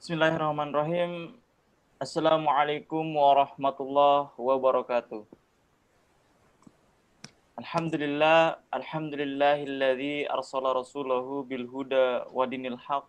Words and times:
Bismillahirrahmanirrahim. 0.00 1.36
Assalamualaikum 2.00 3.04
warahmatullahi 3.20 4.32
wabarakatuh. 4.32 5.28
Alhamdulillah, 7.60 8.64
alhamdulillahilladzi 8.72 10.24
arsala 10.24 10.72
rasulahu 10.72 11.44
bil 11.44 11.68
huda 11.68 12.24
wa 12.32 12.48
dinil 12.48 12.80
haq 12.80 13.04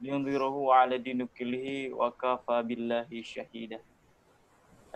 liyunzirahu 0.00 0.72
ala 0.72 0.96
dini 0.96 1.28
kullihi 1.36 1.92
wa 1.92 2.08
kafa 2.16 2.64
billahi 2.64 3.20
syahida. 3.20 3.84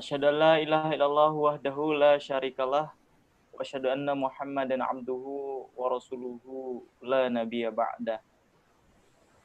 Asyhadu 0.01 0.33
an 0.33 0.41
la 0.41 0.53
ilaha 0.57 0.89
illallah 0.97 1.33
wahdahu 1.37 2.01
la 2.01 2.17
syarikalah 2.17 2.97
wa 3.53 3.61
asyhadu 3.61 3.93
anna 3.93 4.17
Muhammadan 4.17 4.81
abduhu 4.81 5.69
wa 5.77 5.85
rasuluhu 5.85 6.81
la 7.05 7.29
nabiyya 7.29 7.69
ba'da. 7.69 8.25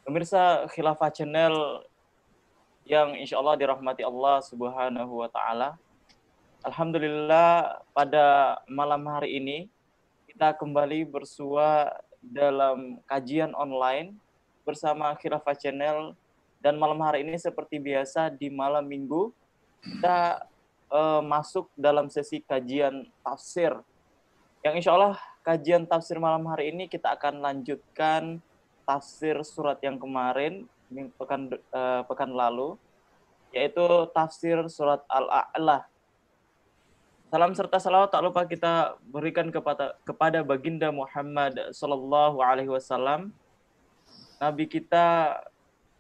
Pemirsa 0.10 0.66
Khilafah 0.74 1.14
Channel 1.14 1.86
yang 2.90 3.14
insya 3.14 3.38
Allah 3.38 3.54
dirahmati 3.54 4.02
Allah 4.02 4.42
Subhanahu 4.42 5.22
wa 5.22 5.30
taala. 5.30 5.78
Alhamdulillah 6.66 7.78
pada 7.94 8.58
malam 8.66 9.06
hari 9.06 9.38
ini 9.38 9.70
kita 10.26 10.58
kembali 10.58 11.06
bersua 11.06 11.94
dalam 12.26 12.98
kajian 13.06 13.54
online 13.54 14.18
bersama 14.66 15.14
Khilafah 15.14 15.54
Channel 15.54 16.18
dan 16.58 16.82
malam 16.82 16.98
hari 17.06 17.22
ini 17.22 17.38
seperti 17.38 17.78
biasa 17.78 18.34
di 18.34 18.50
malam 18.50 18.90
minggu 18.90 19.30
kita 19.86 20.42
uh, 20.90 21.22
masuk 21.22 21.70
dalam 21.78 22.10
sesi 22.10 22.42
kajian 22.42 23.06
tafsir 23.22 23.78
yang 24.66 24.74
insya 24.74 24.98
Allah 24.98 25.22
kajian 25.46 25.86
tafsir 25.86 26.18
malam 26.18 26.50
hari 26.50 26.74
ini 26.74 26.90
kita 26.90 27.14
akan 27.14 27.46
lanjutkan 27.46 28.42
tafsir 28.90 29.38
surat 29.46 29.78
yang 29.86 30.02
kemarin 30.02 30.66
pekan 31.22 31.54
uh, 31.70 32.02
pekan 32.10 32.34
lalu 32.34 32.74
yaitu 33.54 33.86
tafsir 34.18 34.58
surat 34.66 35.06
Al-A'la 35.06 35.86
Salam 37.30 37.54
serta 37.54 37.78
salawat 37.78 38.10
tak 38.10 38.26
lupa 38.26 38.42
kita 38.42 38.98
berikan 39.06 39.54
kepada 39.54 39.94
kepada 40.02 40.42
baginda 40.42 40.90
Muhammad 40.90 41.54
Sallallahu 41.70 42.42
Alaihi 42.42 42.74
Wasallam, 42.74 43.30
Nabi 44.42 44.66
kita 44.66 45.38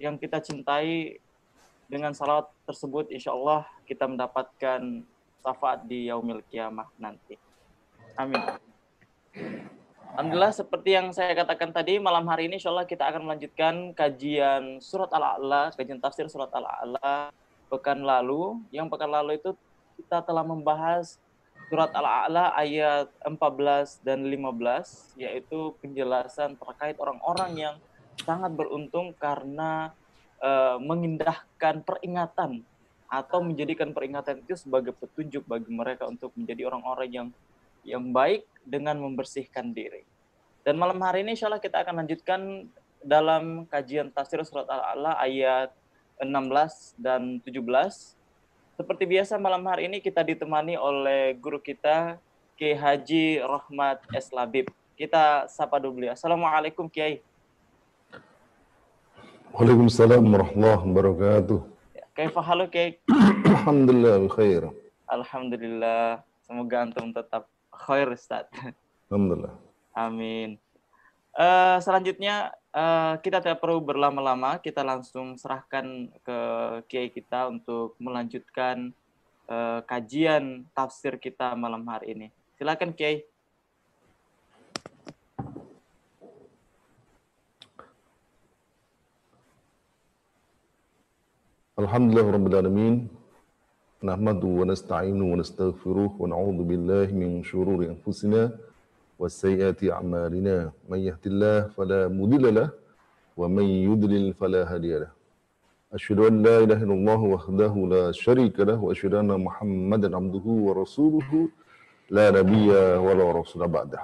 yang 0.02 0.18
kita 0.18 0.42
cintai. 0.42 1.22
Dengan 1.90 2.14
salawat 2.14 2.50
tersebut, 2.70 3.10
insya 3.10 3.34
Allah 3.34 3.66
kita 3.90 4.06
mendapatkan 4.06 5.06
syafaat 5.42 5.86
di 5.90 6.10
yaumil 6.10 6.46
kiamah 6.46 6.86
nanti. 7.02 7.34
Amin. 8.14 8.42
Alhamdulillah 10.10 10.50
seperti 10.50 10.98
yang 10.98 11.14
saya 11.14 11.38
katakan 11.38 11.70
tadi 11.70 12.02
malam 12.02 12.26
hari 12.26 12.50
ini 12.50 12.58
insya 12.58 12.74
Allah 12.74 12.90
kita 12.90 13.06
akan 13.06 13.30
melanjutkan 13.30 13.94
kajian 13.94 14.82
surat 14.82 15.14
Al-A'la, 15.14 15.70
kajian 15.78 16.02
tafsir 16.02 16.26
surat 16.26 16.50
Al-A'la 16.50 17.30
pekan 17.70 18.02
lalu. 18.02 18.58
Yang 18.74 18.90
pekan 18.90 19.14
lalu 19.14 19.38
itu 19.38 19.54
kita 20.02 20.26
telah 20.26 20.42
membahas 20.42 21.22
surat 21.70 21.94
Al-A'la 21.94 22.58
ayat 22.58 23.14
14 23.22 24.02
dan 24.02 24.26
15 24.26 25.22
yaitu 25.22 25.78
penjelasan 25.78 26.58
terkait 26.58 26.98
orang-orang 26.98 27.52
yang 27.70 27.76
sangat 28.26 28.50
beruntung 28.58 29.14
karena 29.14 29.94
uh, 30.42 30.82
mengindahkan 30.82 31.86
peringatan 31.86 32.66
atau 33.06 33.46
menjadikan 33.46 33.94
peringatan 33.94 34.42
itu 34.42 34.58
sebagai 34.58 34.94
petunjuk 34.98 35.46
bagi 35.46 35.70
mereka 35.70 36.10
untuk 36.10 36.34
menjadi 36.34 36.66
orang-orang 36.74 37.10
yang 37.10 37.28
yang 37.84 38.12
baik 38.14 38.46
dengan 38.66 39.00
membersihkan 39.00 39.72
diri. 39.72 40.06
Dan 40.64 40.78
malam 40.78 41.00
hari 41.02 41.24
ini 41.26 41.34
insya 41.34 41.48
Allah 41.50 41.64
kita 41.64 41.82
akan 41.82 42.06
lanjutkan 42.06 42.42
dalam 43.00 43.66
kajian 43.72 44.12
tafsir 44.12 44.44
surat 44.44 44.68
Al-A'la 44.68 45.16
ayat 45.24 45.72
16 46.20 47.00
dan 47.00 47.40
17 47.42 48.20
seperti 48.80 49.04
biasa 49.04 49.36
malam 49.36 49.60
hari 49.68 49.92
ini 49.92 50.00
kita 50.00 50.24
ditemani 50.24 50.80
oleh 50.80 51.36
guru 51.36 51.60
kita 51.60 52.16
Kiai 52.56 52.80
Haji 52.80 53.44
Rahmat 53.44 54.08
S. 54.16 54.32
Labib. 54.32 54.72
Kita 54.96 55.52
sapa 55.52 55.84
dulu 55.84 56.00
beliau. 56.00 56.16
Assalamualaikum 56.16 56.88
Kiai. 56.88 57.20
Waalaikumsalam 59.52 60.24
warahmatullahi 60.24 60.80
wabarakatuh. 60.80 61.60
Ya, 61.92 62.08
Kaifa 62.16 62.40
halu 62.40 62.72
Kiai? 62.72 63.04
Alhamdulillah 63.52 64.32
khair. 64.32 64.72
Alhamdulillah. 65.12 66.24
Semoga 66.48 66.76
antum 66.80 67.12
tetap 67.12 67.52
khair 67.80 68.12
Ustaz. 68.12 68.52
Alhamdulillah. 69.08 69.56
Amin. 69.96 70.60
Uh, 71.34 71.80
selanjutnya 71.80 72.52
uh, 72.76 73.16
kita 73.24 73.40
tidak 73.40 73.64
perlu 73.64 73.80
berlama-lama, 73.80 74.60
kita 74.60 74.84
langsung 74.84 75.40
serahkan 75.40 76.12
ke 76.20 76.40
kiai 76.92 77.08
kita 77.08 77.48
untuk 77.48 77.96
melanjutkan 77.96 78.92
uh, 79.48 79.80
kajian 79.88 80.68
tafsir 80.76 81.16
kita 81.16 81.56
malam 81.56 81.88
hari 81.88 82.12
ini. 82.12 82.28
Silakan 82.60 82.92
kiai. 82.92 83.24
Alhamdulillah 91.80 92.28
rabbil 92.36 92.60
alamin. 92.60 93.19
Wa 94.00 94.16
nastaghfiruh 94.16 96.16
wa 96.16 96.28
na'udzu 96.32 96.64
billahi 96.64 97.12
min 97.14 97.44
shururi 97.44 97.92
anfusina 97.92 98.52
والسيئات 99.20 99.84
أعمالنا. 99.84 100.72
من 100.88 101.00
يهد 101.04 101.26
الله 101.28 101.76
فلا 101.76 102.08
مضل 102.08 102.56
له 102.56 102.72
ومن 103.36 103.68
يضلل 103.92 104.32
فلا 104.32 104.64
هادي 104.64 105.04
له. 105.04 105.12
أشهد 105.92 106.20
أن 106.20 106.40
لا 106.40 106.64
إله 106.64 106.80
إلا 106.88 106.96
الله 106.96 107.22
وحده 107.36 107.74
لا 107.76 108.16
شريك 108.16 108.56
له 108.64 108.80
وأشهد 108.80 109.20
أن 109.20 109.36
محمدا 109.44 110.16
عبده 110.16 110.46
ورسوله. 110.48 111.32
لا 112.16 112.32
نبي 112.32 112.72
ولا 112.96 113.44
رسول 113.44 113.68
بعده. 113.68 114.00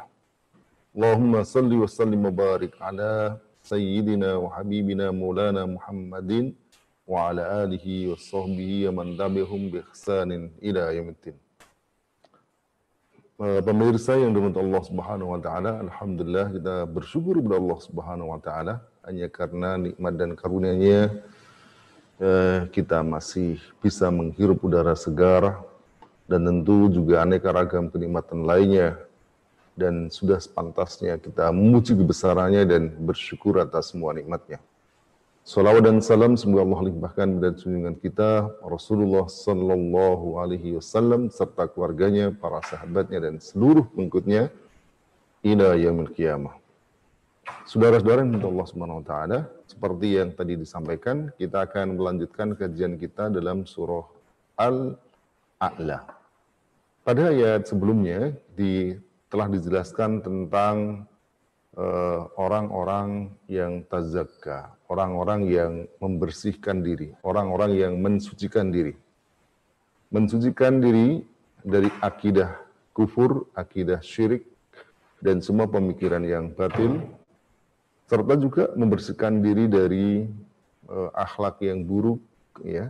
اللهم 0.99 1.43
صل 1.43 1.71
وسلم 1.71 2.19
وبارك 2.25 2.75
على 2.83 3.39
سيدنا 3.63 4.35
وحبيبنا 4.35 5.15
مولانا 5.15 5.63
محمد 5.65 6.53
وعلى 7.10 7.42
آله 7.64 7.86
وصحبه 8.14 8.88
ومن 8.88 9.06
تبعهم 9.18 9.62
بإحسان 9.72 10.30
إلى 10.62 10.82
يوم 10.96 11.08
الدين 11.16 11.38
Uh, 13.40 13.64
pemirsa 13.64 14.20
yang 14.20 14.36
dirahmati 14.36 14.60
Allah 14.60 14.82
Subhanahu 14.84 15.32
wa 15.32 15.40
taala, 15.40 15.80
alhamdulillah 15.80 16.52
kita 16.52 16.84
bersyukur 16.84 17.40
kepada 17.40 17.56
Allah 17.56 17.78
Subhanahu 17.80 18.28
wa 18.36 18.36
taala 18.36 18.84
hanya 19.00 19.32
karena 19.32 19.80
nikmat 19.80 20.12
dan 20.20 20.36
karunia-Nya 20.36 21.24
uh, 22.20 22.68
kita 22.68 23.00
masih 23.00 23.56
bisa 23.80 24.12
menghirup 24.12 24.60
udara 24.60 24.92
segar 24.92 25.56
dan 26.28 26.44
tentu 26.44 26.92
juga 26.92 27.24
aneka 27.24 27.48
ragam 27.48 27.88
kenikmatan 27.88 28.44
lainnya 28.44 29.00
dan 29.72 30.12
sudah 30.12 30.36
sepantasnya 30.36 31.16
kita 31.16 31.48
memuji 31.48 31.96
kebesarannya 31.96 32.68
dan 32.68 32.92
bersyukur 33.00 33.56
atas 33.56 33.96
semua 33.96 34.12
nikmatnya. 34.12 34.60
Salawat 35.45 35.85
dan 35.85 36.01
salam 36.01 36.33
semoga 36.33 36.65
Allah 36.65 36.89
limpahkan 36.89 37.37
pada 37.37 37.53
junjungan 37.53 37.93
kita 38.01 38.49
Rasulullah 38.65 39.29
Sallallahu 39.29 40.41
Alaihi 40.41 40.73
Wasallam 40.73 41.29
serta 41.29 41.69
keluarganya, 41.69 42.33
para 42.33 42.65
sahabatnya 42.65 43.29
dan 43.29 43.37
seluruh 43.37 43.85
pengikutnya 43.93 44.49
ila 45.45 45.77
yaumil 45.77 46.09
qiyamah. 46.17 46.57
Saudara-saudara 47.69 48.25
yang 48.25 48.41
Allah 48.41 48.65
Subhanahu 48.65 48.99
wa 49.01 49.05
taala, 49.05 49.39
seperti 49.69 50.17
yang 50.17 50.33
tadi 50.33 50.57
disampaikan, 50.57 51.29
kita 51.37 51.61
akan 51.61 51.93
melanjutkan 51.93 52.57
kajian 52.57 52.97
kita 52.97 53.29
dalam 53.29 53.69
surah 53.69 54.09
Al-A'la. 54.57 56.09
Pada 57.05 57.21
ayat 57.29 57.69
sebelumnya 57.69 58.33
di, 58.57 58.97
telah 59.29 59.45
dijelaskan 59.45 60.25
tentang 60.25 61.05
orang-orang 62.39 63.27
uh, 63.27 63.51
yang 63.51 63.83
tazakka, 63.91 64.71
orang-orang 64.87 65.41
yang 65.51 65.73
membersihkan 65.99 66.79
diri, 66.79 67.11
orang-orang 67.19 67.75
yang 67.75 67.93
mensucikan 67.99 68.71
diri. 68.71 68.95
Mensucikan 70.07 70.79
diri 70.79 71.27
dari 71.59 71.91
akidah 71.99 72.55
kufur, 72.95 73.51
akidah 73.59 73.99
syirik, 73.99 74.47
dan 75.19 75.43
semua 75.43 75.67
pemikiran 75.67 76.23
yang 76.23 76.55
batil, 76.55 77.03
serta 78.07 78.39
juga 78.39 78.71
membersihkan 78.79 79.43
diri 79.43 79.67
dari 79.67 80.07
uh, 80.87 81.11
akhlak 81.11 81.59
yang 81.59 81.83
buruk, 81.83 82.23
ya, 82.63 82.87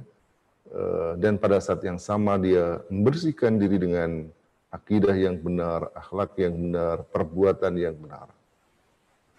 uh, 0.69 1.17
dan 1.17 1.41
pada 1.41 1.57
saat 1.57 1.81
yang 1.81 1.97
sama 1.97 2.37
dia 2.37 2.85
membersihkan 2.93 3.57
diri 3.57 3.81
dengan 3.81 4.29
akidah 4.69 5.15
yang 5.17 5.41
benar, 5.41 5.89
akhlak 5.97 6.37
yang 6.37 6.53
benar, 6.53 7.01
perbuatan 7.09 7.73
yang 7.81 7.97
benar. 7.97 8.29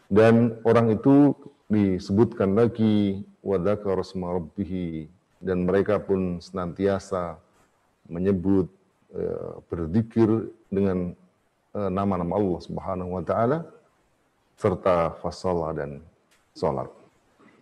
Dan 0.07 0.63
orang 0.63 0.95
itu 0.95 1.35
disebutkan 1.67 2.55
lagi 2.55 3.27
wadakar 3.43 3.99
rabbih 4.03 5.11
dan 5.43 5.67
mereka 5.67 5.99
pun 5.99 6.39
senantiasa 6.39 7.39
menyebut 8.07 8.71
uh, 9.15 9.59
berzikir 9.67 10.51
dengan 10.71 11.15
uh, 11.75 11.91
nama-nama 11.91 12.39
Allah 12.39 12.61
Subhanahu 12.63 13.11
wa 13.19 13.23
taala 13.27 13.67
serta 14.57 15.19
fasalah 15.21 15.75
dan 15.75 16.01
salat. 16.57 16.89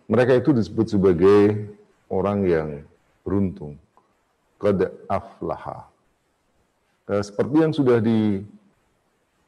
Mereka 0.05 0.37
itu 0.37 0.53
disebut 0.53 0.85
sebagai 0.85 1.73
orang 2.07 2.45
yang 2.45 2.69
beruntung. 3.25 3.75
Qad 4.61 4.93
aflaha. 5.09 5.89
Eh, 7.05 7.21
seperti 7.21 7.55
yang 7.59 7.73
sudah 7.73 7.99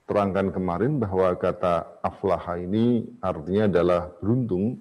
diterangkan 0.08 0.56
kemarin 0.56 1.04
bahwa 1.04 1.36
kata 1.36 2.00
aflaha 2.00 2.56
ini 2.56 3.04
artinya 3.20 3.68
adalah 3.68 4.08
beruntung 4.24 4.80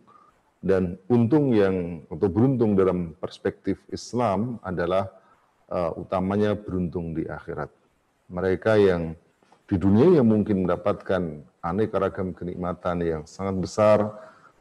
dan 0.63 0.95
untung 1.11 1.51
yang 1.51 2.07
atau 2.07 2.31
beruntung 2.31 2.79
dalam 2.79 3.11
perspektif 3.19 3.83
Islam 3.91 4.63
adalah 4.63 5.11
uh, 5.67 5.91
utamanya 5.99 6.55
beruntung 6.55 7.11
di 7.11 7.27
akhirat. 7.27 7.75
Mereka 8.31 8.79
yang 8.79 9.19
di 9.67 9.75
dunia 9.75 10.23
yang 10.23 10.31
mungkin 10.31 10.63
mendapatkan 10.63 11.43
aneka 11.59 11.99
ragam 11.99 12.31
kenikmatan 12.31 13.03
yang 13.03 13.23
sangat 13.27 13.59
besar, 13.59 13.99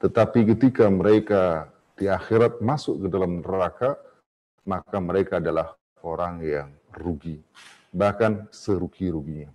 tetapi 0.01 0.49
ketika 0.57 0.89
mereka 0.89 1.69
di 1.93 2.09
akhirat 2.09 2.57
masuk 2.57 3.05
ke 3.05 3.07
dalam 3.13 3.45
neraka, 3.45 4.01
maka 4.65 4.97
mereka 4.97 5.37
adalah 5.37 5.77
orang 6.01 6.41
yang 6.41 6.73
rugi, 6.89 7.37
bahkan 7.93 8.49
serugi-ruginya. 8.49 9.54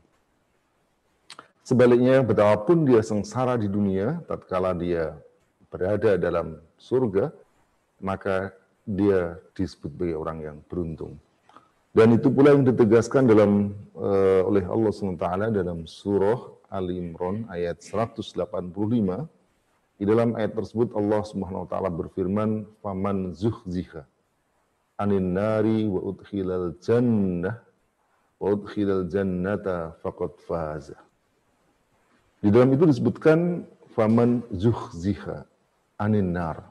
Sebaliknya, 1.65 2.25
betapapun 2.25 2.89
dia 2.89 3.05
sengsara 3.05 3.55
di 3.61 3.69
dunia, 3.69 4.21
tatkala 4.27 4.73
dia 4.73 5.15
berada 5.71 6.17
dalam 6.17 6.59
surga, 6.81 7.31
maka 8.01 8.51
dia 8.89 9.39
disebut 9.55 9.93
sebagai 9.93 10.17
orang 10.19 10.39
yang 10.41 10.57
beruntung. 10.67 11.21
Dan 11.91 12.15
itu 12.15 12.31
pula 12.31 12.55
yang 12.55 12.63
ditegaskan 12.63 13.27
dalam 13.27 13.75
uh, 13.99 14.47
oleh 14.47 14.63
Allah 14.63 14.91
SWT 14.95 15.27
dalam 15.51 15.91
surah 15.91 16.39
Ali 16.71 17.03
Imran 17.03 17.51
ayat 17.51 17.83
185. 17.83 18.39
Di 20.01 20.05
dalam 20.09 20.33
ayat 20.39 20.55
tersebut 20.55 20.95
Allah 20.97 21.21
Subhanahu 21.27 21.67
wa 21.67 21.69
taala 21.69 21.91
berfirman, 21.91 22.65
"Faman 22.81 23.35
zuhziha 23.35 24.07
anin 25.03 25.35
nari 25.35 25.91
wa 25.91 26.01
udkhilal 26.15 26.79
jannah 26.79 27.59
wa 28.39 28.47
udkhilal 28.55 29.11
jannata 29.11 29.99
faqad 30.01 30.39
faza." 30.47 31.10
Di 32.41 32.49
dalam 32.49 32.73
itu 32.73 32.89
disebutkan 32.89 33.69
faman 33.93 34.41
zuhziha 34.49 35.45
anin 36.01 36.33
nar. 36.33 36.65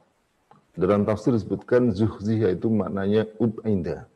Dalam 0.73 1.05
tafsir 1.05 1.29
disebutkan 1.29 1.93
zuhziha 1.93 2.57
itu 2.57 2.73
maknanya 2.73 3.29
ub'inda. 3.37 4.09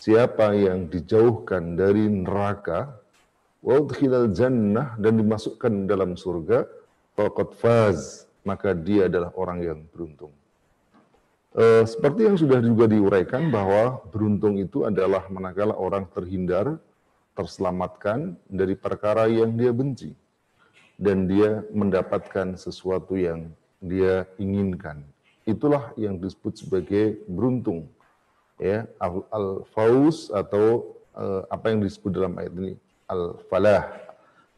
Siapa 0.00 0.56
yang 0.56 0.88
dijauhkan 0.88 1.76
dari 1.76 2.08
neraka, 2.08 2.96
wadkhilal 3.60 4.32
jannah 4.32 4.96
dan 4.96 5.20
dimasukkan 5.20 5.84
dalam 5.84 6.16
surga, 6.16 6.64
faqad 7.12 7.52
faz, 7.60 8.24
maka 8.40 8.72
dia 8.72 9.12
adalah 9.12 9.36
orang 9.36 9.60
yang 9.60 9.78
beruntung. 9.92 10.32
E, 11.52 11.84
seperti 11.84 12.24
yang 12.24 12.40
sudah 12.40 12.64
juga 12.64 12.88
diuraikan 12.88 13.52
bahwa 13.52 14.00
beruntung 14.08 14.56
itu 14.56 14.88
adalah 14.88 15.28
manakala 15.28 15.76
orang 15.76 16.08
terhindar, 16.08 16.80
terselamatkan 17.36 18.32
dari 18.48 18.72
perkara 18.72 19.28
yang 19.28 19.52
dia 19.52 19.76
benci 19.76 20.16
dan 21.00 21.24
dia 21.24 21.64
mendapatkan 21.72 22.60
sesuatu 22.60 23.16
yang 23.16 23.48
dia 23.80 24.28
inginkan. 24.36 25.00
Itulah 25.48 25.96
yang 25.96 26.20
disebut 26.20 26.60
sebagai 26.60 27.24
beruntung. 27.24 27.88
Ya, 28.60 28.84
al-fauz 29.32 30.28
atau 30.28 30.92
uh, 31.16 31.48
apa 31.48 31.72
yang 31.72 31.80
disebut 31.80 32.12
dalam 32.12 32.36
ayat 32.36 32.52
ini 32.52 32.76
al-falah. 33.08 33.88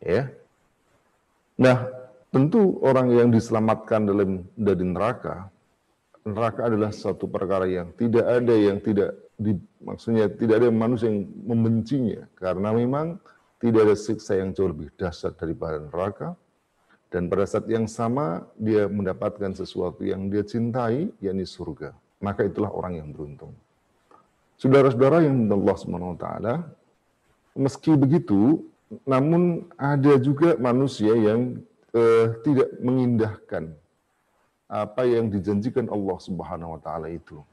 Ya. 0.02 0.34
Nah, 1.54 1.86
tentu 2.34 2.82
orang 2.82 3.14
yang 3.14 3.28
diselamatkan 3.30 4.10
dalam 4.10 4.42
dari 4.58 4.82
neraka, 4.82 5.46
neraka 6.26 6.66
adalah 6.66 6.90
satu 6.90 7.30
perkara 7.30 7.70
yang 7.70 7.94
tidak 7.94 8.26
ada 8.26 8.54
yang 8.58 8.82
tidak 8.82 9.14
di, 9.38 9.54
maksudnya 9.78 10.26
tidak 10.26 10.66
ada 10.66 10.68
manusia 10.74 11.06
yang 11.06 11.30
membencinya 11.46 12.26
karena 12.34 12.74
memang 12.74 13.22
tidak 13.62 13.80
ada 13.86 13.94
siksa 13.94 14.42
yang 14.42 14.50
jauh 14.50 14.74
lebih 14.74 14.90
dahsyat 14.98 15.38
daripada 15.38 15.78
neraka 15.78 16.34
dan 17.12 17.28
pada 17.28 17.44
saat 17.44 17.68
yang 17.68 17.84
sama 17.84 18.48
dia 18.56 18.88
mendapatkan 18.88 19.52
sesuatu 19.52 20.00
yang 20.00 20.32
dia 20.32 20.40
cintai, 20.40 21.12
yakni 21.20 21.44
surga. 21.44 21.92
Maka 22.24 22.48
itulah 22.48 22.72
orang 22.72 23.04
yang 23.04 23.08
beruntung. 23.12 23.52
Saudara-saudara 24.56 25.20
yang 25.20 25.44
Allah 25.52 25.76
SWT, 25.76 26.26
meski 27.52 27.92
begitu, 28.00 28.64
namun 29.04 29.68
ada 29.76 30.16
juga 30.16 30.56
manusia 30.56 31.12
yang 31.12 31.60
eh, 31.92 32.26
tidak 32.40 32.80
mengindahkan 32.80 33.76
apa 34.72 35.04
yang 35.04 35.28
dijanjikan 35.28 35.92
Allah 35.92 36.16
Subhanahu 36.16 36.78
wa 36.78 36.80
taala 36.80 37.12
itu. 37.12 37.44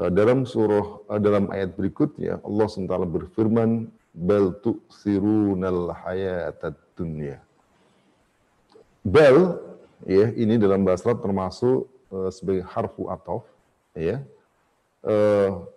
Eh, 0.00 0.08
dalam 0.08 0.48
surah 0.48 1.04
eh, 1.12 1.20
dalam 1.20 1.52
ayat 1.52 1.76
berikutnya 1.76 2.40
Allah 2.40 2.66
SWT 2.66 2.96
berfirman 3.12 3.92
bal 4.14 4.54
tu'sirunal 4.62 5.90
hayatad 5.90 6.78
dunya 6.94 7.42
Bel, 9.04 9.60
ya 10.08 10.32
ini 10.32 10.56
dalam 10.56 10.80
bahasa 10.80 11.12
Arab 11.12 11.20
termasuk 11.20 11.84
uh, 12.08 12.32
sebagai 12.32 12.64
harfu 12.64 13.12
atof, 13.12 13.44
ya. 13.92 14.24
Uh, 15.04 15.68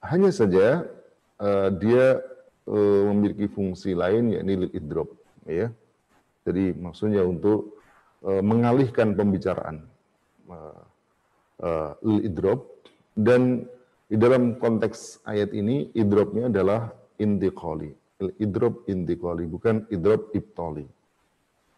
hanya 0.00 0.32
saja 0.32 0.88
uh, 1.36 1.68
dia 1.76 2.24
uh, 2.64 3.02
memiliki 3.12 3.52
fungsi 3.52 3.92
lain 3.92 4.32
yakni 4.32 4.64
lil 4.64 4.72
idrob, 4.72 5.12
ya. 5.44 5.68
Jadi 6.48 6.72
maksudnya 6.72 7.20
untuk 7.20 7.76
uh, 8.24 8.40
mengalihkan 8.40 9.12
pembicaraan 9.12 9.84
uh, 10.48 10.80
uh, 11.60 11.92
lil 12.00 12.32
dan 13.12 13.68
di 14.08 14.16
dalam 14.16 14.56
konteks 14.56 15.20
ayat 15.28 15.52
ini 15.52 15.92
idrobnya 15.92 16.48
adalah 16.48 16.96
intiqali. 17.20 17.92
Idrob 18.40 18.84
intiqali 18.88 19.44
bukan 19.48 19.84
idrob 19.92 20.32
ibtali. 20.32 20.84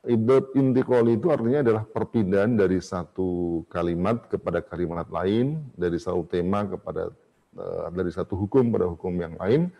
Ibad 0.02 0.58
intiqali 0.58 1.14
itu 1.14 1.30
artinya 1.30 1.62
adalah 1.62 1.84
perpindahan 1.86 2.58
dari 2.58 2.82
satu 2.82 3.62
kalimat 3.70 4.26
kepada 4.26 4.58
kalimat 4.58 5.06
lain, 5.06 5.62
dari 5.78 5.94
satu 6.02 6.26
tema 6.26 6.66
kepada 6.66 7.14
uh, 7.54 7.86
dari 7.94 8.10
satu 8.10 8.34
hukum 8.34 8.74
pada 8.74 8.90
hukum 8.90 9.14
yang 9.14 9.38
lain 9.38 9.70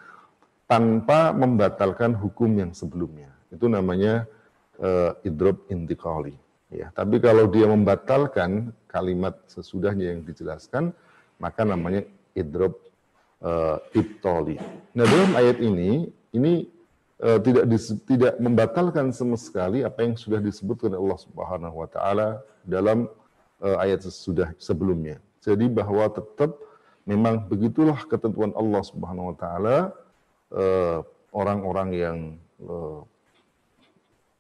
tanpa 0.70 1.34
membatalkan 1.34 2.14
hukum 2.14 2.54
yang 2.54 2.70
sebelumnya. 2.70 3.34
Itu 3.50 3.66
namanya 3.66 4.30
uh, 4.78 5.18
idrob 5.26 5.66
intiqali. 5.66 6.38
Ya, 6.70 6.94
tapi 6.94 7.18
kalau 7.18 7.50
dia 7.50 7.66
membatalkan 7.66 8.70
kalimat 8.86 9.42
sesudahnya 9.50 10.14
yang 10.14 10.22
dijelaskan, 10.22 10.94
maka 11.42 11.66
namanya 11.66 12.06
idrob 12.38 12.78
uh, 13.42 13.76
ibtali. 13.92 14.56
Nah, 14.96 15.04
dalam 15.04 15.30
ayat 15.36 15.58
ini 15.60 16.08
ini 16.32 16.66
uh, 17.20 17.38
tidak 17.42 17.68
dis, 17.68 17.92
tidak 18.08 18.38
membatalkan 18.40 19.12
sama 19.12 19.36
sekali 19.36 19.84
apa 19.84 20.02
yang 20.06 20.14
sudah 20.16 20.40
disebutkan 20.40 20.94
Allah 20.94 21.18
Subhanahu 21.20 21.76
wa 21.82 21.88
taala 21.90 22.40
dalam 22.64 23.10
uh, 23.60 23.76
ayat 23.82 24.06
sudah 24.06 24.54
sebelumnya. 24.56 25.20
Jadi 25.42 25.66
bahwa 25.66 26.06
tetap 26.08 26.54
memang 27.04 27.50
begitulah 27.50 27.98
ketentuan 28.06 28.54
Allah 28.54 28.82
Subhanahu 28.86 29.34
wa 29.34 29.36
taala 29.36 29.76
orang-orang 31.32 31.88
yang 31.96 32.18
uh, 32.60 33.00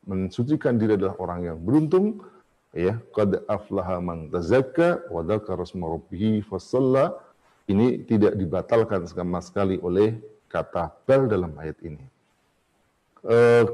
mensucikan 0.04 0.76
diri 0.76 1.00
adalah 1.00 1.16
orang 1.18 1.40
yang 1.48 1.58
beruntung 1.58 2.20
ya 2.76 3.00
qad 3.16 3.40
aflaha 3.48 4.00
man 4.00 4.28
tazakka 4.28 5.04
wa 5.08 5.24
dzakara 5.24 5.64
rabbih 5.64 6.44
ini 7.72 8.04
tidak 8.04 8.36
dibatalkan 8.36 9.08
sama 9.08 9.40
sekali 9.40 9.80
oleh 9.80 10.20
kata 10.52 10.92
bal 11.08 11.24
dalam 11.26 11.56
ayat 11.56 11.80
ini. 11.80 12.04
Eh, 13.24 13.64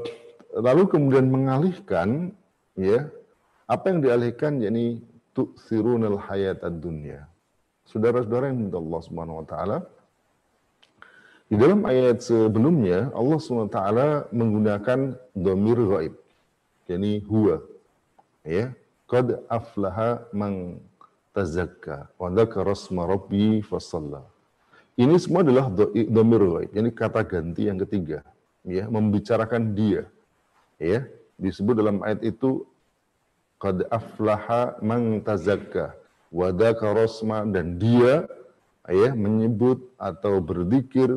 lalu 0.55 0.83
kemudian 0.87 1.27
mengalihkan 1.27 2.31
ya 2.79 3.11
apa 3.67 3.85
yang 3.91 3.99
dialihkan 3.99 4.63
yakni 4.63 5.03
tu'sirunal 5.35 6.17
hayatad 6.17 6.79
dunya. 6.79 7.27
Saudara-saudara 7.85 8.49
yang 8.49 8.69
minta 8.69 8.77
Allah 8.79 9.01
Subhanahu 9.03 9.41
wa 9.43 9.47
taala 9.49 9.77
di 11.49 11.57
dalam 11.57 11.81
ayat 11.83 12.21
sebelumnya 12.21 13.09
Allah 13.11 13.37
Subhanahu 13.41 13.69
wa 13.69 13.75
taala 13.75 14.07
menggunakan 14.29 14.99
dhamir 15.33 15.79
ghaib. 15.81 16.13
yakni 16.89 17.21
huwa. 17.29 17.61
Ya, 18.45 18.73
qad 19.05 19.45
aflaha 19.49 20.25
man 20.33 20.81
tazakka 21.39 22.11
wa 22.19 22.27
dzakara 22.27 22.75
rasma 22.75 23.07
rabbi 23.07 23.63
fasalla. 23.63 24.27
Ini 24.99 25.15
semua 25.15 25.47
adalah 25.47 25.71
dhamir 25.95 26.43
ghaib, 26.43 26.69
yakni 26.75 26.91
kata 26.91 27.23
ganti 27.23 27.71
yang 27.71 27.79
ketiga 27.79 28.19
ya 28.67 28.91
membicarakan 28.91 29.71
dia 29.71 30.03
ya 30.75 31.07
disebut 31.39 31.79
dalam 31.79 32.03
ayat 32.03 32.19
itu 32.27 32.67
qad 33.55 33.87
aflaha 33.87 34.75
man 34.83 35.23
tazakka 35.23 35.95
wa 36.29 36.51
rosma 36.95 37.47
dan 37.47 37.79
dia 37.79 38.27
ya 38.89 39.15
menyebut 39.15 39.79
atau 39.95 40.43
berzikir 40.43 41.09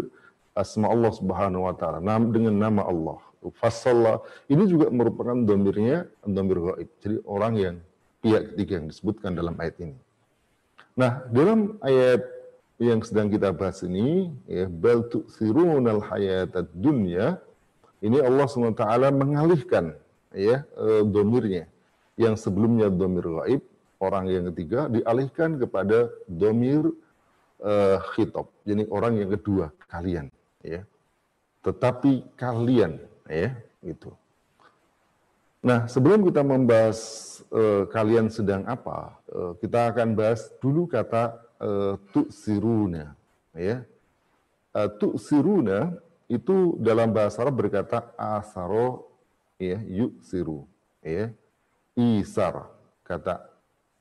asma 0.55 0.89
Allah 0.89 1.13
Subhanahu 1.13 1.67
wa 1.67 1.75
taala 1.75 2.01
dengan 2.31 2.55
nama 2.55 2.85
Allah. 2.85 3.19
Fasalla 3.59 4.23
ini 4.47 4.71
juga 4.71 4.87
merupakan 4.87 5.35
domirnya 5.35 6.07
domir 6.23 6.63
gaib. 6.63 6.89
Jadi 7.03 7.17
orang 7.27 7.55
yang 7.59 7.77
pihak 8.23 8.55
ketiga 8.55 8.79
yang 8.79 8.87
disebutkan 8.87 9.35
dalam 9.35 9.59
ayat 9.59 9.83
ini. 9.83 9.99
Nah, 10.93 11.25
dalam 11.33 11.81
ayat 11.81 12.21
yang 12.77 13.01
sedang 13.01 13.33
kita 13.33 13.55
bahas 13.55 13.81
ini, 13.81 14.29
ya, 14.45 14.69
bal 14.69 15.09
tu'thirunal 15.09 16.05
hayatad 16.05 16.69
dunya, 16.77 17.41
ini 18.03 18.19
Allah 18.19 18.45
SWT 18.51 18.83
mengalihkan 19.15 19.95
ya 20.35 20.67
e, 20.77 21.07
domirnya. 21.07 21.71
Yang 22.19 22.45
sebelumnya 22.45 22.93
domir 22.93 23.25
gaib 23.25 23.63
orang 24.03 24.29
yang 24.29 24.45
ketiga 24.53 24.91
dialihkan 24.91 25.57
kepada 25.57 26.11
domir 26.29 26.91
uh, 27.63 27.99
khitab. 28.13 28.51
Jadi 28.67 28.85
orang 28.91 29.23
yang 29.23 29.31
kedua 29.33 29.71
kalian 29.89 30.29
ya. 30.61 30.83
Tetapi 31.63 32.35
kalian 32.35 32.99
ya 33.31 33.55
gitu 33.81 34.11
nah 35.63 35.87
sebelum 35.87 36.27
kita 36.27 36.43
membahas 36.43 36.99
uh, 37.55 37.87
kalian 37.87 38.27
sedang 38.29 38.67
apa 38.67 39.15
uh, 39.31 39.55
kita 39.63 39.95
akan 39.95 40.19
bahas 40.19 40.51
dulu 40.59 40.91
kata 40.91 41.39
uh, 41.63 41.95
tu'siruna 42.11 43.15
ya. 43.55 43.87
Uh, 44.73 44.89
tu'siruna 44.99 45.95
itu 46.27 46.81
dalam 46.81 47.13
bahasa 47.13 47.45
Arab 47.45 47.61
berkata 47.61 48.11
asaro 48.17 49.07
ya 49.61 49.79
yu'siru 49.85 50.67
ya. 51.05 51.31
Isar 51.93 52.73
kata 53.05 53.47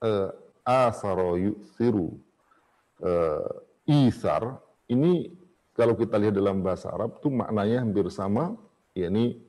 uh, 0.01 0.32
asaro 0.63 1.36
yu'siru. 1.38 2.15
Uh, 3.01 3.50
isar 3.89 4.62
ini 4.88 5.34
kalau 5.74 5.98
kita 5.98 6.15
lihat 6.22 6.38
dalam 6.38 6.62
bahasa 6.62 6.94
Arab 6.94 7.18
itu 7.20 7.27
maknanya 7.34 7.82
hampir 7.84 8.08
sama 8.13 8.56
yakni 8.94 9.41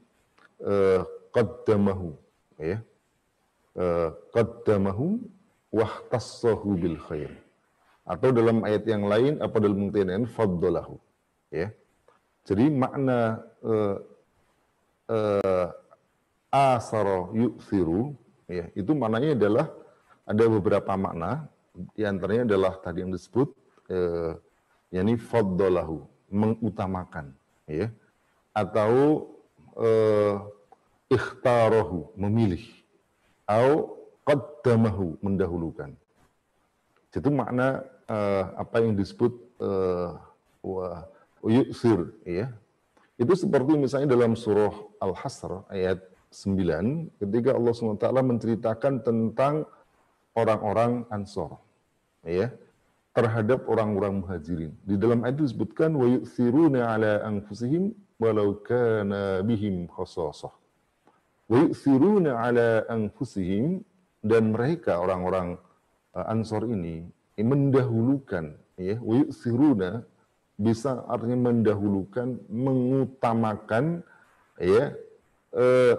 uh, 0.65 1.05
qaddamahu. 1.37 2.15
Ya. 2.61 2.79
Uh, 3.73 4.13
qaddamahu 4.37 5.21
wahtassahu 5.73 6.77
bil 6.77 6.99
khair. 7.09 7.33
Atau 8.05 8.31
dalam 8.31 8.61
ayat 8.69 8.85
yang 8.85 9.09
lain 9.09 9.41
apa 9.41 9.57
dalam 9.63 9.89
pengertian 9.89 10.09
lain 10.13 10.27
faddalahu. 10.29 10.97
Ya. 11.49 11.73
Jadi 12.45 12.69
makna 12.69 13.41
uh, 13.63 13.97
uh, 15.09 15.69
asaro 16.53 17.33
yu'siru 17.33 18.13
Ya, 18.53 18.69
itu 18.77 18.93
maknanya 18.93 19.33
adalah 19.33 19.67
ada 20.29 20.45
beberapa 20.45 20.93
makna, 20.93 21.49
di 21.97 22.05
antaranya 22.05 22.45
adalah 22.53 22.77
tadi 22.85 23.01
yang 23.01 23.09
disebut 23.09 23.49
eh, 23.89 24.37
yakni 24.93 25.17
faddalahu, 25.17 26.05
mengutamakan, 26.29 27.33
ya. 27.65 27.89
Atau 28.53 29.25
eh, 29.81 30.37
ikhtarahu, 31.13 32.17
memilih. 32.17 32.65
Atau 33.45 34.01
qaddamahu, 34.25 35.21
mendahulukan. 35.21 35.93
Itu 37.13 37.29
makna 37.29 37.85
eh, 38.09 38.45
apa 38.57 38.81
yang 38.81 38.97
disebut 38.97 39.37
wa 40.63 41.07
yusir, 41.47 42.11
ya. 42.25 42.51
Itu 43.21 43.39
seperti 43.39 43.79
misalnya 43.79 44.11
dalam 44.17 44.35
surah 44.35 44.75
Al-Hasr 44.99 45.69
ayat 45.71 46.03
9 46.33 47.21
ketika 47.21 47.53
Allah 47.53 47.73
SWT 47.77 48.09
menceritakan 48.09 49.05
tentang 49.05 49.69
orang-orang 50.33 51.05
Ansor 51.13 51.61
ya 52.25 52.49
terhadap 53.13 53.69
orang-orang 53.69 54.25
muhajirin. 54.25 54.73
Di 54.81 54.97
dalam 54.97 55.21
ayat 55.29 55.37
disebutkan 55.37 55.93
wa 55.93 56.09
yu'thiruna 56.09 56.97
ala 56.97 57.21
anfusihim 57.29 57.93
walau 58.17 58.57
kana 58.65 59.45
bihim 59.45 59.85
khasasah. 59.93 60.62
Ala 61.51 62.87
anfusihim 62.87 63.83
dan 64.23 64.55
mereka 64.55 65.03
orang-orang 65.03 65.59
uh, 66.15 66.31
Ansor 66.31 66.69
ini 66.71 67.07
mendahulukan 67.43 68.55
ya 68.79 68.95
yu'thiruna 69.03 70.07
bisa 70.55 71.03
artinya 71.11 71.51
mendahulukan 71.51 72.39
mengutamakan 72.47 74.07
ya 74.63 74.95
eh, 75.59 75.95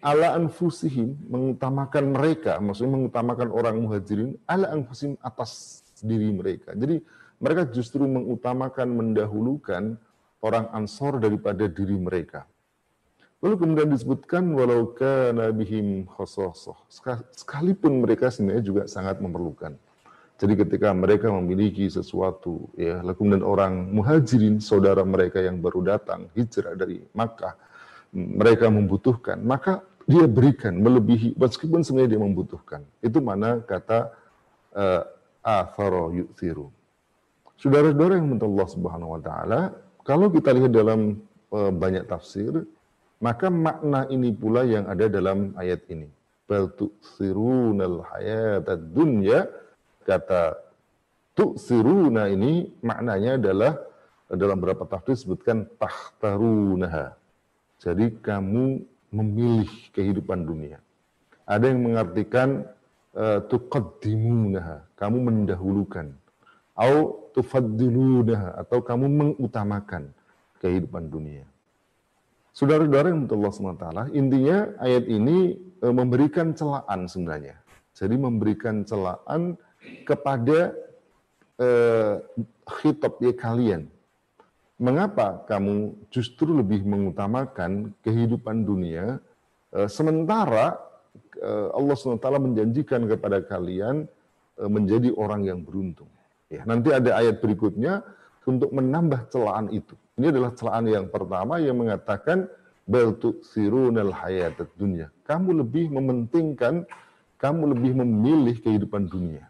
ala 0.00 0.32
anfusihim 0.36 1.12
mengutamakan 1.28 2.04
mereka, 2.16 2.56
maksudnya 2.56 2.96
mengutamakan 2.96 3.48
orang 3.52 3.76
muhajirin 3.84 4.40
ala 4.48 4.72
anfusihim 4.72 5.20
atas 5.20 5.84
diri 6.00 6.32
mereka. 6.32 6.72
Jadi 6.72 7.04
mereka 7.40 7.68
justru 7.68 8.08
mengutamakan, 8.08 8.88
mendahulukan 8.96 10.00
orang 10.40 10.66
ansor 10.72 11.20
daripada 11.20 11.68
diri 11.68 11.96
mereka. 12.00 12.48
Lalu 13.40 13.54
kemudian 13.56 13.88
disebutkan 13.88 14.44
walau 14.52 14.92
kana 14.92 15.48
bihim 15.48 16.04
khososoh. 16.04 16.76
Sekalipun 17.32 18.04
mereka 18.04 18.28
sebenarnya 18.28 18.60
juga 18.60 18.82
sangat 18.84 19.16
memerlukan. 19.16 19.72
Jadi 20.40 20.56
ketika 20.56 20.92
mereka 20.96 21.28
memiliki 21.32 21.88
sesuatu, 21.88 22.68
ya, 22.76 23.00
lalu 23.04 23.16
kemudian 23.16 23.44
orang 23.44 23.92
muhajirin, 23.92 24.56
saudara 24.60 25.04
mereka 25.04 25.40
yang 25.40 25.60
baru 25.60 25.84
datang, 25.84 26.32
hijrah 26.32 26.76
dari 26.76 27.04
Makkah, 27.12 27.56
mereka 28.12 28.72
membutuhkan, 28.72 29.40
maka 29.40 29.84
dia 30.08 30.24
berikan 30.24 30.76
melebihi 30.80 31.36
meskipun 31.36 31.84
sebenarnya 31.84 32.16
dia 32.16 32.22
membutuhkan. 32.24 32.80
Itu 33.04 33.20
mana 33.20 33.60
kata 33.60 34.16
uh, 34.72 35.02
athara 35.44 36.08
yu'thiru. 36.12 36.72
Saudara-saudara 37.60 38.16
yang 38.16 38.32
menurut 38.32 38.48
Allah 38.48 38.68
Subhanahu 38.72 39.10
wa 39.16 39.20
taala, 39.20 39.60
kalau 40.02 40.32
kita 40.32 40.56
lihat 40.56 40.72
dalam 40.72 41.20
uh, 41.52 41.68
banyak 41.68 42.08
tafsir, 42.08 42.64
maka 43.20 43.52
makna 43.52 44.08
ini 44.08 44.32
pula 44.32 44.64
yang 44.64 44.88
ada 44.88 45.06
dalam 45.06 45.52
ayat 45.60 45.84
ini. 45.92 46.08
Bal 46.48 46.72
tu'thirunal 46.74 48.02
hayatad 48.10 48.90
dunya 48.90 49.46
kata 50.02 50.58
tu'thiruna 51.38 52.26
ini 52.32 52.66
maknanya 52.82 53.38
adalah 53.38 53.72
dalam 54.26 54.56
beberapa 54.58 54.88
tafsir 54.88 55.14
disebutkan 55.14 55.68
tahtarunaha. 55.78 57.14
Jadi 57.78 58.18
kamu 58.18 58.82
memilih 59.10 59.70
kehidupan 59.94 60.42
dunia. 60.46 60.78
Ada 61.46 61.70
yang 61.70 61.82
mengartikan 61.82 62.62
uh, 63.14 63.42
tuqaddimunaha, 63.50 64.86
kamu 64.94 65.18
mendahulukan. 65.18 66.14
Au 66.78 67.28
tufaddilunaha, 67.34 68.62
atau 68.62 68.78
kamu 68.80 69.06
mengutamakan 69.10 70.10
kehidupan 70.62 71.10
dunia. 71.10 71.44
Saudara-saudara 72.50 73.14
yang 73.14 73.30
Allah 73.30 73.52
SWT, 73.54 73.86
intinya 74.12 74.58
ayat 74.82 75.04
ini 75.06 75.54
uh, 75.80 75.94
memberikan 75.94 76.52
celaan 76.52 77.06
sebenarnya. 77.06 77.56
Jadi 77.94 78.14
memberikan 78.18 78.82
celaan 78.82 79.54
kepada 80.04 80.74
uh, 81.62 82.18
khitab 82.66 83.18
ya 83.22 83.32
kalian, 83.34 83.90
mengapa 84.80 85.44
kamu 85.44 85.92
justru 86.08 86.56
lebih 86.56 86.80
mengutamakan 86.88 87.92
kehidupan 88.00 88.64
dunia 88.64 89.20
eh, 89.76 89.88
sementara 89.92 90.80
eh, 91.36 91.68
Allah 91.76 91.94
SWT 91.94 92.24
menjanjikan 92.40 93.04
kepada 93.04 93.44
kalian 93.44 94.08
eh, 94.56 94.70
menjadi 94.72 95.12
orang 95.20 95.44
yang 95.44 95.60
beruntung. 95.60 96.08
Ya, 96.48 96.64
nanti 96.66 96.90
ada 96.90 97.20
ayat 97.20 97.44
berikutnya 97.44 98.02
untuk 98.48 98.72
menambah 98.72 99.28
celaan 99.30 99.70
itu. 99.70 99.94
Ini 100.20 100.36
adalah 100.36 100.52
celaan 100.52 100.84
yang 100.84 101.08
pertama 101.08 101.56
yang 101.64 101.80
mengatakan 101.80 102.44
bal 102.84 103.16
tu'thirunal 103.16 104.12
hayatat 104.12 104.68
dunia. 104.76 105.08
Kamu 105.24 105.64
lebih 105.64 105.88
mementingkan, 105.88 106.84
kamu 107.40 107.72
lebih 107.72 108.04
memilih 108.04 108.60
kehidupan 108.60 109.08
dunia. 109.08 109.48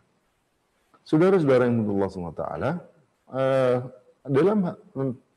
Saudara-saudara 1.02 1.66
yang 1.66 1.82
menurut 1.82 2.06
Allah 2.06 2.10
SWT, 2.14 2.44
dalam 4.30 4.58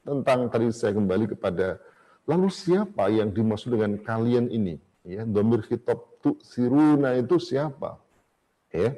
tentang 0.05 0.39
tadi 0.53 0.69
saya 0.69 0.93
kembali 0.93 1.33
kepada 1.33 1.81
lalu 2.29 2.53
siapa 2.53 3.09
yang 3.09 3.33
dimaksud 3.33 3.73
dengan 3.73 3.97
kalian 4.05 4.53
ini 4.53 4.77
ya 5.03 5.27
domir 5.27 5.63
tu 6.23 6.39
siruna 6.43 7.15
itu 7.19 7.35
siapa 7.39 7.99
ya 8.71 8.95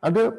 ada 0.00 0.32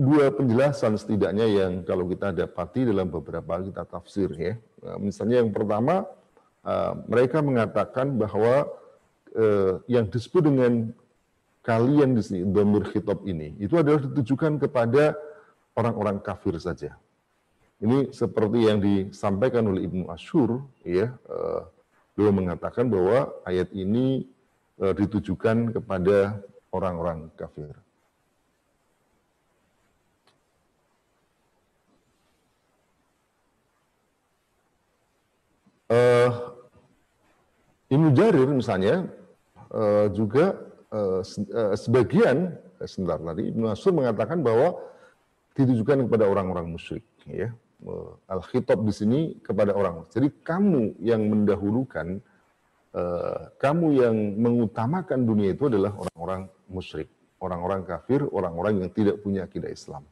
dua 0.00 0.32
penjelasan 0.32 0.96
setidaknya 0.96 1.44
yang 1.44 1.72
kalau 1.84 2.08
kita 2.08 2.32
dapati 2.32 2.88
dalam 2.88 3.12
beberapa 3.12 3.60
kita 3.60 3.84
tafsir 3.84 4.32
ya 4.32 4.54
nah, 4.80 4.96
misalnya 4.96 5.44
yang 5.44 5.52
pertama 5.52 6.08
uh, 6.64 6.96
mereka 7.04 7.44
mengatakan 7.44 8.16
bahwa 8.16 8.64
uh, 9.36 9.84
yang 9.84 10.08
disebut 10.08 10.48
dengan 10.48 10.72
kalian 11.60 12.16
di 12.16 12.22
sini 12.24 12.40
domir 12.48 12.88
khitab 12.88 13.20
ini 13.28 13.52
itu 13.60 13.76
adalah 13.76 14.00
ditujukan 14.00 14.56
kepada 14.56 15.12
orang-orang 15.76 16.16
kafir 16.24 16.56
saja 16.56 16.96
ini 17.84 18.08
seperti 18.08 18.58
yang 18.72 18.76
disampaikan 18.80 19.64
oleh 19.72 19.88
Ibnu 19.88 20.12
Ashur, 20.12 20.60
ya, 20.84 21.16
uh, 21.32 21.64
beliau 22.12 22.28
mengatakan 22.36 22.92
bahwa 22.92 23.32
ayat 23.48 23.72
ini 23.72 24.28
ditujukan 24.80 25.76
kepada 25.76 26.40
orang-orang 26.72 27.28
kafir. 27.36 27.72
Uh, 35.90 36.30
Ibnu 37.90 38.14
Jarir 38.14 38.46
misalnya 38.46 39.10
uh, 39.74 40.06
juga 40.14 40.54
uh, 40.94 41.18
sebagian 41.74 42.54
sebentar 42.86 43.18
tadi 43.18 43.50
Ibnu 43.50 43.74
mengatakan 43.74 44.38
bahwa 44.46 44.78
ditujukan 45.58 46.06
kepada 46.06 46.30
orang-orang 46.30 46.70
musyrik 46.70 47.02
ya. 47.26 47.50
Al 48.30 48.44
khitab 48.44 48.84
di 48.86 48.92
sini 48.92 49.20
kepada 49.40 49.72
orang 49.72 50.04
jadi 50.14 50.28
kamu 50.44 51.00
yang 51.02 51.26
mendahulukan 51.26 52.22
uh, 52.94 53.50
kamu 53.58 53.86
yang 53.98 54.16
mengutamakan 54.38 55.26
dunia 55.26 55.56
itu 55.56 55.66
adalah 55.66 55.96
orang-orang 55.96 56.46
musyrik. 56.70 57.10
Orang-orang 57.40 57.88
kafir 57.88 58.20
orang-orang 58.30 58.84
yang 58.84 58.90
tidak 58.92 59.24
punya 59.24 59.48
akidah 59.48 59.72
Islam 59.72 60.04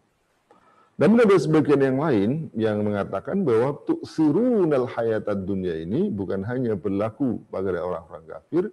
dan 0.99 1.15
ada 1.15 1.37
sebagian 1.39 1.79
yang 1.79 1.99
lain 2.03 2.31
yang 2.59 2.83
mengatakan 2.83 3.47
bahwa 3.47 3.79
tuksirunal 3.87 4.91
hayatad 4.91 5.47
dunia 5.47 5.79
ini 5.79 6.11
bukan 6.11 6.43
hanya 6.43 6.75
berlaku 6.75 7.39
pada 7.55 7.71
orang-orang 7.79 8.27
kafir, 8.27 8.65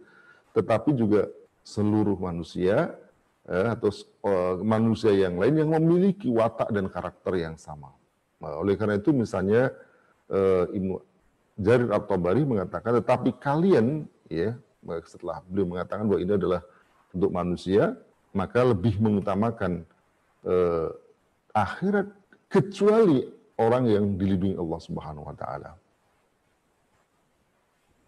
tetapi 0.58 0.98
juga 0.98 1.30
seluruh 1.62 2.18
manusia 2.18 2.98
eh, 3.46 3.68
atau 3.70 3.94
uh, 4.26 4.58
manusia 4.66 5.14
yang 5.14 5.38
lain 5.38 5.54
yang 5.54 5.70
memiliki 5.78 6.26
watak 6.34 6.74
dan 6.74 6.90
karakter 6.90 7.34
yang 7.38 7.62
sama. 7.62 7.94
Nah, 8.42 8.58
oleh 8.58 8.74
karena 8.74 8.98
itu 8.98 9.14
misalnya 9.14 9.70
Ibnu 10.74 10.98
Jarir 11.62 11.94
At-Tabari 11.94 12.42
mengatakan 12.42 12.98
tetapi 12.98 13.38
kalian 13.38 14.10
ya 14.26 14.58
setelah 15.06 15.46
beliau 15.46 15.78
mengatakan 15.78 16.10
bahwa 16.10 16.20
ini 16.20 16.34
adalah 16.34 16.62
untuk 17.14 17.32
manusia 17.32 17.94
maka 18.36 18.66
lebih 18.66 19.00
mengutamakan 19.00 19.88
uh, 20.44 20.92
akhirat 21.56 22.12
kecuali 22.52 23.24
orang 23.56 23.88
yang 23.88 24.06
dilindungi 24.20 24.60
Allah 24.60 24.80
Subhanahu 24.84 25.24
wa 25.24 25.36
taala. 25.40 25.72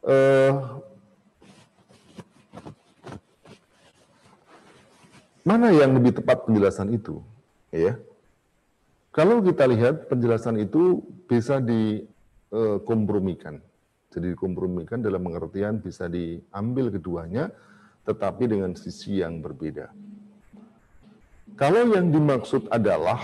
Uh, 0.07 0.53
mana 5.47 5.71
yang 5.71 5.95
lebih 5.95 6.19
tepat 6.19 6.43
penjelasan 6.43 6.91
itu? 6.91 7.23
Ya. 7.71 7.95
Kalau 9.15 9.41
kita 9.41 9.65
lihat 9.65 10.11
penjelasan 10.11 10.61
itu 10.61 11.01
bisa 11.25 11.57
dikompromikan. 11.63 13.63
Jadi 14.13 14.37
dikompromikan 14.37 15.01
dalam 15.01 15.25
pengertian 15.25 15.81
bisa 15.81 16.05
diambil 16.07 16.93
keduanya, 16.93 17.49
tetapi 18.05 18.45
dengan 18.45 18.77
sisi 18.77 19.19
yang 19.19 19.41
berbeda. 19.41 19.89
Kalau 21.57 21.89
yang 21.89 22.13
dimaksud 22.13 22.69
adalah 22.69 23.17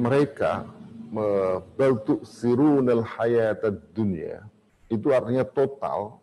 mereka 0.00 0.64
membantu 1.12 2.24
sirunal 2.24 3.04
hayat 3.04 3.60
dunia, 3.92 4.48
itu 4.88 5.12
artinya 5.12 5.44
total, 5.44 6.16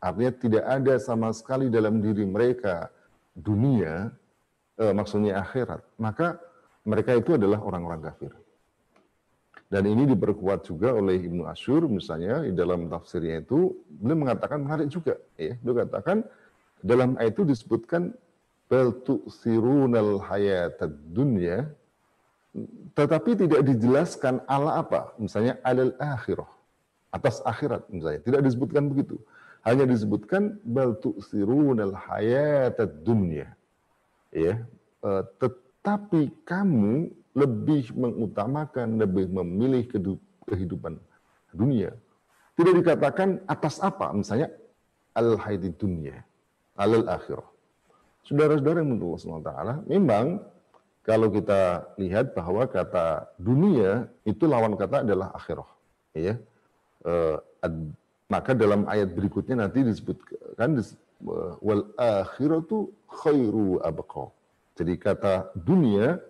artinya 0.00 0.32
tidak 0.32 0.64
ada 0.64 0.96
sama 0.96 1.28
sekali 1.36 1.68
dalam 1.68 2.00
diri 2.00 2.24
mereka 2.24 2.88
dunia, 3.36 4.08
eh, 4.80 4.92
maksudnya 4.96 5.44
akhirat, 5.44 5.84
maka 6.00 6.40
mereka 6.88 7.20
itu 7.20 7.36
adalah 7.36 7.60
orang-orang 7.60 8.08
kafir. 8.08 8.32
Dan 9.68 9.92
ini 9.92 10.08
diperkuat 10.08 10.64
juga 10.64 10.96
oleh 10.96 11.20
Ibnu 11.20 11.44
Asyur 11.46 11.84
misalnya 11.84 12.48
di 12.48 12.56
dalam 12.56 12.88
tafsirnya 12.88 13.44
itu 13.44 13.76
beliau 13.86 14.24
mengatakan 14.24 14.64
menarik 14.64 14.88
juga 14.90 15.14
ya. 15.38 15.54
Beliau 15.62 15.86
katakan 15.86 16.26
dalam 16.82 17.14
ayat 17.20 17.38
itu 17.38 17.46
disebutkan 17.46 18.10
bal 18.70 18.94
tu'sirunal 19.02 20.22
hayatad 20.22 20.94
dunya. 21.10 21.66
Tetapi 22.94 23.34
tidak 23.34 23.66
dijelaskan 23.66 24.46
ala 24.46 24.78
apa? 24.82 25.14
Misalnya 25.18 25.58
alal 25.66 25.94
akhirah. 25.98 26.46
Atas 27.10 27.42
akhirat 27.42 27.90
misalnya. 27.90 28.22
Tidak 28.22 28.40
disebutkan 28.46 28.86
begitu. 28.86 29.18
Hanya 29.66 29.84
disebutkan 29.90 30.62
bal 30.62 30.94
tu'sirunal 31.02 31.98
hayatad 31.98 33.02
dunya. 33.02 33.50
Ya. 34.30 34.62
E, 35.02 35.10
tetapi 35.42 36.30
kamu 36.46 37.10
lebih 37.34 37.90
mengutamakan 37.94 39.02
lebih 39.02 39.26
memilih 39.30 39.90
kehidupan 40.46 40.98
dunia. 41.50 41.90
Tidak 42.54 42.74
dikatakan 42.78 43.42
atas 43.50 43.82
apa? 43.82 44.14
Misalnya 44.14 44.54
al 45.14 45.34
hayatid 45.38 45.74
dunya 45.78 46.22
alal 46.78 47.06
akhirah 47.10 47.49
Saudara-saudara 48.26 48.82
yang 48.84 48.96
menurut 48.96 49.22
Allah 49.26 49.46
Taala, 49.46 49.74
memang 49.88 50.38
kalau 51.02 51.28
kita 51.32 51.90
lihat 51.96 52.36
bahwa 52.36 52.68
kata 52.68 53.32
dunia 53.40 54.06
itu 54.28 54.44
lawan 54.44 54.76
kata 54.76 55.02
adalah 55.02 55.32
akhirah. 55.34 55.66
Ya. 56.12 56.36
Uh, 57.00 57.40
ad, 57.64 57.74
maka 58.28 58.52
dalam 58.52 58.84
ayat 58.86 59.10
berikutnya 59.16 59.66
nanti 59.66 59.80
disebutkan 59.82 60.78
uh, 61.26 61.56
wal 61.64 61.88
akhiratu 61.96 62.92
khairu 63.08 63.80
abqa. 63.80 64.28
Jadi 64.76 64.94
kata 65.00 65.52
dunia 65.56 66.20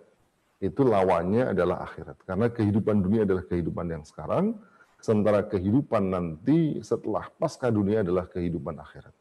itu 0.61 0.81
lawannya 0.85 1.51
adalah 1.51 1.83
akhirat. 1.89 2.21
Karena 2.23 2.47
kehidupan 2.47 3.01
dunia 3.01 3.25
adalah 3.25 3.43
kehidupan 3.49 3.85
yang 3.89 4.03
sekarang, 4.05 4.53
sementara 5.01 5.41
kehidupan 5.49 6.13
nanti 6.13 6.77
setelah 6.85 7.25
pasca 7.41 7.73
dunia 7.73 8.05
adalah 8.05 8.29
kehidupan 8.29 8.77
akhirat. 8.77 9.11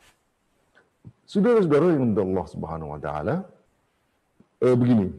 Saudara-saudara 1.30 1.94
yang 1.94 2.10
untuk 2.10 2.26
Allah 2.26 2.46
Subhanahu 2.50 2.90
wa 2.90 3.00
taala 3.00 3.46
eh, 4.66 4.74
begini. 4.74 5.14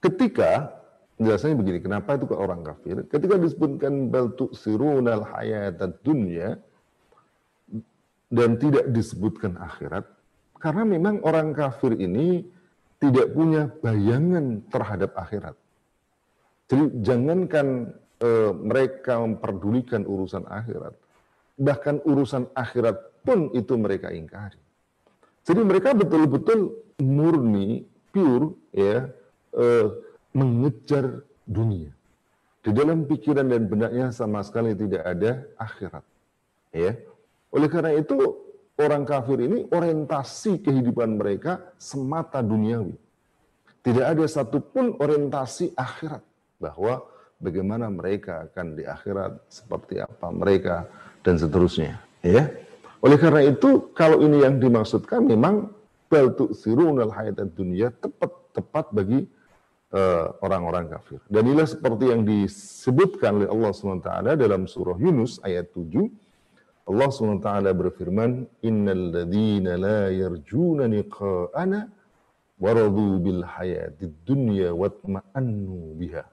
Ketika 0.00 0.78
Jelasnya 1.18 1.58
begini, 1.58 1.82
kenapa 1.82 2.14
itu 2.14 2.30
ke 2.30 2.36
orang 2.38 2.62
kafir? 2.62 3.02
Ketika 3.10 3.34
disebutkan 3.42 4.06
bal 4.06 4.38
tu'sirunal 4.38 5.26
hayatad 5.26 5.98
dunya 6.06 6.62
dan 8.30 8.54
tidak 8.62 8.86
disebutkan 8.94 9.58
akhirat, 9.58 10.06
karena 10.62 10.86
memang 10.86 11.18
orang 11.26 11.50
kafir 11.58 11.98
ini 11.98 12.46
tidak 13.02 13.34
punya 13.34 13.66
bayangan 13.82 14.62
terhadap 14.70 15.10
akhirat. 15.18 15.58
Jadi 16.70 17.02
jangankan 17.02 17.90
e, 18.22 18.30
mereka 18.54 19.18
memperdulikan 19.18 20.06
urusan 20.06 20.46
akhirat, 20.46 20.94
bahkan 21.58 21.98
urusan 22.06 22.46
akhirat 22.54 23.07
pun 23.22 23.50
itu 23.54 23.74
mereka 23.78 24.10
ingkari. 24.12 24.60
Jadi 25.48 25.60
mereka 25.64 25.96
betul-betul 25.96 26.76
murni, 27.00 27.86
pure, 28.12 28.52
ya, 28.74 29.08
eh, 29.56 29.86
mengejar 30.36 31.24
dunia. 31.48 31.88
Di 32.60 32.70
dalam 32.74 33.08
pikiran 33.08 33.48
dan 33.48 33.64
benaknya 33.64 34.06
sama 34.12 34.44
sekali 34.44 34.76
tidak 34.76 35.00
ada 35.00 35.46
akhirat. 35.56 36.04
Ya. 36.68 37.00
Oleh 37.48 37.68
karena 37.72 37.96
itu, 37.96 38.36
orang 38.76 39.08
kafir 39.08 39.40
ini 39.40 39.64
orientasi 39.72 40.60
kehidupan 40.60 41.16
mereka 41.16 41.64
semata 41.80 42.44
duniawi. 42.44 42.92
Tidak 43.80 44.04
ada 44.04 44.24
satupun 44.28 45.00
orientasi 45.00 45.72
akhirat. 45.72 46.20
Bahwa 46.60 47.08
bagaimana 47.40 47.88
mereka 47.88 48.52
akan 48.52 48.76
di 48.76 48.84
akhirat, 48.84 49.48
seperti 49.48 50.04
apa 50.04 50.28
mereka, 50.28 50.84
dan 51.24 51.40
seterusnya. 51.40 52.04
Ya. 52.20 52.52
Oleh 52.98 53.18
karena 53.18 53.46
itu, 53.46 53.94
kalau 53.94 54.18
ini 54.22 54.42
yang 54.42 54.58
dimaksudkan 54.58 55.22
memang 55.22 55.70
bal 56.10 56.34
tu'sirunal 56.34 57.12
hayatad 57.14 57.52
dunia 57.54 57.94
tepat 57.94 58.32
tepat 58.56 58.90
bagi 58.90 59.22
eh, 59.94 60.26
orang-orang 60.42 60.90
uh, 60.90 60.90
kafir. 60.98 61.20
Dan 61.30 61.46
inilah 61.46 61.68
seperti 61.68 62.10
yang 62.10 62.26
disebutkan 62.26 63.44
oleh 63.44 63.48
Allah 63.48 63.70
SWT 63.70 64.10
dalam 64.34 64.66
surah 64.66 64.98
Yunus 64.98 65.38
ayat 65.46 65.70
7. 65.70 66.10
Allah 66.88 67.08
SWT 67.12 67.48
berfirman, 67.76 68.48
Innal 68.64 69.14
ladhina 69.14 69.78
la 69.78 70.08
yarjuna 70.10 70.88
niqa'ana 70.90 71.86
waradu 72.58 73.22
bil 73.22 73.42
hayatid 73.46 74.12
dunya 74.26 74.74
watma'annu 74.74 75.94
biha. 75.94 76.26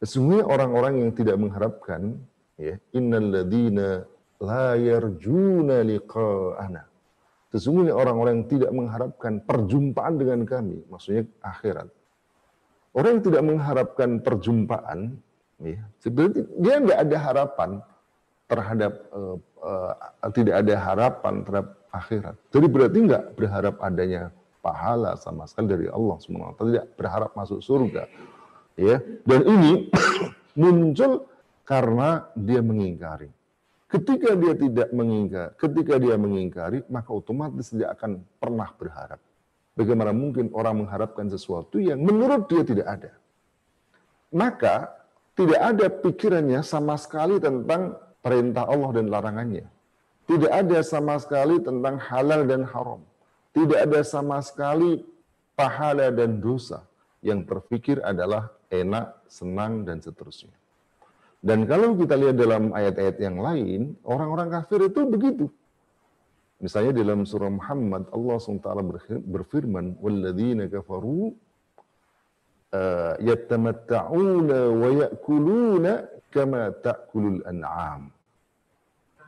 Sesungguhnya 0.00 0.44
orang-orang 0.48 1.04
yang 1.04 1.10
tidak 1.12 1.36
mengharapkan 1.36 2.16
ya, 2.56 2.76
innal 2.96 3.28
ladhina 3.40 4.08
la 4.42 4.74
yarjuna 4.74 5.84
liqa'ana. 5.84 6.82
Sesungguhnya 7.54 7.94
orang-orang 7.94 8.42
yang 8.42 8.48
tidak 8.50 8.72
mengharapkan 8.74 9.38
perjumpaan 9.46 10.14
dengan 10.18 10.42
kami, 10.42 10.82
maksudnya 10.90 11.22
akhirat. 11.38 11.86
Orang 12.94 13.18
yang 13.18 13.24
tidak 13.26 13.42
mengharapkan 13.46 14.10
perjumpaan, 14.18 15.18
ya, 15.62 15.82
sebenarnya 16.02 16.42
dia 16.58 16.74
nggak 16.82 17.00
ada 17.06 17.16
harapan 17.18 17.70
terhadap 18.50 18.92
uh, 19.14 19.36
uh, 19.62 20.30
tidak 20.34 20.66
ada 20.66 20.74
harapan 20.78 21.34
terhadap 21.46 21.68
akhirat. 21.94 22.34
Jadi 22.50 22.66
berarti 22.66 22.98
nggak 23.06 23.24
berharap 23.38 23.74
adanya 23.82 24.34
pahala 24.58 25.14
sama 25.20 25.46
sekali 25.46 25.78
dari 25.78 25.86
Allah 25.92 26.16
SWT. 26.18 26.58
Tidak 26.58 26.86
berharap 26.98 27.30
masuk 27.38 27.62
surga. 27.62 28.10
Ya, 28.74 28.98
dan 29.22 29.40
ini 29.46 29.94
muncul 30.58 31.30
karena 31.62 32.26
dia 32.34 32.60
mengingkari. 32.60 33.30
Ketika 33.94 34.34
dia 34.34 34.54
tidak 34.58 34.90
mengingkar, 34.90 35.54
ketika 35.54 35.94
dia 36.02 36.18
mengingkari, 36.18 36.82
maka 36.90 37.14
otomatis 37.14 37.70
dia 37.70 37.94
akan 37.94 38.26
pernah 38.42 38.66
berharap. 38.74 39.22
Bagaimana 39.78 40.10
mungkin 40.10 40.50
orang 40.50 40.82
mengharapkan 40.82 41.30
sesuatu 41.30 41.78
yang 41.78 42.02
menurut 42.02 42.50
dia 42.50 42.66
tidak 42.66 42.90
ada? 42.90 43.12
Maka 44.34 44.90
tidak 45.38 45.60
ada 45.62 45.86
pikirannya 45.86 46.66
sama 46.66 46.98
sekali 46.98 47.38
tentang 47.38 47.94
perintah 48.18 48.66
Allah 48.66 48.90
dan 48.98 49.06
larangannya. 49.14 49.66
Tidak 50.26 50.50
ada 50.50 50.82
sama 50.82 51.14
sekali 51.22 51.62
tentang 51.62 51.94
halal 52.02 52.50
dan 52.50 52.66
haram. 52.66 52.98
Tidak 53.54 53.78
ada 53.78 54.02
sama 54.02 54.42
sekali 54.42 55.06
pahala 55.54 56.10
dan 56.10 56.42
dosa. 56.42 56.82
Yang 57.22 57.46
terfikir 57.46 58.02
adalah 58.02 58.50
enak, 58.74 59.22
senang, 59.30 59.86
dan 59.86 60.02
seterusnya. 60.02 60.63
Dan 61.43 61.63
kalau 61.63 61.95
kita 61.95 62.19
lihat 62.19 62.35
dalam 62.35 62.75
ayat-ayat 62.75 63.17
yang 63.23 63.39
lain, 63.39 63.95
orang-orang 64.03 64.51
kafir 64.51 64.83
itu 64.83 65.07
begitu. 65.07 65.45
Misalnya 66.59 66.91
dalam 66.99 67.23
surah 67.23 67.47
Muhammad, 67.47 68.11
Allah 68.11 68.35
SWT 68.35 68.67
berfirman, 69.23 69.95
وَالَّذِينَ 70.03 70.67
كَفَرُوا 70.67 71.25
يَتَّمَتَّعُونَ 73.23 74.49
وَيَأْكُلُونَ 74.51 75.85
كَمَا 76.35 76.63
تَأْكُلُ 76.83 77.23
الْأَنْعَامِ 77.39 78.01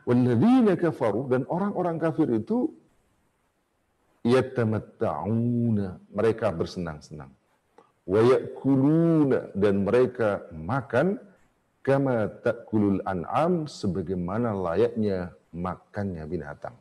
وَالَّذِينَ 0.06 0.68
كَفَرُوا 0.76 1.24
Dan 1.32 1.48
orang-orang 1.48 1.96
kafir 1.96 2.28
itu 2.28 2.68
yatamatta'una 4.22 5.98
mereka 6.14 6.54
bersenang-senang 6.54 7.30
wa 8.06 8.20
ya'kuluna 8.22 9.54
dan 9.54 9.82
mereka 9.86 10.46
makan 10.54 11.18
kama 11.87 12.27
ta'kulul 12.43 12.99
an'am 13.07 13.63
sebagaimana 13.63 14.51
layaknya 14.51 15.31
makannya 15.55 16.27
binatang. 16.27 16.75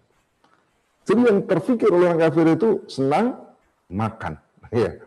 Jadi 1.06 1.20
yang 1.22 1.46
terfikir 1.46 1.86
oleh 1.94 2.10
orang 2.10 2.26
kafir 2.26 2.46
itu 2.50 2.82
senang 2.90 3.38
makan. 3.86 4.34
Ya. 4.74 4.98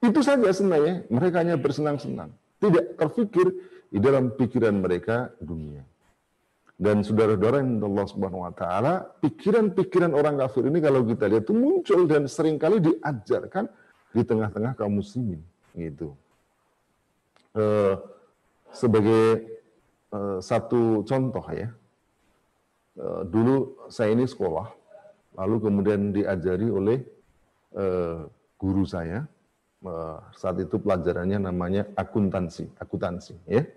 Itu 0.00 0.24
saja 0.24 0.48
sebenarnya, 0.48 1.04
mereka 1.12 1.44
hanya 1.44 1.60
bersenang-senang. 1.60 2.32
Tidak 2.56 2.96
terfikir 2.96 3.52
di 3.92 4.00
dalam 4.00 4.32
pikiran 4.32 4.80
mereka 4.80 5.28
dunia. 5.36 5.84
Dan 6.74 7.04
saudara-saudara 7.04 7.60
yang 7.60 7.84
Allah 7.84 8.06
Subhanahu 8.08 8.48
wa 8.48 8.52
taala, 8.56 9.04
pikiran-pikiran 9.20 10.16
orang 10.16 10.40
kafir 10.40 10.64
ini 10.72 10.80
kalau 10.80 11.04
kita 11.04 11.28
lihat 11.28 11.44
itu 11.44 11.52
muncul 11.52 12.00
dan 12.08 12.24
sering 12.24 12.56
kali 12.56 12.80
diajarkan 12.80 13.68
di 14.16 14.22
tengah-tengah 14.24 14.72
kaum 14.72 15.04
muslimin 15.04 15.44
gitu. 15.76 16.16
Uh, 17.52 18.00
sebagai 18.74 19.46
uh, 20.10 20.38
satu 20.42 21.06
contoh 21.06 21.46
ya. 21.54 21.70
Uh, 22.94 23.22
dulu 23.26 23.88
saya 23.90 24.14
ini 24.14 24.26
sekolah, 24.26 24.70
lalu 25.38 25.56
kemudian 25.62 26.12
diajari 26.14 26.68
oleh 26.68 26.98
uh, 27.78 28.26
guru 28.58 28.84
saya. 28.84 29.26
Saat 30.32 30.64
itu 30.64 30.80
pelajarannya 30.80 31.44
namanya 31.44 31.84
akuntansi, 31.92 32.72
akuntansi 32.80 33.36
ya 33.44 33.68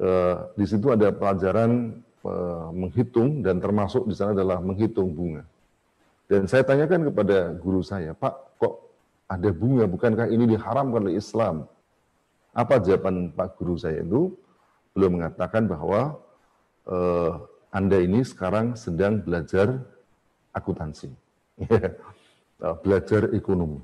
Eh, 0.00 0.36
di 0.58 0.64
situ 0.64 0.88
ada 0.88 1.12
pelajaran 1.12 1.94
eh, 2.24 2.68
menghitung 2.72 3.44
dan 3.44 3.60
termasuk 3.60 4.08
di 4.08 4.14
sana 4.18 4.32
adalah 4.32 4.58
menghitung 4.58 5.12
bunga. 5.12 5.44
Dan 6.26 6.48
saya 6.48 6.64
tanyakan 6.64 7.12
kepada 7.12 7.52
guru 7.60 7.84
saya, 7.84 8.16
Pak, 8.16 8.56
kok 8.56 8.74
ada 9.28 9.52
bunga? 9.52 9.84
Bukankah 9.84 10.32
ini 10.32 10.48
diharamkan 10.48 11.06
oleh 11.06 11.20
Islam? 11.20 11.68
Apa 12.52 12.80
jawaban 12.84 13.32
Pak 13.32 13.56
guru 13.56 13.80
saya 13.80 14.04
itu? 14.04 14.36
Beliau 14.92 15.08
mengatakan 15.08 15.64
bahwa 15.64 16.20
eh, 16.84 17.32
Anda 17.72 17.98
ini 18.04 18.20
sekarang 18.20 18.76
sedang 18.76 19.24
belajar 19.24 19.80
akuntansi, 20.52 21.08
belajar 22.84 23.32
ekonomi. 23.32 23.80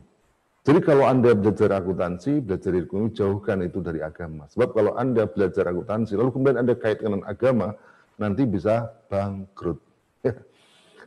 Jadi 0.68 0.84
kalau 0.84 1.08
Anda 1.08 1.32
belajar 1.32 1.80
akuntansi, 1.80 2.44
belajar 2.44 2.76
ekonomi, 2.76 3.16
jauhkan 3.16 3.64
itu 3.64 3.80
dari 3.80 4.04
agama. 4.04 4.44
Sebab 4.52 4.76
kalau 4.76 4.92
Anda 5.00 5.24
belajar 5.24 5.64
akuntansi, 5.72 6.12
lalu 6.12 6.28
kemudian 6.28 6.60
Anda 6.60 6.76
kaitkan 6.76 7.16
dengan 7.16 7.24
agama, 7.24 7.72
nanti 8.20 8.44
bisa 8.44 8.92
bangkrut. 9.08 9.80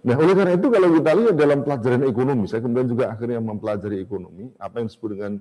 Nah, 0.01 0.17
oleh 0.17 0.33
karena 0.33 0.57
itu 0.57 0.65
kalau 0.65 0.89
kita 0.97 1.11
lihat 1.13 1.35
dalam 1.37 1.59
pelajaran 1.61 2.01
ekonomi, 2.09 2.49
saya 2.49 2.65
kemudian 2.65 2.89
juga 2.89 3.13
akhirnya 3.13 3.37
mempelajari 3.37 4.01
ekonomi, 4.01 4.49
apa 4.57 4.81
yang 4.81 4.89
disebut 4.89 5.09
dengan 5.13 5.37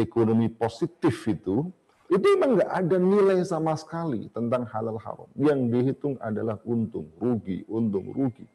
ekonomi 0.00 0.48
positif 0.48 1.14
itu, 1.28 1.68
itu 2.10 2.26
memang 2.34 2.58
nggak 2.58 2.72
ada 2.72 2.96
nilai 2.98 3.38
sama 3.46 3.76
sekali 3.76 4.26
tentang 4.32 4.66
halal 4.72 4.98
haram. 4.98 5.30
Yang 5.38 5.60
dihitung 5.70 6.14
adalah 6.18 6.58
untung, 6.66 7.06
rugi, 7.20 7.62
untung, 7.70 8.10
rugi. 8.10 8.48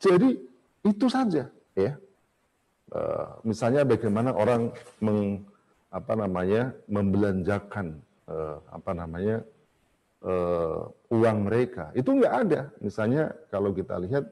Jadi 0.00 0.38
itu 0.86 1.06
saja, 1.12 1.50
ya. 1.76 1.92
Eh, 2.90 3.28
misalnya 3.44 3.84
bagaimana 3.84 4.32
orang 4.32 4.72
meng, 4.98 5.44
apa 5.90 6.14
namanya 6.14 6.70
membelanjakan 6.86 7.98
uh, 8.30 8.62
apa 8.70 8.90
namanya 8.94 9.42
uh, 10.22 10.86
uang 11.10 11.50
mereka 11.50 11.90
itu 11.98 12.14
nggak 12.14 12.34
ada 12.46 12.70
misalnya 12.78 13.34
kalau 13.50 13.74
kita 13.74 13.98
lihat 13.98 14.24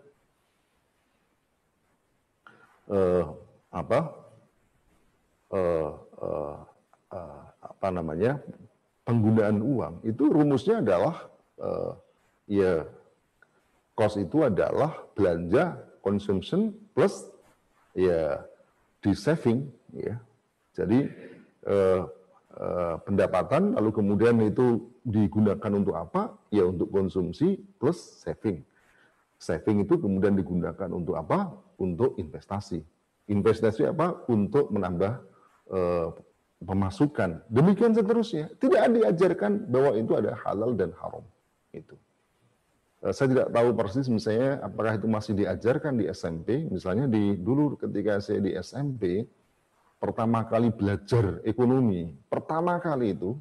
uh, 2.94 3.34
apa 3.74 4.00
uh, 5.50 5.98
uh, 6.18 6.56
uh, 7.14 7.42
apa 7.62 7.88
namanya 7.90 8.42
penggunaan 9.06 9.62
uang 9.64 9.94
itu 10.04 10.28
rumusnya 10.28 10.84
adalah 10.84 11.30
uh, 11.58 11.96
ya 12.48 12.84
cost 13.98 14.14
itu 14.22 14.46
adalah 14.46 14.94
belanja 15.18 15.74
consumption 16.06 16.70
plus 16.94 17.26
ya 17.98 18.46
di 19.02 19.10
saving 19.10 19.66
ya. 19.90 20.14
Jadi 20.78 21.10
eh, 21.66 22.02
eh, 22.54 22.94
pendapatan 23.02 23.74
lalu 23.74 23.90
kemudian 23.90 24.38
itu 24.46 24.94
digunakan 25.02 25.72
untuk 25.74 25.98
apa? 25.98 26.38
Ya 26.54 26.62
untuk 26.62 26.94
konsumsi 26.94 27.58
plus 27.82 28.22
saving. 28.22 28.62
Saving 29.38 29.82
itu 29.82 29.98
kemudian 29.98 30.38
digunakan 30.38 30.90
untuk 30.94 31.18
apa? 31.18 31.50
Untuk 31.78 32.14
investasi. 32.18 32.82
Investasi 33.26 33.90
apa? 33.90 34.22
Untuk 34.30 34.70
menambah 34.70 35.18
eh, 35.72 36.08
pemasukan. 36.62 37.46
Demikian 37.46 37.94
seterusnya. 37.94 38.50
Tidak 38.58 38.82
diajarkan 38.90 39.70
bahwa 39.70 39.94
itu 39.94 40.12
ada 40.18 40.34
halal 40.42 40.74
dan 40.74 40.90
haram. 40.98 41.22
Itu. 41.70 41.94
Eh, 42.98 43.14
saya 43.14 43.30
tidak 43.30 43.48
tahu 43.54 43.68
persis 43.78 44.06
misalnya 44.10 44.58
apakah 44.58 44.98
itu 44.98 45.06
masih 45.06 45.32
diajarkan 45.38 45.94
di 45.94 46.04
SMP. 46.10 46.66
Misalnya 46.66 47.06
di 47.06 47.38
dulu 47.38 47.78
ketika 47.78 48.18
saya 48.18 48.42
di 48.42 48.52
SMP 48.58 49.22
pertama 50.02 50.46
kali 50.46 50.70
belajar 50.74 51.42
ekonomi, 51.46 52.14
pertama 52.30 52.78
kali 52.82 53.14
itu 53.14 53.38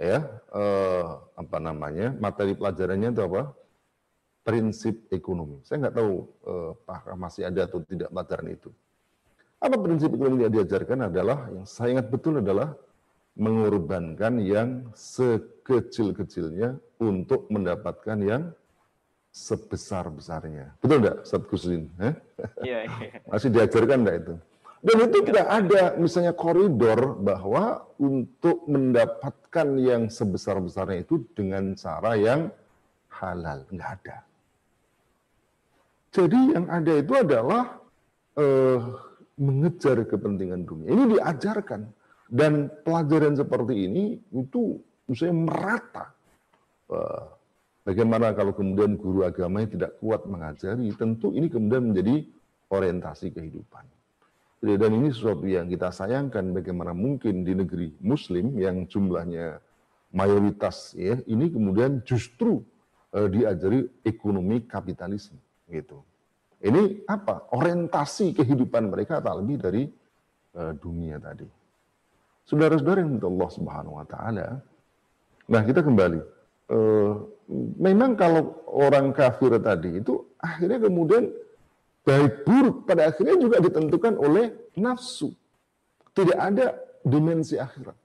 ya 0.00 0.24
eh, 0.32 1.06
apa 1.36 1.58
namanya 1.60 2.16
materi 2.16 2.56
pelajarannya 2.56 3.12
itu 3.12 3.22
apa? 3.24 3.52
Prinsip 4.40 5.12
ekonomi. 5.12 5.60
Saya 5.60 5.88
nggak 5.88 5.96
tahu 6.00 6.14
eh, 6.48 6.70
apakah 6.72 7.16
masih 7.20 7.44
ada 7.44 7.68
atau 7.68 7.84
tidak 7.84 8.08
pelajaran 8.08 8.48
itu. 8.48 8.72
Apa 9.60 9.76
prinsip 9.76 10.08
ekonomi 10.16 10.48
yang 10.48 10.54
diajarkan 10.56 11.12
adalah 11.12 11.52
yang 11.52 11.68
saya 11.68 12.00
ingat 12.00 12.08
betul 12.08 12.40
adalah 12.40 12.72
mengorbankan 13.36 14.40
yang 14.40 14.88
sekecil-kecilnya 14.96 16.80
untuk 16.96 17.44
mendapatkan 17.52 18.18
yang 18.24 18.42
sebesar-besarnya. 19.30 20.80
Betul 20.80 21.04
enggak, 21.04 21.16
Ustaz 21.28 21.44
Kusin? 21.44 21.92
Iya, 22.64 22.88
iya. 22.88 23.20
Masih 23.28 23.52
diajarkan 23.52 24.00
enggak 24.00 24.16
itu? 24.24 24.34
Dan 24.80 24.96
itu 25.04 25.18
tidak 25.28 25.46
ada 25.46 25.82
misalnya 26.00 26.32
koridor 26.32 27.20
bahwa 27.20 27.84
untuk 28.00 28.64
mendapatkan 28.64 29.68
yang 29.76 30.08
sebesar-besarnya 30.08 31.04
itu 31.04 31.20
dengan 31.36 31.76
cara 31.76 32.16
yang 32.16 32.48
halal. 33.12 33.68
Enggak 33.68 33.90
ada. 34.00 34.16
Jadi 36.10 36.40
yang 36.56 36.66
ada 36.66 36.92
itu 36.96 37.12
adalah 37.12 37.62
eh, 38.40 38.78
mengejar 39.40 40.04
kepentingan 40.04 40.68
dunia. 40.68 40.92
Ini 40.92 41.04
diajarkan. 41.16 41.88
Dan 42.30 42.70
pelajaran 42.86 43.34
seperti 43.34 43.90
ini 43.90 44.20
itu 44.30 44.78
misalnya 45.08 45.50
merata. 45.50 46.06
Eh, 46.92 47.40
Bagaimana 47.80 48.36
kalau 48.36 48.52
kemudian 48.52 49.00
guru 49.00 49.24
agama 49.24 49.64
yang 49.64 49.72
tidak 49.72 49.96
kuat 50.04 50.28
mengajari, 50.28 50.92
tentu 50.94 51.32
ini 51.32 51.48
kemudian 51.48 51.90
menjadi 51.90 52.28
orientasi 52.68 53.32
kehidupan. 53.32 53.82
Dan 54.60 54.90
ini 54.92 55.08
sesuatu 55.08 55.48
yang 55.48 55.72
kita 55.72 55.88
sayangkan 55.88 56.52
bagaimana 56.52 56.92
mungkin 56.92 57.40
di 57.40 57.56
negeri 57.56 57.96
muslim 58.04 58.52
yang 58.60 58.84
jumlahnya 58.84 59.64
mayoritas 60.12 60.92
ya, 60.92 61.16
ini 61.24 61.48
kemudian 61.48 62.04
justru 62.04 62.60
uh, 63.16 63.26
diajari 63.32 63.88
ekonomi 64.04 64.68
kapitalisme 64.68 65.40
gitu. 65.72 66.04
Ini 66.60 67.08
apa? 67.08 67.48
Orientasi 67.56 68.36
kehidupan 68.36 68.92
mereka 68.92 69.24
tak 69.24 69.34
lebih 69.40 69.56
dari 69.56 69.82
uh, 70.56 70.72
dunia 70.76 71.16
tadi. 71.16 71.48
Saudara-saudara 72.44 73.00
yang 73.00 73.16
Allah 73.16 73.50
Subhanahu 73.52 73.94
wa 73.96 74.06
taala. 74.06 74.60
Nah, 75.50 75.62
kita 75.64 75.80
kembali 75.80 76.20
Eh, 76.70 77.12
memang 77.82 78.14
kalau 78.14 78.62
orang 78.70 79.10
kafir 79.10 79.58
tadi 79.58 79.98
itu 79.98 80.22
akhirnya 80.38 80.78
kemudian 80.86 81.26
baik 82.06 82.46
buruk 82.46 82.86
pada 82.86 83.10
akhirnya 83.10 83.34
juga 83.42 83.58
ditentukan 83.58 84.14
oleh 84.14 84.54
nafsu. 84.78 85.34
Tidak 86.14 86.38
ada 86.38 86.78
dimensi 87.02 87.58
akhirat. 87.58 87.98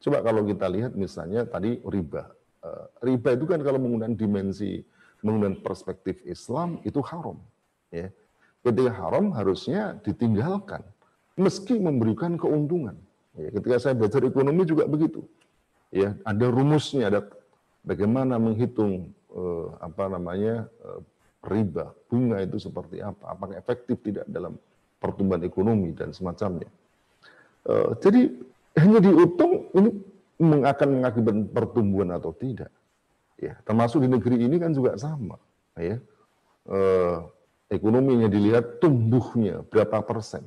Coba 0.00 0.24
kalau 0.24 0.40
kita 0.48 0.72
lihat 0.72 0.96
misalnya 0.96 1.44
tadi 1.44 1.76
riba. 1.84 2.32
Uh, 2.64 2.88
riba 3.04 3.36
itu 3.36 3.44
kan 3.44 3.60
kalau 3.60 3.76
menggunakan 3.76 4.16
dimensi 4.16 4.80
menggunakan 5.22 5.60
perspektif 5.60 6.20
Islam 6.24 6.80
itu 6.84 7.00
haram. 7.04 7.38
Ya. 7.92 8.12
Ketika 8.60 8.92
haram 8.92 9.32
harusnya 9.32 9.96
ditinggalkan, 10.04 10.84
meski 11.40 11.80
memberikan 11.80 12.36
keuntungan. 12.36 12.96
Ya, 13.38 13.48
ketika 13.56 13.76
saya 13.80 13.94
belajar 13.96 14.20
ekonomi 14.26 14.68
juga 14.68 14.84
begitu. 14.84 15.24
Ya, 15.90 16.14
ada 16.22 16.46
rumusnya, 16.52 17.08
ada 17.08 17.20
bagaimana 17.82 18.36
menghitung 18.36 19.10
eh, 19.32 19.66
apa 19.80 20.12
namanya 20.12 20.68
eh, 20.68 21.00
riba, 21.40 21.96
bunga 22.12 22.44
itu 22.44 22.60
seperti 22.60 23.00
apa, 23.00 23.32
apakah 23.32 23.56
efektif 23.56 23.96
tidak 24.04 24.28
dalam 24.28 24.60
pertumbuhan 25.00 25.40
ekonomi 25.40 25.96
dan 25.96 26.12
semacamnya. 26.12 26.68
Eh, 27.64 27.90
jadi 28.04 28.28
hanya 28.76 28.98
dihitung 29.02 29.72
ini 29.72 29.90
akan 30.40 30.88
mengakibatkan 31.00 31.46
pertumbuhan 31.52 32.10
atau 32.16 32.32
tidak. 32.36 32.72
Ya, 33.40 33.56
termasuk 33.64 34.04
di 34.04 34.08
negeri 34.12 34.36
ini 34.36 34.60
kan 34.60 34.76
juga 34.76 35.00
sama. 35.00 35.40
Ya, 35.80 35.96
eh, 36.68 37.16
ekonominya 37.72 38.28
dilihat 38.28 38.84
tumbuhnya 38.84 39.64
berapa 39.64 40.04
persen, 40.04 40.44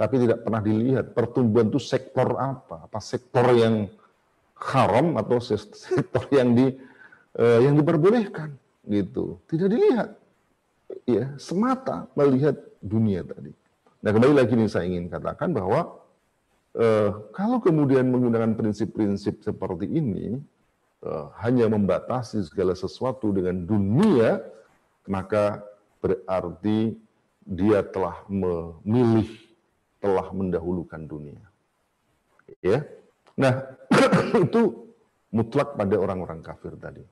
tapi 0.00 0.24
tidak 0.24 0.40
pernah 0.40 0.64
dilihat 0.64 1.12
pertumbuhan 1.12 1.68
itu 1.68 1.76
sektor 1.76 2.40
apa, 2.40 2.88
apa 2.88 2.98
sektor 3.04 3.44
yang 3.52 3.92
haram 4.56 5.20
atau 5.20 5.36
sektor 5.44 6.24
yang 6.32 6.56
di 6.56 6.72
eh, 7.36 7.58
yang 7.60 7.76
diperbolehkan 7.76 8.56
gitu. 8.88 9.36
Tidak 9.44 9.68
dilihat. 9.68 10.16
Ya, 11.04 11.36
semata 11.36 12.08
melihat 12.16 12.56
dunia 12.80 13.28
tadi. 13.28 13.52
Nah, 14.00 14.10
kembali 14.14 14.40
lagi 14.40 14.56
nih 14.56 14.70
saya 14.72 14.88
ingin 14.88 15.12
katakan 15.12 15.52
bahwa 15.52 16.00
eh, 16.80 17.12
kalau 17.36 17.60
kemudian 17.60 18.08
menggunakan 18.08 18.56
prinsip-prinsip 18.56 19.44
seperti 19.44 19.84
ini 19.84 20.40
hanya 21.38 21.70
membatasi 21.70 22.42
segala 22.48 22.72
sesuatu 22.74 23.30
dengan 23.30 23.62
dunia, 23.62 24.42
maka 25.06 25.62
berarti 26.02 26.98
dia 27.46 27.82
telah 27.86 28.26
memilih, 28.26 29.30
telah 30.02 30.26
mendahulukan 30.34 31.02
dunia. 31.06 31.42
Ya. 32.58 32.82
Nah, 33.38 33.70
itu 34.46 34.90
mutlak 35.30 35.78
pada 35.78 35.94
orang-orang 35.94 36.42
kafir 36.42 36.74
tadi. 36.78 37.04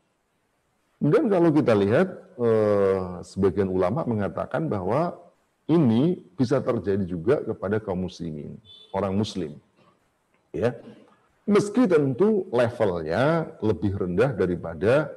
Dan 0.99 1.29
kalau 1.29 1.53
kita 1.53 1.75
lihat, 1.77 2.09
eh, 2.41 3.01
sebagian 3.23 3.69
ulama 3.69 4.03
mengatakan 4.09 4.67
bahwa 4.67 5.15
ini 5.69 6.21
bisa 6.37 6.61
terjadi 6.61 7.05
juga 7.05 7.41
kepada 7.45 7.81
kaum 7.81 8.09
muslimin, 8.09 8.57
orang 8.93 9.13
muslim. 9.15 9.53
Ya. 10.55 10.77
Meski 11.45 11.85
tentu 11.85 12.49
levelnya 12.49 13.53
lebih 13.61 13.93
rendah 14.01 14.33
daripada 14.33 15.13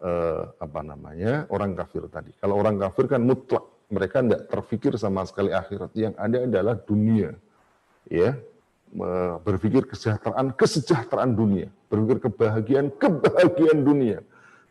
eh, 0.00 0.42
apa 0.56 0.80
namanya 0.80 1.44
orang 1.52 1.76
kafir 1.76 2.08
tadi. 2.08 2.32
Kalau 2.40 2.56
orang 2.56 2.80
kafir 2.80 3.04
kan 3.12 3.20
mutlak, 3.20 3.64
mereka 3.92 4.24
tidak 4.24 4.48
terfikir 4.48 4.92
sama 4.96 5.28
sekali 5.28 5.52
akhirat. 5.52 5.92
Yang 5.92 6.14
ada 6.16 6.38
adalah 6.48 6.74
dunia. 6.80 7.36
Ya, 8.06 8.38
berpikir 9.42 9.82
kesejahteraan, 9.90 10.54
kesejahteraan 10.54 11.34
dunia, 11.34 11.68
berpikir 11.90 12.30
kebahagiaan, 12.30 12.88
kebahagiaan 12.94 13.82
dunia 13.82 14.22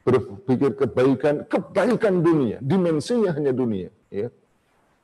berpikir 0.06 0.78
kebaikan, 0.78 1.50
kebaikan 1.50 2.22
dunia, 2.22 2.62
dimensinya 2.62 3.34
hanya 3.34 3.50
dunia. 3.50 3.90
Ya. 4.14 4.30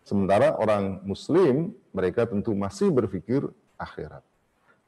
Sementara 0.06 0.54
orang 0.62 1.02
Muslim, 1.02 1.74
mereka 1.90 2.30
tentu 2.30 2.54
masih 2.54 2.94
berpikir 2.94 3.50
akhirat. 3.82 4.22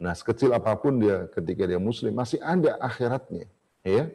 Nah, 0.02 0.14
sekecil 0.18 0.52
apa 0.52 0.74
pun 0.76 1.00
dia 1.00 1.30
ketika 1.32 1.64
dia 1.70 1.80
Muslim 1.80 2.14
masih 2.18 2.42
ada 2.42 2.76
akhiratnya, 2.82 3.46
ya. 3.86 4.10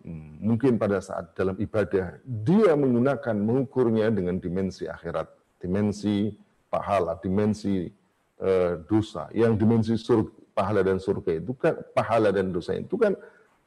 Hmm, 0.00 0.40
mungkin 0.40 0.80
pada 0.80 0.96
saat 1.04 1.36
dalam 1.36 1.52
ibadah 1.60 2.24
dia 2.24 2.72
menggunakan 2.72 3.36
mengukurnya 3.36 4.08
dengan 4.08 4.40
dimensi 4.40 4.88
akhirat, 4.88 5.28
dimensi 5.60 6.32
pahala, 6.72 7.20
dimensi 7.20 7.92
uh, 8.40 8.80
dosa. 8.88 9.28
Yang 9.36 9.52
dimensi 9.60 9.94
surga, 10.00 10.32
pahala 10.56 10.80
dan 10.80 10.96
surga 10.96 11.30
itu 11.36 11.52
kan 11.52 11.76
pahala 11.92 12.32
dan 12.32 12.48
dosa 12.48 12.76
itu 12.76 12.96
kan 12.96 13.12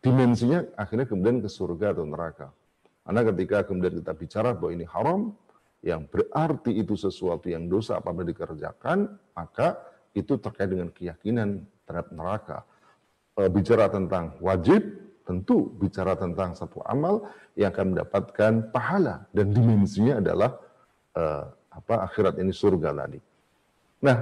dimensinya 0.01 0.65
akhirnya 0.73 1.05
kemudian 1.05 1.37
ke 1.39 1.49
surga 1.49 1.93
atau 1.93 2.05
neraka. 2.05 2.49
Karena 3.03 3.21
ketika 3.29 3.57
kemudian 3.67 3.93
kita 3.99 4.13
bicara 4.15 4.49
bahwa 4.57 4.71
ini 4.73 4.85
haram, 4.89 5.21
yang 5.83 6.07
berarti 6.07 6.71
itu 6.79 6.95
sesuatu 6.95 7.51
yang 7.51 7.67
dosa 7.67 7.99
apabila 7.99 8.23
dikerjakan, 8.31 9.19
maka 9.35 9.75
itu 10.13 10.37
terkait 10.37 10.69
dengan 10.69 10.89
keyakinan 10.93 11.65
terhadap 11.85 12.09
neraka. 12.13 12.57
E, 13.33 13.49
bicara 13.49 13.89
tentang 13.89 14.37
wajib, 14.39 14.81
tentu 15.25 15.73
bicara 15.77 16.13
tentang 16.13 16.53
satu 16.53 16.81
amal 16.85 17.25
yang 17.57 17.73
akan 17.73 17.97
mendapatkan 17.97 18.53
pahala 18.69 19.25
dan 19.33 19.49
dimensinya 19.49 20.21
adalah 20.21 20.57
e, 21.13 21.23
apa 21.73 22.05
akhirat 22.05 22.37
ini 22.37 22.53
surga 22.53 22.93
tadi. 22.93 23.19
Nah, 24.05 24.17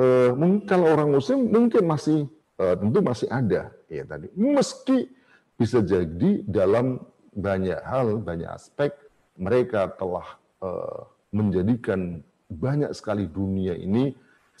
e, 0.00 0.04
mungkin 0.32 0.64
kalau 0.64 0.88
orang 0.88 1.12
muslim 1.12 1.52
mungkin 1.52 1.84
masih 1.84 2.24
uh, 2.62 2.74
tentu 2.78 2.98
masih 3.00 3.28
ada 3.30 3.74
ya 3.90 4.04
tadi. 4.06 4.28
Meski 4.38 5.10
bisa 5.58 5.82
jadi 5.82 6.42
dalam 6.46 7.02
banyak 7.32 7.80
hal, 7.82 8.20
banyak 8.22 8.48
aspek 8.50 8.92
mereka 9.38 9.88
telah 9.96 10.36
uh, 10.60 11.08
menjadikan 11.32 12.20
banyak 12.52 12.92
sekali 12.92 13.24
dunia 13.24 13.72
ini 13.72 14.12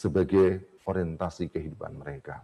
sebagai 0.02 0.66
orientasi 0.82 1.46
kehidupan 1.46 1.94
mereka. 1.94 2.42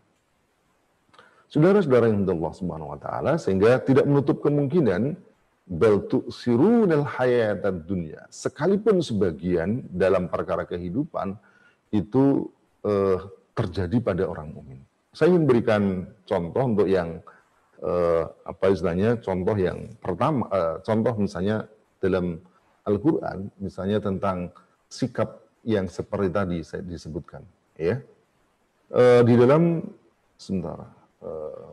Saudara-saudara 1.51 2.13
yang 2.13 2.23
Allah 2.29 2.53
Subhanahu 2.55 2.93
wa 2.95 3.01
taala 3.01 3.35
sehingga 3.41 3.83
tidak 3.83 4.07
menutup 4.07 4.45
kemungkinan 4.45 5.17
bal 5.67 6.07
tu'sirunal 6.07 7.09
hayatad 7.19 7.89
dunya. 7.89 8.23
Sekalipun 8.31 9.03
sebagian 9.03 9.83
dalam 9.91 10.31
perkara 10.31 10.69
kehidupan 10.69 11.35
itu 11.91 12.47
uh, 12.85 13.19
terjadi 13.57 13.97
pada 13.99 14.23
orang 14.29 14.55
mukmin. 14.55 14.81
Saya 15.11 15.35
ingin 15.35 15.45
berikan 15.51 15.83
contoh 16.29 16.63
untuk 16.63 16.87
yang 16.87 17.19
eh, 17.83 18.25
apa 18.47 18.65
istilahnya 18.71 19.19
contoh 19.19 19.57
yang 19.59 19.91
pertama 19.99 20.47
eh, 20.51 20.77
contoh 20.87 21.15
misalnya 21.19 21.67
dalam 21.99 22.39
Al-Qur'an 22.87 23.51
misalnya 23.59 23.99
tentang 23.99 24.55
sikap 24.87 25.48
yang 25.69 25.85
seperti 25.93 26.33
tadi 26.33 26.59
saya 26.65 26.81
disebutkan 26.81 27.45
ya. 27.77 28.01
Eh, 28.89 29.21
di 29.29 29.35
dalam 29.37 29.85
sebentar 30.41 30.89
eh, 31.21 31.73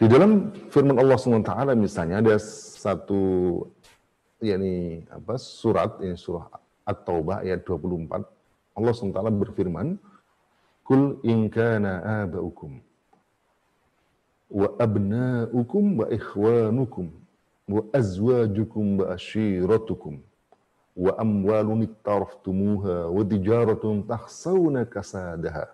di 0.00 0.06
dalam 0.08 0.56
firman 0.72 0.96
Allah 0.96 1.20
SWT 1.20 1.52
misalnya 1.76 2.24
ada 2.24 2.40
satu 2.40 3.60
yakni 4.40 5.04
apa 5.12 5.36
surat 5.36 6.00
ini 6.00 6.16
surah 6.16 6.48
At-Taubah 6.84 7.44
ayat 7.44 7.64
24 7.64 8.34
Allah 8.74 8.92
SWT 8.92 9.20
berfirman, 9.40 9.96
Kul 10.84 11.16
in 11.24 11.48
kana 11.48 12.24
aba'ukum 12.26 12.76
wa 14.52 14.68
abna'ukum 14.76 15.84
wa 16.04 16.06
ikhwanukum 16.12 17.08
wa 17.64 17.82
azwajukum 17.96 19.00
wa 19.00 19.16
ashiratukum 19.16 20.20
wa 20.94 21.12
amwalun 21.18 21.82
iktaraftumuha 21.90 23.10
wa 23.10 23.22
tijaratun 23.26 24.06
tahsawna 24.06 24.86
kasadaha 24.86 25.66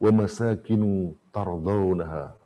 wa 0.00 0.10
masakinu 0.12 1.16
tardawnaha 1.32 2.36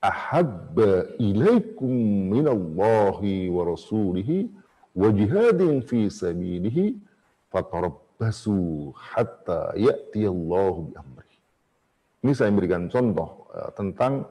ahabba 0.00 1.04
ilaikum 1.18 1.92
minallahi 2.32 3.52
wa 3.52 3.62
rasulihi 3.68 4.48
wa 4.96 5.12
jihadin 5.12 5.84
fi 5.84 6.08
sabilihi 6.08 6.96
fatarab 7.52 7.98
basu 8.18 8.90
hatta 8.98 9.74
ya'tiyallahu 9.78 10.90
bi 10.90 10.92
amri. 10.98 11.34
Ini 12.26 12.32
saya 12.34 12.50
memberikan 12.50 12.90
contoh 12.90 13.46
uh, 13.54 13.70
tentang 13.78 14.26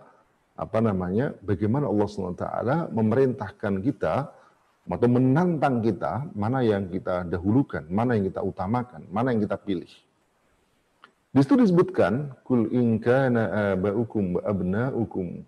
apa 0.57 0.79
namanya 0.81 1.31
bagaimana 1.39 1.87
Allah 1.87 2.07
SWT 2.09 2.45
memerintahkan 2.91 3.73
kita 3.85 4.33
atau 4.87 5.09
menantang 5.11 5.83
kita 5.83 6.31
mana 6.31 6.63
yang 6.63 6.87
kita 6.87 7.27
dahulukan, 7.27 7.83
mana 7.91 8.15
yang 8.15 8.31
kita 8.31 8.39
utamakan, 8.39 9.03
mana 9.11 9.35
yang 9.35 9.43
kita 9.43 9.59
pilih. 9.59 9.91
Di 11.35 11.39
situ 11.43 11.59
disebutkan 11.59 12.33
kul 12.47 12.71
in 12.71 12.97
kana 13.03 13.75
abaukum 13.75 14.39
wa 14.39 14.41
abnaukum 14.47 15.43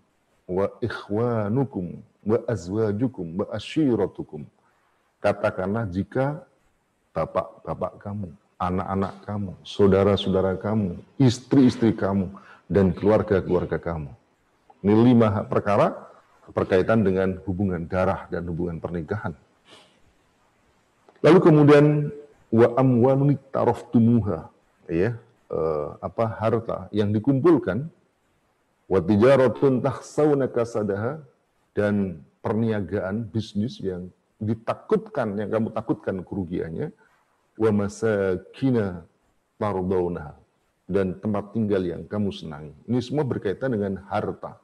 wa 0.46 0.68
ikhwanukum 0.84 2.04
wa 2.28 2.38
azwajukum 2.46 3.26
wa 3.40 3.46
ashiratukum. 3.56 4.44
Katakanlah 5.24 5.88
jika 5.88 6.44
bapak-bapak 7.16 7.94
kamu, 8.04 8.28
anak-anak 8.60 9.14
kamu, 9.24 9.52
saudara-saudara 9.64 10.60
kamu, 10.60 11.00
istri-istri 11.16 11.96
kamu, 11.96 12.28
dan 12.68 12.92
keluarga-keluarga 12.92 13.80
kamu. 13.80 14.12
Ini 14.84 14.94
lima 14.96 15.44
perkara 15.48 16.09
berkaitan 16.54 17.06
dengan 17.06 17.38
hubungan 17.46 17.86
darah 17.86 18.26
dan 18.28 18.46
hubungan 18.50 18.82
pernikahan. 18.82 19.34
Lalu 21.20 21.40
kemudian 21.44 21.86
wa 22.50 22.68
amwalun 22.80 23.36
tumuha, 23.92 24.50
ya, 24.88 25.20
eh, 25.52 25.90
apa 26.00 26.26
harta 26.40 26.88
yang 26.96 27.12
dikumpulkan 27.12 27.92
wa 28.90 29.00
tijaratun 29.04 29.84
tahsawna 29.84 30.50
kasadaha 30.50 31.22
dan 31.78 32.24
perniagaan 32.40 33.28
bisnis 33.28 33.78
yang 33.84 34.10
ditakutkan 34.40 35.36
yang 35.36 35.52
kamu 35.52 35.68
takutkan 35.76 36.24
kerugiannya 36.24 36.96
wa 37.60 37.70
masakina 37.76 39.04
tardawnaha 39.60 40.40
dan 40.90 41.14
tempat 41.20 41.54
tinggal 41.54 41.84
yang 41.86 42.02
kamu 42.08 42.34
senangi. 42.34 42.74
Ini 42.90 43.00
semua 43.04 43.28
berkaitan 43.28 43.76
dengan 43.76 44.00
harta. 44.10 44.58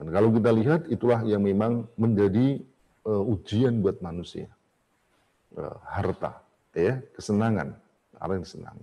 Dan 0.00 0.08
kalau 0.16 0.32
kita 0.32 0.50
lihat 0.56 0.80
itulah 0.88 1.20
yang 1.28 1.44
memang 1.44 1.84
menjadi 2.00 2.56
uh, 3.04 3.20
ujian 3.20 3.84
buat 3.84 4.00
manusia. 4.00 4.48
Uh, 5.52 5.76
harta, 5.84 6.40
ya, 6.72 7.04
kesenangan, 7.12 7.76
orang 8.16 8.40
yang 8.40 8.48
senang. 8.48 8.78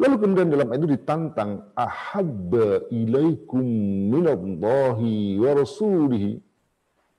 Lalu 0.00 0.16
kemudian 0.16 0.48
dalam 0.48 0.72
itu 0.72 0.96
ditantang 0.96 1.60
ahabba 1.76 2.88
ilaikum 2.88 3.60
minallahi 4.08 5.36
wa 5.36 5.50
rasulihi 5.52 6.40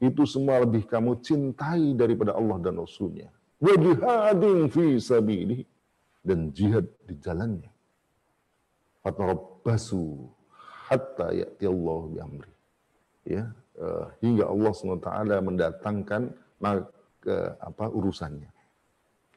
itu 0.01 0.25
semua 0.25 0.65
lebih 0.65 0.89
kamu 0.89 1.21
cintai 1.21 1.93
daripada 1.93 2.33
Allah 2.33 2.57
dan 2.57 2.81
Rasulnya. 2.81 3.29
Wa 3.61 3.77
jihadin 3.77 4.65
fi 4.73 4.97
sabilihi 4.97 5.61
dan 6.25 6.49
jihad 6.49 6.89
di 7.05 7.21
jalannya. 7.21 7.69
Fatarabbasu 9.05 10.25
hatta 10.89 11.29
ya'ti 11.37 11.69
Allah 11.69 12.01
bi 12.09 12.17
amri. 12.17 12.53
Ya, 13.21 13.53
uh, 13.77 14.09
hingga 14.19 14.49
Allah 14.49 14.71
SWT 14.73 15.09
mendatangkan 15.45 16.21
apa 17.61 17.85
urusannya. 17.85 18.49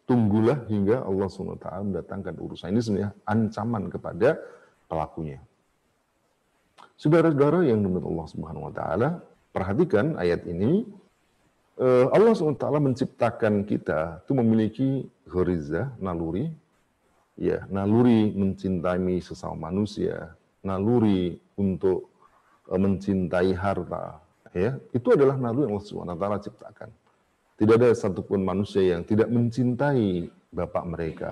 Tunggulah 0.09 0.65
hingga 0.69 1.05
Allah 1.05 1.29
SWT 1.29 1.69
mendatangkan 1.69 2.37
urusan. 2.41 2.73
Ini 2.73 2.81
sebenarnya 2.81 3.13
ancaman 3.29 3.93
kepada 3.93 4.41
pelakunya. 4.89 5.41
Saudara-saudara 6.95 7.67
yang 7.67 7.83
dimuliakan 7.83 8.11
Allah 8.15 8.29
Subhanahu 8.31 8.65
wa 8.71 8.75
taala, 8.75 9.09
perhatikan 9.51 10.15
ayat 10.15 10.47
ini 10.47 10.87
eh, 11.83 12.07
Allah 12.15 12.33
SWT 12.39 12.63
menciptakan 12.63 13.67
kita 13.67 14.23
itu 14.23 14.33
memiliki 14.33 14.89
ghariza, 15.27 15.91
naluri, 15.99 16.55
ya, 17.35 17.67
naluri 17.67 18.31
mencintai 18.31 19.19
sesama 19.19 19.75
manusia, 19.75 20.39
naluri 20.63 21.35
untuk 21.59 22.14
eh, 22.14 22.14
mencintai 22.69 23.53
harta, 23.53 24.21
ya. 24.57 24.79
Itu 24.95 25.13
adalah 25.13 25.37
naluri 25.37 25.69
yang 25.69 25.77
Allah 25.77 25.85
SWT 25.85 26.49
ciptakan. 26.49 26.89
Tidak 27.55 27.75
ada 27.79 27.91
satupun 27.95 28.43
manusia 28.43 28.97
yang 28.97 29.07
tidak 29.07 29.31
mencintai 29.31 30.27
bapak 30.51 30.85
mereka. 30.89 31.31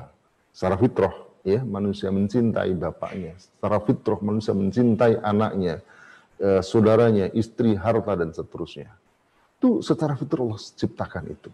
Secara 0.53 0.79
fitrah, 0.79 1.15
ya, 1.43 1.65
manusia 1.65 2.13
mencintai 2.13 2.77
bapaknya. 2.79 3.35
Secara 3.41 3.79
fitrah 3.83 4.21
manusia 4.23 4.53
mencintai 4.55 5.19
anaknya, 5.19 5.83
eh, 6.39 6.61
saudaranya, 6.63 7.33
istri, 7.33 7.75
harta 7.75 8.13
dan 8.15 8.31
seterusnya. 8.31 8.93
Itu 9.59 9.81
secara 9.81 10.15
fitrah 10.15 10.47
Allah 10.47 10.61
ciptakan 10.61 11.25
itu. 11.31 11.51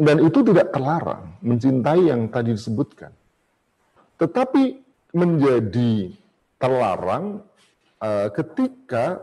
Dan 0.00 0.16
itu 0.24 0.38
tidak 0.46 0.72
terlarang 0.72 1.36
mencintai 1.44 2.08
yang 2.08 2.30
tadi 2.30 2.56
disebutkan. 2.56 3.12
Tetapi 4.16 4.64
menjadi 5.12 6.14
terlarang 6.56 7.42
uh, 8.00 8.28
ketika 8.32 9.20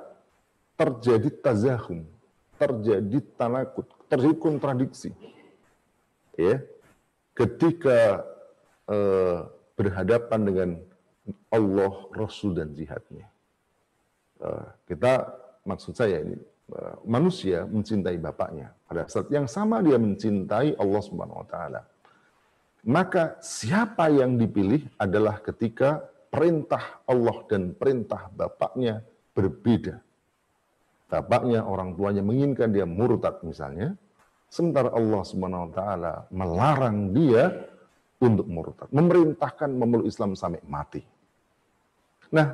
terjadi 0.78 1.30
tazahum, 1.42 2.06
terjadi 2.62 3.20
tanakut, 3.36 3.90
terjadi 4.08 4.36
kontradiksi. 4.38 5.12
Ya, 6.38 6.62
ketika 7.34 8.22
uh, 8.86 9.50
berhadapan 9.74 10.42
dengan 10.46 10.70
Allah, 11.50 11.94
Rasul 12.14 12.54
dan 12.54 12.78
jihadnya. 12.78 13.26
Uh, 14.38 14.70
kita 14.86 15.34
maksud 15.66 15.98
saya 15.98 16.22
ini 16.22 16.38
uh, 16.70 17.02
manusia 17.02 17.66
mencintai 17.66 18.22
bapaknya. 18.22 18.70
Pada 18.86 19.10
saat 19.10 19.34
yang 19.34 19.50
sama 19.50 19.82
dia 19.82 19.98
mencintai 19.98 20.78
Allah 20.78 21.04
taala. 21.50 21.82
Maka 22.88 23.42
siapa 23.42 24.08
yang 24.14 24.38
dipilih 24.38 24.86
adalah 24.96 25.42
ketika 25.42 26.06
perintah 26.38 27.02
Allah 27.10 27.38
dan 27.50 27.74
perintah 27.74 28.30
bapaknya 28.30 29.02
berbeda 29.34 30.06
bapaknya, 31.08 31.64
orang 31.64 31.96
tuanya 31.96 32.24
menginginkan 32.24 32.70
dia 32.72 32.84
murtad 32.84 33.40
misalnya, 33.42 33.96
sementara 34.52 34.92
Allah 34.92 35.24
taala 35.72 36.14
melarang 36.32 37.16
dia 37.16 37.52
untuk 38.20 38.48
murtad, 38.48 38.92
memerintahkan 38.92 39.70
memeluk 39.72 40.08
Islam 40.08 40.36
sampai 40.36 40.62
mati. 40.68 41.02
Nah, 42.36 42.48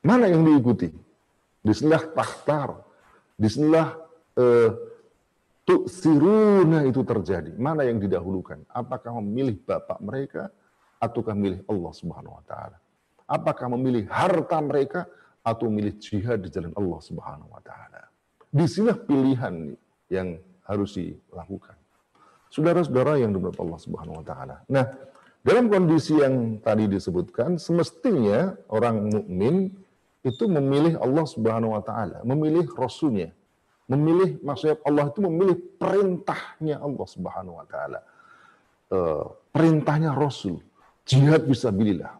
mana 0.00 0.32
yang 0.32 0.42
diikuti? 0.48 0.88
Di 1.60 1.72
sinilah 1.76 2.08
tahtar, 2.16 2.80
di 3.36 3.48
sinilah 3.48 3.88
uh, 4.40 4.70
siruna 5.86 6.88
itu 6.88 7.04
terjadi. 7.04 7.52
Mana 7.60 7.84
yang 7.84 8.00
didahulukan? 8.00 8.64
Apakah 8.72 9.20
memilih 9.20 9.60
bapak 9.60 10.00
mereka 10.00 10.48
ataukah 10.96 11.36
memilih 11.36 11.60
Allah 11.68 11.92
Subhanahu 11.92 12.40
wa 12.40 12.44
taala? 12.48 12.80
Apakah 13.30 13.70
memilih 13.70 14.10
harta 14.10 14.58
mereka 14.58 15.06
atau 15.40 15.72
memilih 15.72 15.96
jihad 15.96 16.44
di 16.44 16.48
jalan 16.52 16.74
Allah 16.76 17.00
Subhanahu 17.00 17.50
wa 17.50 17.62
taala. 17.64 18.10
Di 18.50 18.66
sini 18.66 18.92
pilihan 18.92 19.72
yang 20.12 20.36
harus 20.66 20.98
dilakukan. 20.98 21.76
Saudara-saudara 22.50 23.22
yang 23.22 23.30
dimuliakan 23.30 23.62
Allah 23.70 23.80
Subhanahu 23.80 24.16
wa 24.20 24.24
taala. 24.26 24.56
Nah, 24.66 24.84
dalam 25.40 25.72
kondisi 25.72 26.18
yang 26.20 26.60
tadi 26.60 26.84
disebutkan, 26.90 27.56
semestinya 27.56 28.58
orang 28.68 29.08
mukmin 29.08 29.72
itu 30.20 30.44
memilih 30.44 31.00
Allah 31.00 31.24
Subhanahu 31.24 31.72
wa 31.72 31.80
taala, 31.80 32.20
memilih 32.28 32.68
rasulnya, 32.76 33.32
memilih 33.88 34.36
maksudnya 34.44 34.76
Allah 34.84 35.08
itu 35.08 35.20
memilih 35.24 35.56
perintahnya 35.80 36.76
Allah 36.84 37.06
Subhanahu 37.08 37.56
wa 37.56 37.66
taala. 37.66 38.00
Uh, 38.90 39.24
perintahnya 39.54 40.12
Rasul, 40.12 40.60
jihad 41.06 41.46
bisa 41.46 41.70
bililah, 41.70 42.19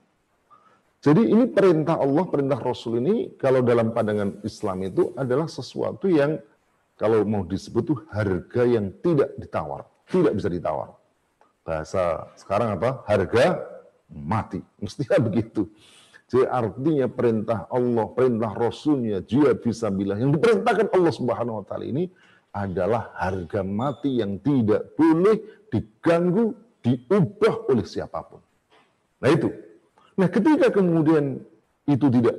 jadi 1.01 1.23
ini 1.25 1.49
perintah 1.49 1.97
Allah, 1.97 2.29
perintah 2.29 2.61
Rasul 2.61 3.01
ini 3.01 3.33
kalau 3.41 3.65
dalam 3.65 3.97
pandangan 3.97 4.45
Islam 4.45 4.85
itu 4.85 5.17
adalah 5.17 5.49
sesuatu 5.49 6.05
yang 6.13 6.37
kalau 7.01 7.25
mau 7.25 7.41
disebut 7.41 7.83
itu 7.89 7.97
harga 8.13 8.63
yang 8.69 8.93
tidak 9.01 9.33
ditawar, 9.41 9.89
tidak 10.13 10.37
bisa 10.37 10.53
ditawar. 10.53 10.93
Bahasa 11.65 12.29
sekarang 12.37 12.77
apa? 12.77 13.01
Harga 13.09 13.65
mati. 14.13 14.61
Mestinya 14.77 15.17
begitu. 15.25 15.73
Jadi 16.29 16.45
artinya 16.45 17.09
perintah 17.09 17.65
Allah, 17.73 18.07
perintah 18.13 18.53
Rasulnya, 18.53 19.25
jihad 19.25 19.65
bilah 19.97 20.21
yang 20.21 20.37
diperintahkan 20.37 20.93
Allah 20.93 21.13
Subhanahu 21.17 21.59
Wa 21.59 21.75
Taala 21.75 21.89
ini 21.89 22.13
adalah 22.53 23.17
harga 23.17 23.65
mati 23.65 24.21
yang 24.21 24.37
tidak 24.37 24.93
boleh 25.01 25.65
diganggu, 25.73 26.53
diubah 26.85 27.73
oleh 27.73 27.89
siapa 27.89 28.21
pun. 28.21 28.45
Nah 29.25 29.31
itu 29.33 29.49
Nah 30.19 30.29
ketika 30.31 30.73
kemudian 30.73 31.39
itu 31.87 32.07
tidak 32.11 32.37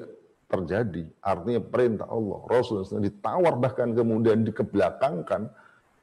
terjadi, 0.51 1.07
artinya 1.23 1.61
perintah 1.63 2.07
Allah, 2.11 2.39
Rasul 2.51 2.83
ditawar 2.83 3.55
bahkan 3.55 3.95
kemudian 3.95 4.43
dikebelakangkan, 4.43 5.47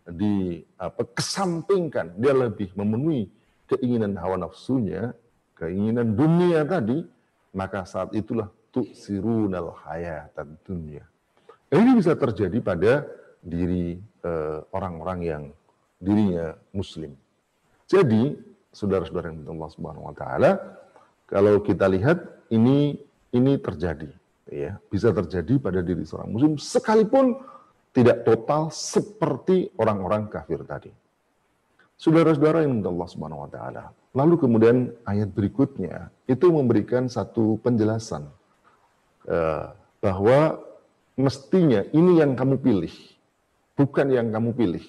di 0.08 0.64
apa, 0.80 1.04
kesampingkan, 1.12 2.16
dia 2.16 2.32
lebih 2.32 2.72
memenuhi 2.72 3.28
keinginan 3.68 4.16
hawa 4.16 4.40
nafsunya, 4.40 5.12
keinginan 5.52 6.16
dunia 6.16 6.64
tadi, 6.64 7.04
maka 7.52 7.84
saat 7.84 8.16
itulah 8.16 8.48
tu'sirunal 8.72 9.76
hayatan 9.84 10.56
dunia. 10.64 11.04
Ini 11.68 11.92
bisa 11.92 12.16
terjadi 12.16 12.56
pada 12.64 13.04
diri 13.44 14.00
eh, 14.24 14.58
orang-orang 14.72 15.18
eh, 15.20 15.28
yang 15.28 15.44
dirinya 16.00 16.56
muslim. 16.72 17.12
Jadi, 17.84 18.36
saudara-saudara 18.72 19.32
yang 19.32 19.44
Allah 19.52 19.70
Subhanahu 19.72 20.08
wa 20.08 20.16
taala, 20.16 20.50
kalau 21.28 21.60
kita 21.60 21.86
lihat 21.86 22.48
ini 22.48 22.96
ini 23.36 23.52
terjadi 23.60 24.08
ya 24.48 24.80
bisa 24.88 25.12
terjadi 25.12 25.60
pada 25.60 25.84
diri 25.84 26.02
seorang 26.08 26.32
muslim 26.32 26.56
sekalipun 26.56 27.36
tidak 27.92 28.22
total 28.22 28.70
seperti 28.70 29.72
orang-orang 29.80 30.28
kafir 30.28 30.62
tadi. 30.62 30.92
Saudara-saudara 31.98 32.62
yang 32.62 32.78
Allah 32.86 33.08
Subhanahu 33.10 33.42
wa 33.48 33.50
taala. 33.50 33.84
Lalu 34.14 34.34
kemudian 34.38 34.76
ayat 35.02 35.34
berikutnya 35.34 36.14
itu 36.30 36.46
memberikan 36.48 37.10
satu 37.10 37.58
penjelasan 37.60 38.30
uh, 39.26 39.74
bahwa 39.98 40.62
mestinya 41.18 41.82
ini 41.90 42.22
yang 42.22 42.38
kamu 42.38 42.62
pilih, 42.62 42.94
bukan 43.74 44.06
yang 44.14 44.30
kamu 44.30 44.54
pilih. 44.54 44.84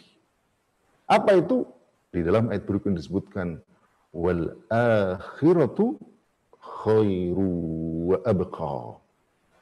Apa 1.10 1.42
itu? 1.42 1.66
Di 2.14 2.22
dalam 2.22 2.54
ayat 2.54 2.66
berikutnya 2.66 3.02
disebutkan 3.02 3.58
wal 4.14 4.54
akhiratu 4.70 5.98
khairu 6.70 7.52
wa 8.14 8.18
abqa. 8.34 8.78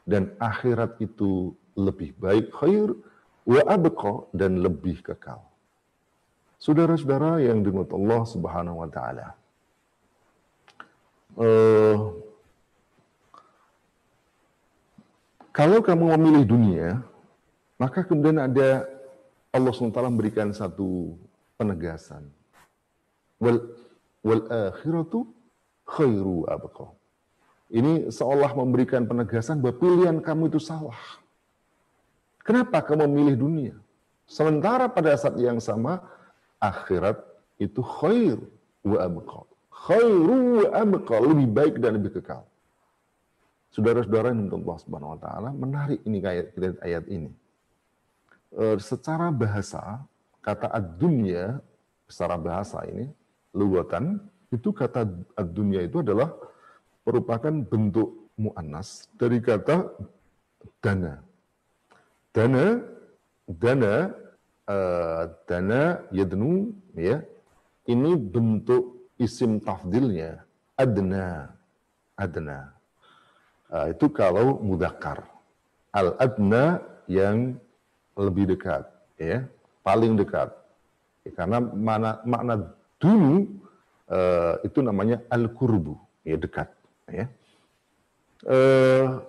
Dan 0.07 0.31
akhirat 0.39 0.99
itu 1.03 1.51
lebih 1.75 2.15
baik 2.19 2.51
khair 2.55 2.91
wa 3.47 3.61
abqa 3.67 4.13
dan 4.35 4.59
lebih 4.65 4.99
kekal. 5.03 5.43
Saudara-saudara 6.57 7.43
yang 7.43 7.61
dimuliakan 7.61 7.97
Allah 8.01 8.21
Subhanahu 8.27 8.77
wa 8.81 8.89
taala. 8.89 9.27
Uh, 11.37 12.17
Kalau 15.57 15.81
kamu 15.81 16.13
memilih 16.13 16.45
dunia, 16.45 16.87
maka 17.81 18.05
kemudian 18.05 18.37
ada 18.37 18.85
Allah 19.49 19.73
SWT 19.73 19.97
memberikan 20.05 20.53
satu 20.53 21.17
penegasan. 21.57 22.29
Wal, 23.41 23.65
wal 24.21 24.45
akhiratu 24.53 25.25
khairu 25.81 26.45
abqa. 26.45 26.93
Ini 27.67 28.07
seolah 28.07 28.55
memberikan 28.55 29.03
penegasan 29.03 29.59
bahwa 29.59 29.75
pilihan 29.75 30.17
kamu 30.23 30.47
itu 30.47 30.59
salah. 30.59 30.95
Kenapa 32.47 32.79
kamu 32.79 33.11
memilih 33.11 33.35
dunia? 33.35 33.75
Sementara 34.23 34.87
pada 34.87 35.15
saat 35.19 35.35
yang 35.35 35.59
sama, 35.59 35.99
akhirat 36.63 37.19
itu 37.59 37.83
khair 37.83 38.39
wa 38.87 38.97
abqa. 39.03 39.39
Khairu 39.67 40.63
wa 40.63 40.67
abqa, 40.71 41.15
lebih 41.19 41.47
baik 41.51 41.75
dan 41.83 41.99
lebih 41.99 42.15
kekal. 42.19 42.47
Saudara-saudara 43.75 44.31
yang 44.31 44.47
Allah 44.47 44.77
Subhanahu 44.79 45.13
wa 45.15 45.19
taala 45.19 45.49
menarik 45.51 45.99
ini 46.07 46.23
ayat 46.23 46.55
ayat 46.81 47.03
ini. 47.11 47.31
E, 48.55 48.79
secara 48.79 49.27
bahasa 49.27 50.01
kata 50.39 50.71
ad-dunya 50.71 51.59
secara 52.07 52.39
bahasa 52.39 52.79
ini 52.87 53.11
luwatan 53.51 54.23
itu 54.55 54.71
kata 54.71 55.03
ad-dunya 55.35 55.83
itu 55.83 55.99
adalah 55.99 56.31
merupakan 57.07 57.55
bentuk 57.63 58.35
muannas 58.35 59.07
dari 59.15 59.39
kata 59.39 59.95
dana. 60.83 61.23
Dana 62.35 62.83
dana 63.47 63.93
uh, 64.67 65.23
dana 65.47 66.03
yadnu 66.11 66.75
ya 66.99 67.23
ini 67.87 68.19
bentuk 68.19 69.15
isim 69.15 69.63
tafdilnya 69.63 70.43
adna 70.75 71.55
adna 72.19 72.77
Uh, 73.67 73.91
itu 73.91 74.07
kalau 74.07 74.63
mudakar. 74.63 75.27
Al-adna 75.91 76.79
yang 77.03 77.59
lebih 78.15 78.55
dekat, 78.55 78.87
ya, 79.19 79.43
paling 79.83 80.15
dekat. 80.15 80.55
Ya, 81.27 81.31
karena 81.35 81.59
mana, 81.59 82.23
makna 82.23 82.71
dulu 82.95 83.59
uh, 84.07 84.55
itu 84.63 84.79
namanya 84.79 85.19
al-kurbu, 85.27 85.99
ya 86.23 86.39
dekat. 86.39 86.71
Ya. 87.07 87.25
Uh, 88.45 89.23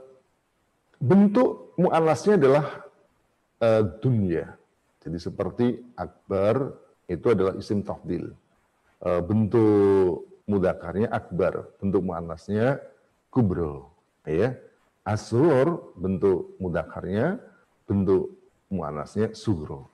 bentuk 0.99 1.72
mu'alasnya 1.79 2.37
adalah 2.37 2.85
uh, 3.62 3.83
dunia. 4.03 4.59
Jadi 5.03 5.18
seperti 5.22 5.66
akbar 5.95 6.74
itu 7.07 7.26
adalah 7.31 7.55
isim 7.57 7.81
tafdil. 7.81 8.35
Uh, 8.99 9.22
bentuk 9.22 10.26
mudakarnya 10.51 11.09
akbar, 11.09 11.70
bentuk 11.79 12.03
mu'anasnya 12.03 12.83
kubro 13.29 13.93
ya 14.29 14.57
asrur 15.05 15.97
bentuk 15.97 16.57
mudakarnya 16.61 17.41
bentuk 17.89 18.33
muannasnya 18.68 19.33
sugro 19.33 19.89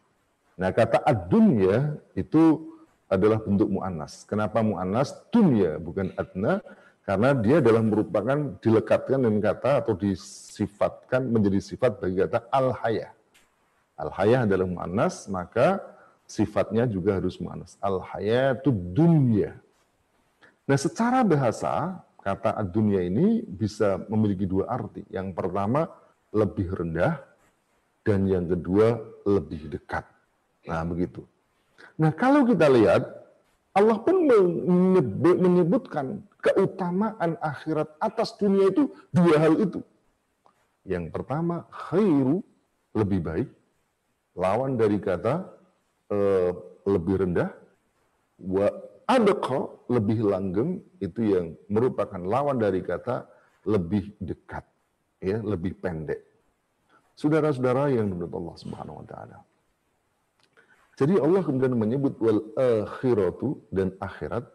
nah 0.55 0.71
kata 0.71 1.03
ad-dunya 1.03 1.99
itu 2.15 2.75
adalah 3.11 3.43
bentuk 3.43 3.71
muannas 3.71 4.27
kenapa 4.27 4.63
muannas 4.63 5.15
dunya 5.31 5.79
bukan 5.79 6.15
adna 6.15 6.63
karena 7.05 7.37
dia 7.37 7.61
adalah 7.61 7.85
merupakan 7.85 8.39
dilekatkan 8.59 9.21
dengan 9.21 9.41
kata 9.41 9.85
atau 9.85 9.95
disifatkan 9.95 11.29
menjadi 11.29 11.61
sifat 11.61 12.01
bagi 12.01 12.25
kata 12.25 12.49
al-haya 12.49 13.13
al-haya 14.01 14.49
adalah 14.49 14.67
muannas 14.67 15.29
maka 15.29 15.81
sifatnya 16.25 16.89
juga 16.89 17.21
harus 17.21 17.37
muannas 17.37 17.77
al-haya 17.85 18.57
itu 18.57 18.73
dunya 18.73 19.57
nah 20.65 20.81
secara 20.81 21.21
bahasa 21.21 22.01
kata 22.25 22.57
dunia 22.65 23.05
ini 23.05 23.45
bisa 23.45 24.01
memiliki 24.09 24.49
dua 24.49 24.65
arti. 24.73 25.05
Yang 25.13 25.37
pertama 25.37 25.93
lebih 26.33 26.73
rendah 26.73 27.21
dan 28.01 28.25
yang 28.25 28.49
kedua 28.49 28.97
lebih 29.29 29.69
dekat. 29.69 30.09
Nah, 30.65 30.81
begitu. 30.89 31.29
Nah, 32.01 32.11
kalau 32.17 32.49
kita 32.49 32.65
lihat 32.73 33.05
Allah 33.77 34.01
pun 34.01 34.25
menyebutkan 35.37 36.25
keutamaan 36.45 37.41
akhirat 37.41 37.97
atas 37.97 38.37
dunia 38.37 38.69
itu 38.69 38.93
dua 39.09 39.41
hal 39.41 39.57
itu. 39.57 39.81
Yang 40.85 41.17
pertama 41.17 41.65
khairu 41.73 42.45
lebih 42.93 43.25
baik, 43.25 43.49
lawan 44.37 44.77
dari 44.77 45.01
kata 45.01 45.49
e, 46.13 46.19
lebih 46.85 47.25
rendah, 47.25 47.49
wa 48.45 48.69
adqa 49.09 49.73
lebih 49.89 50.29
langgeng 50.29 50.85
itu 51.01 51.33
yang 51.33 51.57
merupakan 51.73 52.21
lawan 52.21 52.61
dari 52.61 52.85
kata 52.85 53.25
lebih 53.65 54.13
dekat 54.21 54.69
ya 55.25 55.41
lebih 55.41 55.81
pendek. 55.81 56.21
Saudara-saudara 57.17 57.89
yang 57.89 58.13
menurut 58.13 58.33
Allah 58.37 58.57
Subhanahu 58.61 59.01
wa 59.01 59.07
taala. 59.09 59.39
Jadi 60.95 61.19
Allah 61.19 61.43
kemudian 61.43 61.75
menyebut 61.75 62.15
wal 62.21 62.55
akhiratu 62.55 63.59
dan 63.73 63.97
akhirat 63.99 64.47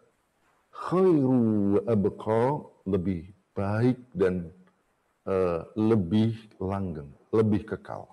khairu 0.79 1.35
wa 1.75 1.81
abqa 1.95 2.43
lebih 2.87 3.27
baik 3.51 3.99
dan 4.15 4.47
uh, 5.27 5.67
lebih 5.75 6.39
langgeng, 6.63 7.11
lebih 7.35 7.67
kekal. 7.67 8.07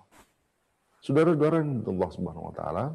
Saudara-saudara 0.99 1.63
yang 1.63 1.87
Allah 1.87 2.09
Subhanahu 2.11 2.47
wa 2.51 2.55
taala, 2.59 2.85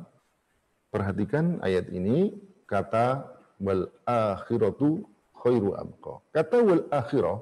perhatikan 0.92 1.56
ayat 1.64 1.88
ini 1.88 2.36
kata 2.68 3.24
wal 3.56 3.88
akhiratu 4.04 5.08
khairu 5.40 5.72
abqa. 5.72 6.20
Kata 6.36 6.56
wal 6.60 6.84
akhirah, 6.92 7.40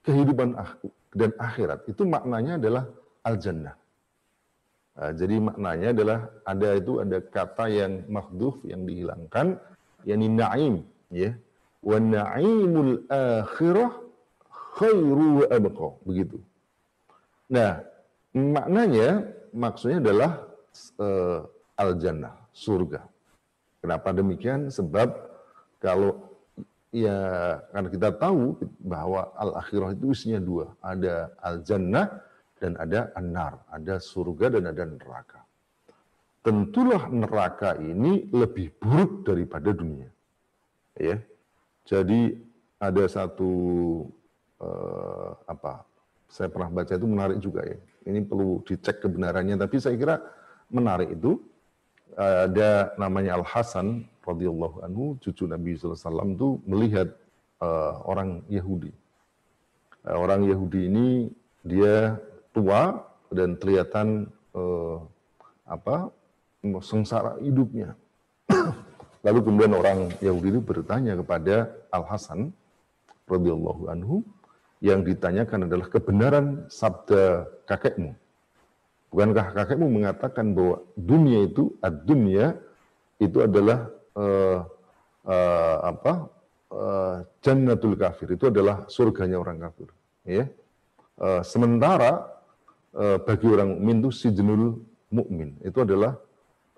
kehidupan 0.00 0.56
dan 1.12 1.30
akhirat 1.36 1.84
itu 1.84 2.02
maknanya 2.08 2.56
adalah 2.56 2.84
al 3.28 3.36
jannah. 3.36 3.76
Nah, 4.96 5.12
jadi 5.16 5.36
maknanya 5.38 5.88
adalah 5.96 6.18
ada 6.44 6.68
itu 6.76 6.92
ada 7.04 7.18
kata 7.20 7.64
yang 7.70 7.92
makhduf 8.08 8.60
yang 8.64 8.82
dihilangkan 8.88 9.60
yakni 10.08 10.26
naim 10.28 10.74
ya. 11.12 11.36
Wa 11.80 11.96
naimul 11.96 13.08
akhirah 13.08 13.90
khairu 14.76 15.44
wa 15.44 15.46
abqa 15.48 15.88
begitu. 16.04 16.38
Nah, 17.50 17.82
maknanya 18.36 19.26
maksudnya 19.50 19.98
adalah 19.98 20.44
uh, 21.00 21.40
al 21.80 21.96
jannah, 21.98 22.36
surga. 22.52 23.00
Kenapa 23.80 24.12
demikian? 24.12 24.68
Sebab 24.68 25.08
kalau 25.80 26.20
ya 26.92 27.16
karena 27.72 27.88
kita 27.88 28.08
tahu 28.14 28.60
bahwa 28.84 29.32
al 29.34 29.56
akhirah 29.56 29.96
itu 29.96 30.12
isinya 30.12 30.38
dua, 30.38 30.70
ada 30.84 31.32
al 31.40 31.64
jannah 31.64 32.06
dan 32.60 32.76
ada 32.76 33.08
anar, 33.16 33.64
ada 33.72 33.96
surga 33.96 34.60
dan 34.60 34.68
ada 34.68 34.84
neraka. 34.84 35.40
Tentulah 36.44 37.08
neraka 37.08 37.76
ini 37.80 38.28
lebih 38.32 38.76
buruk 38.76 39.24
daripada 39.24 39.72
dunia. 39.72 40.08
Ya. 40.96 41.20
Jadi 41.88 42.36
ada 42.80 43.04
satu 43.08 43.52
uh, 44.60 45.36
apa? 45.48 45.84
Saya 46.30 46.46
pernah 46.46 46.70
baca 46.70 46.92
itu 46.94 47.06
menarik 47.08 47.38
juga 47.42 47.66
ya. 47.66 47.78
Ini 48.06 48.22
perlu 48.24 48.62
dicek 48.64 49.02
kebenarannya, 49.02 49.58
tapi 49.58 49.76
saya 49.82 49.98
kira 49.98 50.16
menarik 50.70 51.12
itu 51.18 51.42
ada 52.16 52.94
namanya 52.98 53.38
Al 53.38 53.46
Hasan 53.46 54.06
radhiyallahu 54.26 54.82
anhu 54.82 55.14
cucu 55.22 55.46
Nabi 55.46 55.78
SAW 55.78 56.34
itu 56.34 56.58
melihat 56.66 57.08
uh, 57.62 58.02
orang 58.06 58.42
Yahudi. 58.50 58.90
Uh, 60.04 60.16
orang 60.16 60.46
Yahudi 60.46 60.90
ini 60.90 61.08
dia 61.62 62.18
tua 62.50 63.04
dan 63.30 63.54
kelihatan 63.56 64.26
uh, 64.56 65.04
apa 65.64 66.10
sengsara 66.82 67.38
hidupnya. 67.40 67.94
Lalu 69.20 69.38
kemudian 69.44 69.72
orang 69.76 70.08
Yahudi 70.24 70.56
itu 70.56 70.60
bertanya 70.64 71.12
kepada 71.18 71.68
Al 71.92 72.04
Hasan 72.08 72.56
radhiyallahu 73.28 73.92
anhu 73.92 74.24
yang 74.80 75.04
ditanyakan 75.04 75.68
adalah 75.68 75.86
kebenaran 75.92 76.64
sabda 76.72 77.44
kakekmu 77.68 78.16
Bukankah 79.10 79.50
kakekmu 79.58 79.90
mengatakan 79.90 80.54
bahwa 80.54 80.86
dunia 80.94 81.42
itu, 81.50 81.74
ad-dunia 81.82 82.54
itu 83.18 83.42
adalah 83.42 83.90
uh, 84.14 84.62
uh, 85.26 85.76
apa? 85.82 86.30
Uh, 86.70 87.26
jannatul 87.42 87.98
kafir 87.98 88.38
itu 88.38 88.46
adalah 88.46 88.86
surganya 88.86 89.42
orang 89.42 89.58
kafir. 89.58 89.90
Ya. 90.22 90.46
Uh, 91.18 91.42
sementara 91.42 92.38
bagi 93.22 93.46
orang 93.46 93.78
mukmin 93.78 94.02
itu 94.02 94.10
sijnul 94.10 94.82
mukmin 95.14 95.54
itu 95.62 95.78
adalah 95.78 96.18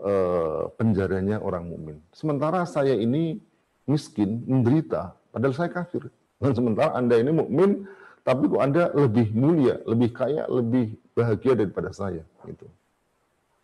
uh, 0.03 0.69
penjaranya 0.77 1.39
orang 1.39 1.71
mukmin. 1.71 1.97
Sementara 2.13 2.67
saya 2.67 2.93
ini 2.93 3.39
miskin, 3.87 4.43
menderita, 4.45 5.15
padahal 5.31 5.55
saya 5.55 5.71
kafir. 5.71 6.11
Dan 6.43 6.53
sementara 6.59 6.93
Anda 6.99 7.23
ini 7.23 7.31
mukmin, 7.31 7.87
tapi 8.27 8.51
kok 8.51 8.63
Anda 8.63 8.91
lebih 8.93 9.31
mulia, 9.33 9.79
lebih 9.87 10.11
kaya, 10.11 10.47
lebih 10.51 10.99
bahagia 11.15 11.55
daripada 11.55 11.91
saya. 11.95 12.23
Gitu. 12.47 12.67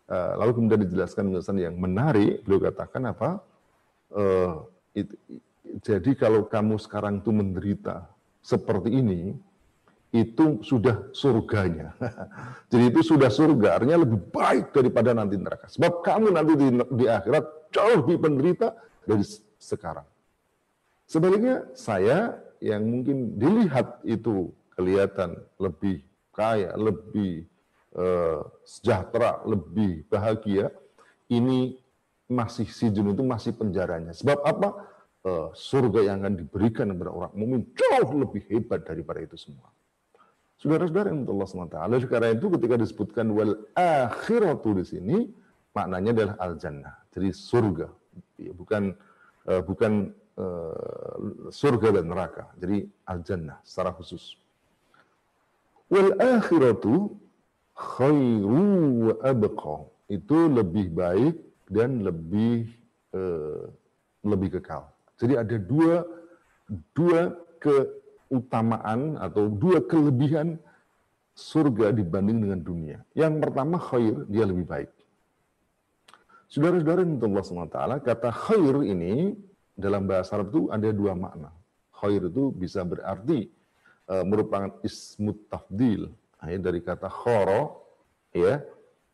Uh, 0.08 0.32
lalu 0.40 0.52
kemudian 0.56 0.80
dijelaskan 0.88 1.28
penjelasan 1.28 1.58
yang 1.60 1.76
menarik, 1.76 2.40
beliau 2.46 2.70
katakan 2.70 3.02
apa? 3.12 3.30
Uh, 4.08 4.64
it, 4.96 5.12
jadi 5.84 6.16
kalau 6.16 6.48
kamu 6.48 6.80
sekarang 6.80 7.20
itu 7.20 7.28
menderita 7.28 8.08
seperti 8.40 8.88
ini, 8.88 9.36
itu 10.08 10.64
sudah 10.64 11.12
surganya. 11.12 11.92
Jadi 12.72 12.84
itu 12.88 13.00
sudah 13.04 13.28
surga, 13.28 13.80
artinya 13.80 14.04
lebih 14.04 14.32
baik 14.32 14.72
daripada 14.72 15.12
nanti 15.12 15.36
neraka. 15.36 15.68
Sebab 15.68 16.00
kamu 16.00 16.32
nanti 16.32 16.52
di, 16.56 16.68
di 16.96 17.04
akhirat 17.04 17.44
jauh 17.72 18.04
lebih 18.04 18.16
penderita 18.16 18.72
dari 19.04 19.24
sekarang. 19.60 20.06
Sebaliknya 21.08 21.68
saya 21.76 22.36
yang 22.60 22.84
mungkin 22.84 23.36
dilihat 23.36 24.00
itu 24.04 24.52
kelihatan 24.76 25.40
lebih 25.60 26.04
kaya, 26.32 26.72
lebih 26.76 27.48
uh, 27.96 28.44
sejahtera, 28.64 29.40
lebih 29.44 30.04
bahagia, 30.08 30.72
ini 31.28 31.76
masih 32.28 32.68
si 32.68 32.92
jun 32.92 33.12
itu 33.12 33.24
masih 33.24 33.56
penjaranya. 33.56 34.12
Sebab 34.16 34.38
apa? 34.44 34.68
Uh, 35.26 35.50
surga 35.50 36.14
yang 36.14 36.22
akan 36.22 36.38
diberikan 36.38 36.86
kepada 36.94 37.10
orang 37.10 37.32
mukmin 37.34 37.66
jauh 37.74 38.10
lebih 38.14 38.46
hebat 38.48 38.86
daripada 38.86 39.18
itu 39.18 39.34
semua. 39.34 39.66
Saudara-saudara 40.58 41.14
yang 41.14 41.22
Allah 41.22 41.46
SWT. 41.46 41.78
Oleh 41.86 42.02
karena 42.10 42.28
itu 42.34 42.46
ketika 42.50 42.74
disebutkan 42.74 43.30
wal 43.30 43.62
akhiratu 43.78 44.74
di 44.74 44.84
sini, 44.84 45.16
maknanya 45.70 46.10
adalah 46.10 46.34
al 46.42 46.54
jannah. 46.58 46.94
Jadi 47.14 47.30
surga, 47.30 47.86
ya, 48.42 48.50
bukan 48.50 48.90
uh, 49.46 49.62
bukan 49.62 50.10
uh, 50.34 51.46
surga 51.54 52.02
dan 52.02 52.10
neraka. 52.10 52.50
Jadi 52.58 52.90
al 53.06 53.22
jannah 53.22 53.62
secara 53.62 53.94
khusus. 53.94 54.34
Wal 55.86 56.18
akhiratu 56.18 57.14
khairu 57.78 58.66
wa 59.06 59.14
abqa. 59.22 59.76
Itu 60.10 60.50
lebih 60.50 60.90
baik 60.90 61.38
dan 61.70 62.02
lebih 62.02 62.66
uh, 63.14 63.70
lebih 64.26 64.58
kekal. 64.58 64.90
Jadi 65.22 65.38
ada 65.38 65.54
dua 65.54 66.02
dua 66.98 67.30
ke 67.62 67.97
keutamaan 68.28 69.16
atau 69.16 69.48
dua 69.48 69.80
kelebihan 69.80 70.60
surga 71.32 71.96
dibanding 71.96 72.44
dengan 72.44 72.60
dunia. 72.60 72.98
Yang 73.16 73.48
pertama 73.48 73.80
khair, 73.80 74.28
dia 74.28 74.44
lebih 74.44 74.68
baik. 74.68 74.90
Saudara-saudara 76.48 77.04
yang 77.04 77.20
Allah 77.20 77.44
SWT, 77.44 77.80
kata 78.04 78.30
khair 78.32 78.74
ini 78.84 79.36
dalam 79.76 80.04
bahasa 80.08 80.36
Arab 80.36 80.52
itu 80.52 80.60
ada 80.68 80.88
dua 80.92 81.12
makna. 81.16 81.52
Khair 81.94 82.26
itu 82.28 82.50
bisa 82.52 82.82
berarti 82.82 83.48
uh, 84.10 84.24
merupakan 84.26 84.74
ismut 84.82 85.48
tafdil, 85.48 86.10
ya, 86.42 86.58
dari 86.58 86.80
kata 86.82 87.06
khoro, 87.06 87.86
ya, 88.34 88.60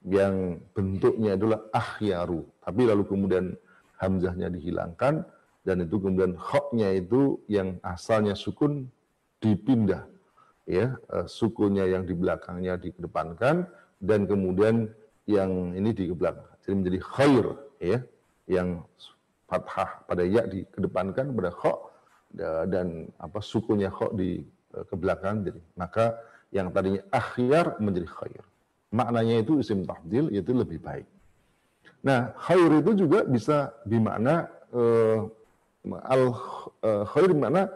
yang 0.05 0.61
bentuknya 0.73 1.37
adalah 1.37 1.61
akhyaru. 1.73 2.45
Tapi 2.65 2.83
lalu 2.89 3.03
kemudian 3.05 3.45
hamzahnya 4.01 4.49
dihilangkan, 4.49 5.27
dan 5.65 5.77
itu 5.81 5.97
kemudian 5.97 6.37
khoknya 6.37 6.93
itu 6.97 7.41
yang 7.49 7.81
asalnya 7.81 8.37
sukun 8.37 8.89
dipindah 9.43 10.07
ya 10.65 10.97
uh, 11.13 11.27
sukunya 11.29 11.85
yang 11.89 12.09
di 12.09 12.17
belakangnya 12.17 12.81
dikedepankan 12.81 13.69
dan 14.01 14.21
kemudian 14.29 14.89
yang 15.25 15.73
ini 15.73 15.93
di 15.93 16.13
belakang. 16.13 16.45
Jadi 16.65 16.75
menjadi 16.77 17.01
khair 17.01 17.47
ya 17.81 17.99
yang 18.49 18.85
fathah 19.49 20.05
pada 20.09 20.25
ya 20.25 20.45
dikedepankan 20.45 21.33
pada 21.33 21.51
kha 21.53 21.75
dan 22.69 23.09
apa 23.21 23.39
sukunya 23.41 23.89
kha 23.93 24.13
di 24.17 24.45
uh, 24.77 24.85
ke 24.85 24.95
belakang 24.97 25.45
jadi. 25.45 25.61
Maka 25.77 26.17
yang 26.53 26.73
tadinya 26.73 27.03
akhyar 27.13 27.81
menjadi 27.81 28.09
khair. 28.09 28.43
Maknanya 28.95 29.43
itu 29.43 29.59
isim 29.59 29.83
tafdil 29.85 30.31
yaitu 30.33 30.55
lebih 30.55 30.81
baik. 30.81 31.09
Nah 32.05 32.33
khair 32.37 32.71
itu 32.81 33.05
juga 33.05 33.25
bisa 33.25 33.73
bermakna 33.89 34.49
uh, 34.73 35.29
al 36.05 36.23
uh, 36.85 37.05
khair 37.09 37.29
bermakna 37.33 37.69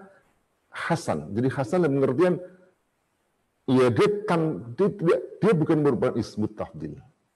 Hasan. 0.86 1.34
Jadi 1.34 1.48
Hasan 1.50 1.82
dalam 1.82 1.98
pengertian 1.98 2.34
ya 3.66 3.86
dia, 3.90 4.08
kan, 4.24 4.72
dia, 4.78 4.88
dia, 5.42 5.52
bukan 5.52 5.78
merupakan 5.82 6.14
ismut 6.14 6.54
tafdil. 6.54 6.94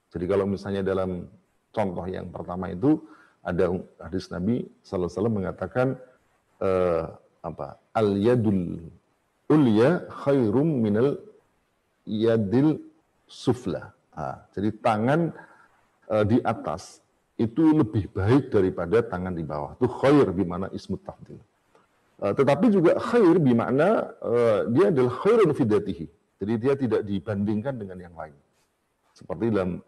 Jadi 0.09 0.25
kalau 0.29 0.45
misalnya 0.47 0.81
dalam 0.81 1.27
contoh 1.75 2.05
yang 2.07 2.31
pertama 2.31 2.71
itu 2.71 3.01
ada 3.43 3.75
hadis 3.99 4.31
Nabi 4.31 4.63
Sallallahu 4.85 5.19
Alaihi 5.19 5.37
mengatakan 5.43 5.87
uh, 6.63 7.05
apa 7.43 7.75
al 7.91 8.15
yadul 8.15 8.79
ulya 9.51 10.07
khairum 10.23 10.67
minal 10.79 11.19
yadil 12.07 12.79
sufla. 13.27 13.91
Nah, 14.13 14.37
jadi 14.53 14.69
tangan 14.79 15.33
uh, 16.07 16.23
di 16.23 16.39
atas 16.45 17.03
itu 17.35 17.73
lebih 17.73 18.13
baik 18.13 18.53
daripada 18.53 19.01
tangan 19.01 19.33
di 19.33 19.43
bawah. 19.43 19.75
Itu 19.75 19.89
khair 19.89 20.29
di 20.31 20.45
mana 20.45 20.69
ismut 20.69 21.01
tafdil. 21.01 21.41
Eh, 22.21 22.33
tetapi 22.37 22.69
juga 22.69 22.93
khair 23.01 23.35
bermakna 23.41 24.13
uh, 24.21 24.69
dia 24.69 24.93
adalah 24.93 25.13
khairun 25.25 25.51
fidatihi. 25.57 26.05
Jadi 26.37 26.53
dia 26.61 26.73
tidak 26.77 27.01
dibandingkan 27.07 27.73
dengan 27.73 27.97
yang 27.97 28.13
lain. 28.13 28.35
Seperti 29.17 29.49
dalam 29.49 29.79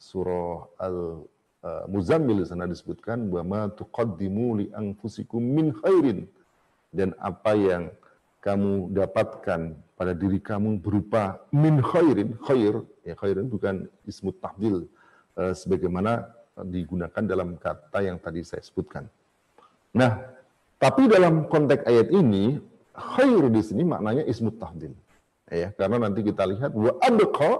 surah 0.00 0.66
Al-Muzammil 0.80 2.42
sana 2.44 2.66
disebutkan 2.66 3.30
bahwa 3.30 3.70
tuqaddimu 3.72 4.46
li 4.60 4.66
anfusikum 4.74 5.40
min 5.40 5.70
khairin 5.70 6.26
dan 6.90 7.14
apa 7.22 7.52
yang 7.54 7.82
kamu 8.42 8.90
dapatkan 8.90 9.76
pada 9.94 10.12
diri 10.16 10.42
kamu 10.42 10.82
berupa 10.82 11.38
min 11.54 11.78
khairin, 11.78 12.34
khair, 12.42 12.82
ya 13.06 13.14
khairin 13.14 13.46
bukan 13.46 13.86
ismut 14.08 14.34
tahdil 14.40 14.88
sebagaimana 15.36 16.26
digunakan 16.64 17.22
dalam 17.22 17.54
kata 17.60 18.02
yang 18.02 18.18
tadi 18.18 18.42
saya 18.42 18.64
sebutkan. 18.64 19.06
Nah, 19.94 20.33
tapi 20.84 21.08
dalam 21.08 21.48
konteks 21.48 21.88
ayat 21.88 22.12
ini, 22.12 22.60
khair 22.92 23.40
di 23.48 23.62
sini 23.64 23.88
maknanya 23.88 24.20
ismut 24.28 24.60
tahdil. 24.60 24.92
Ya, 25.48 25.72
karena 25.72 25.96
nanti 25.96 26.20
kita 26.20 26.44
lihat 26.44 26.76
wa 26.76 26.92
abqa 27.00 27.52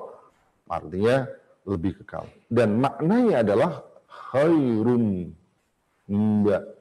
artinya 0.69 1.25
lebih 1.65 2.05
kekal. 2.05 2.29
Dan 2.53 2.85
maknanya 2.85 3.41
adalah 3.41 3.81
khairun 4.29 5.33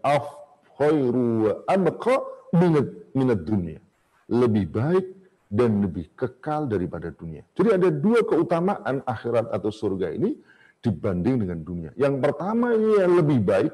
af 0.04 0.28
khairu 0.76 1.48
wa 1.48 1.54
abqa 1.64 2.16
minat, 2.60 2.88
minat 3.16 3.40
dunia. 3.48 3.80
Lebih 4.28 4.68
baik 4.68 5.08
dan 5.48 5.80
lebih 5.80 6.12
kekal 6.20 6.68
daripada 6.68 7.08
dunia. 7.16 7.48
Jadi 7.56 7.70
ada 7.72 7.88
dua 7.88 8.20
keutamaan 8.28 9.00
akhirat 9.08 9.48
atau 9.48 9.72
surga 9.72 10.12
ini 10.12 10.36
dibanding 10.84 11.48
dengan 11.48 11.60
dunia. 11.64 11.92
Yang 11.96 12.20
pertama 12.20 12.76
ini 12.76 13.00
yang 13.00 13.16
lebih 13.16 13.40
baik 13.40 13.72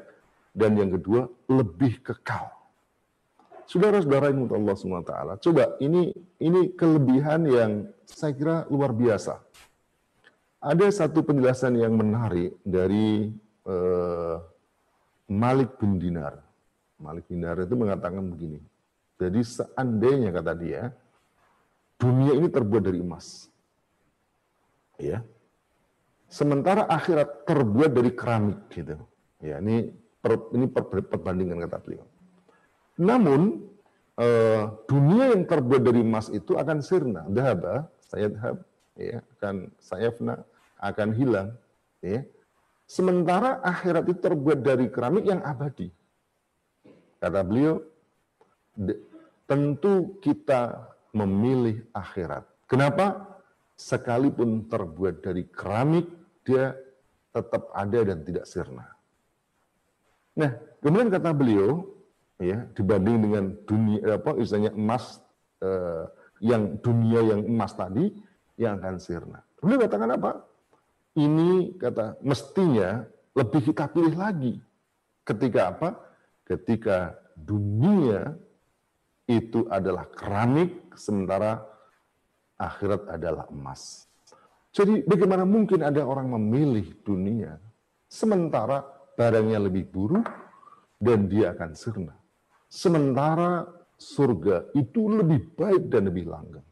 dan 0.54 0.78
yang 0.78 0.94
kedua 0.94 1.26
lebih 1.50 1.98
kekal. 2.06 2.59
Saudara-saudara 3.70 4.34
yang 4.34 4.50
Allah 4.50 4.74
SWT, 4.74 5.14
coba 5.46 5.78
ini 5.78 6.10
ini 6.42 6.74
kelebihan 6.74 7.46
yang 7.46 7.86
saya 8.02 8.34
kira 8.34 8.56
luar 8.66 8.90
biasa. 8.90 9.38
Ada 10.58 10.90
satu 10.90 11.22
penjelasan 11.22 11.78
yang 11.78 11.94
menarik 11.94 12.58
dari 12.66 13.30
uh, 13.70 14.42
Malik 15.30 15.78
bin 15.78 16.02
Dinar. 16.02 16.42
Malik 16.98 17.30
bin 17.30 17.46
Dinar 17.46 17.62
itu 17.62 17.78
mengatakan 17.78 18.26
begini. 18.26 18.58
Jadi 19.22 19.38
seandainya 19.46 20.34
kata 20.34 20.52
dia, 20.58 20.90
dunia 21.94 22.34
ini 22.34 22.50
terbuat 22.50 22.82
dari 22.82 22.98
emas. 22.98 23.46
Ya. 24.98 25.22
Sementara 26.26 26.90
akhirat 26.90 27.46
terbuat 27.46 27.94
dari 27.94 28.10
keramik 28.18 28.66
gitu. 28.74 28.98
Ya, 29.38 29.62
ini 29.62 29.94
per, 30.18 30.50
ini 30.58 30.66
per, 30.66 30.90
perbandingan 30.90 31.62
kata 31.70 31.78
beliau. 31.78 32.09
Namun 33.00 33.64
uh, 34.20 34.76
dunia 34.84 35.32
yang 35.32 35.48
terbuat 35.48 35.80
dari 35.80 36.04
emas 36.04 36.28
itu 36.28 36.60
akan 36.60 36.84
sirna, 36.84 37.24
dahaba, 37.32 37.88
saya 38.04 38.28
dahab, 38.28 38.60
ya, 39.00 39.24
akan 39.40 39.72
sayafna, 39.80 40.44
akan 40.76 41.08
hilang, 41.16 41.48
ya. 42.04 42.20
Sementara 42.84 43.64
akhirat 43.64 44.04
itu 44.10 44.20
terbuat 44.20 44.60
dari 44.60 44.92
keramik 44.92 45.24
yang 45.24 45.40
abadi. 45.40 45.88
Kata 47.22 47.40
beliau, 47.40 47.80
tentu 49.46 50.18
kita 50.18 50.90
memilih 51.14 51.86
akhirat. 51.94 52.44
Kenapa? 52.66 53.30
Sekalipun 53.78 54.68
terbuat 54.68 55.24
dari 55.24 55.46
keramik, 55.48 56.04
dia 56.44 56.74
tetap 57.30 57.70
ada 57.72 57.98
dan 58.04 58.26
tidak 58.26 58.44
sirna. 58.44 58.90
Nah, 60.34 60.50
kemudian 60.82 61.08
kata 61.14 61.30
beliau, 61.30 61.99
ya 62.40 62.64
dibanding 62.72 63.16
dengan 63.20 63.44
dunia 63.68 64.16
apa 64.16 64.34
istilahnya 64.40 64.72
emas 64.72 65.20
eh, 65.60 66.04
yang 66.40 66.80
dunia 66.80 67.20
yang 67.36 67.40
emas 67.44 67.76
tadi 67.76 68.08
yang 68.56 68.80
akan 68.80 68.96
sirna. 68.96 69.40
Beliau 69.60 69.84
katakan 69.84 70.10
apa? 70.16 70.32
Ini 71.16 71.76
kata 71.76 72.20
mestinya 72.24 73.04
lebih 73.36 73.60
kita 73.72 73.92
pilih 73.92 74.14
lagi. 74.16 74.56
Ketika 75.24 75.60
apa? 75.76 75.88
Ketika 76.48 77.14
dunia 77.36 78.34
itu 79.28 79.68
adalah 79.70 80.08
keramik 80.10 80.90
sementara 80.98 81.62
akhirat 82.58 83.08
adalah 83.08 83.46
emas. 83.48 84.04
Jadi 84.70 85.02
bagaimana 85.06 85.42
mungkin 85.48 85.82
ada 85.82 86.04
orang 86.04 86.30
memilih 86.30 86.94
dunia 87.02 87.58
sementara 88.06 88.82
barangnya 89.16 89.58
lebih 89.66 89.86
buruk 89.90 90.26
dan 91.00 91.26
dia 91.26 91.54
akan 91.56 91.70
sirna. 91.74 92.19
Sementara 92.70 93.66
surga 93.98 94.70
itu 94.78 95.10
lebih 95.10 95.58
baik 95.58 95.90
dan 95.90 96.06
lebih 96.06 96.30
langgeng. 96.30 96.64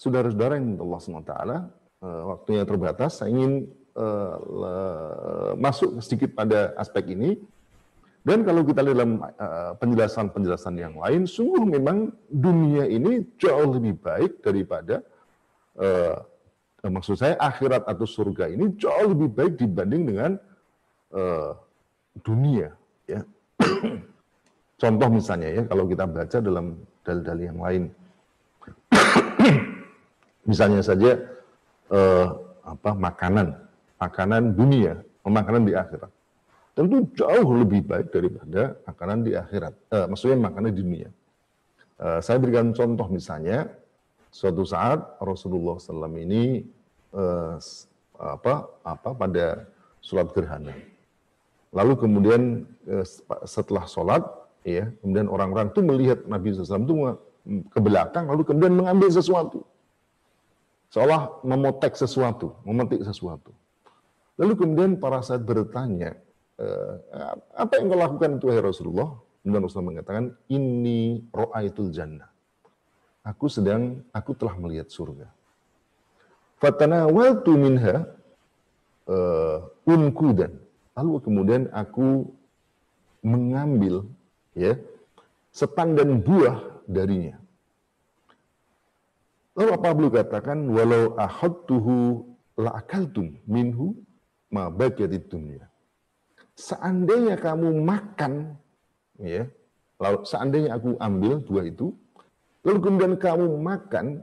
saudara-saudara 0.00 0.56
yang 0.56 0.80
Allah 0.80 0.96
SWT, 0.96 1.34
uh, 1.36 2.22
waktunya 2.32 2.64
terbatas, 2.64 3.20
saya 3.20 3.28
ingin 3.36 3.68
uh, 3.92 5.52
masuk 5.60 6.00
sedikit 6.00 6.32
pada 6.32 6.72
aspek 6.80 7.12
ini. 7.12 7.36
Dan 8.24 8.40
kalau 8.48 8.64
kita 8.64 8.80
lihat 8.80 8.96
dalam 8.96 9.20
penjelasan-penjelasan 9.76 10.76
uh, 10.76 10.80
yang 10.80 10.96
lain, 10.96 11.28
sungguh 11.28 11.68
memang 11.68 12.08
dunia 12.32 12.88
ini 12.88 13.28
jauh 13.36 13.76
lebih 13.76 14.00
baik 14.00 14.40
daripada 14.40 15.04
maksud 16.80 17.16
saya 17.16 17.36
akhirat 17.40 17.88
atau 17.88 18.04
surga 18.04 18.52
ini 18.52 18.76
jauh 18.76 19.12
lebih 19.12 19.32
baik 19.32 19.54
dibanding 19.56 20.02
dengan 20.04 20.32
dunia. 22.20 22.76
Ya. 23.08 23.24
Contoh 24.80 25.08
misalnya 25.12 25.48
ya, 25.60 25.62
kalau 25.68 25.84
kita 25.84 26.08
baca 26.08 26.38
dalam 26.40 26.80
dalil-dalil 27.04 27.44
yang 27.52 27.60
lain, 27.60 27.82
misalnya 30.50 30.80
saja 30.80 31.20
uh, 31.92 32.26
apa 32.64 32.96
makanan, 32.96 33.52
makanan 34.00 34.56
dunia, 34.56 35.04
makanan 35.28 35.68
di 35.68 35.76
akhirat 35.76 36.08
tentu 36.80 37.04
jauh 37.12 37.50
lebih 37.60 37.84
baik 37.84 38.08
daripada 38.08 38.78
makanan 38.88 39.26
di 39.26 39.36
akhirat. 39.36 39.74
Uh, 39.92 40.06
maksudnya 40.08 40.38
makanan 40.40 40.72
di 40.72 40.80
dunia. 40.80 41.08
Uh, 42.00 42.24
saya 42.24 42.40
berikan 42.40 42.72
contoh 42.72 43.04
misalnya, 43.12 43.68
suatu 44.32 44.64
saat 44.64 45.20
Rasulullah 45.20 45.76
SAW 45.76 46.08
ini 46.16 46.64
uh, 47.12 47.60
apa 48.16 48.64
apa 48.86 49.10
pada 49.12 49.68
sholat 50.00 50.32
gerhana. 50.32 50.72
Lalu 51.76 51.92
kemudian 52.00 52.42
uh, 52.88 53.04
setelah 53.44 53.84
sholat, 53.84 54.24
ya 54.64 54.92
kemudian 55.00 55.26
orang-orang 55.26 55.72
itu 55.72 55.80
melihat 55.80 56.18
Nabi 56.28 56.52
SAW 56.52 56.84
itu 56.84 56.94
ke 57.72 57.78
belakang, 57.80 58.28
lalu 58.28 58.44
kemudian 58.44 58.76
mengambil 58.76 59.08
sesuatu, 59.08 59.64
seolah 60.92 61.40
memotek 61.42 61.96
sesuatu, 61.96 62.56
memetik 62.68 63.00
sesuatu. 63.00 63.50
Lalu 64.36 64.52
kemudian 64.56 64.90
para 65.00 65.24
sahabat 65.24 65.44
bertanya, 65.48 66.16
Eh, 66.60 66.94
apa 67.56 67.80
yang 67.80 67.88
kau 67.88 67.96
lakukan 67.96 68.30
itu 68.36 68.52
hai 68.52 68.60
Rasulullah? 68.60 69.16
Kemudian 69.40 69.64
Rasulullah 69.64 69.90
mengatakan, 69.96 70.36
ini 70.52 71.24
ro'aitul 71.32 71.88
jannah. 71.88 72.28
Aku 73.24 73.48
sedang, 73.48 74.04
aku 74.12 74.36
telah 74.36 74.52
melihat 74.60 74.92
surga. 74.92 75.32
Fatanawaltu 76.60 77.56
minha 77.56 78.04
uh, 79.08 79.64
unkudan. 79.88 80.52
Lalu 80.92 81.24
kemudian 81.24 81.62
aku 81.72 82.28
mengambil 83.24 84.04
ya 84.54 84.78
setandan 85.50 86.22
buah 86.22 86.84
darinya. 86.86 87.38
Lalu 89.58 89.70
apa 89.76 89.88
beliau 89.92 90.14
katakan 90.14 90.58
walau 90.70 91.18
ahadtuhu 91.18 92.22
la 92.56 92.78
akaltum 92.78 93.34
minhu 93.44 93.98
ma 94.48 94.70
bakiyatid 94.70 95.26
dunya 95.26 95.70
seandainya 96.60 97.40
kamu 97.40 97.80
makan, 97.80 98.60
ya, 99.16 99.48
lalu 99.96 100.18
seandainya 100.28 100.76
aku 100.76 101.00
ambil 101.00 101.40
buah 101.40 101.64
itu, 101.64 101.96
lalu 102.60 102.78
kemudian 102.84 103.14
kamu 103.16 103.56
makan, 103.56 104.20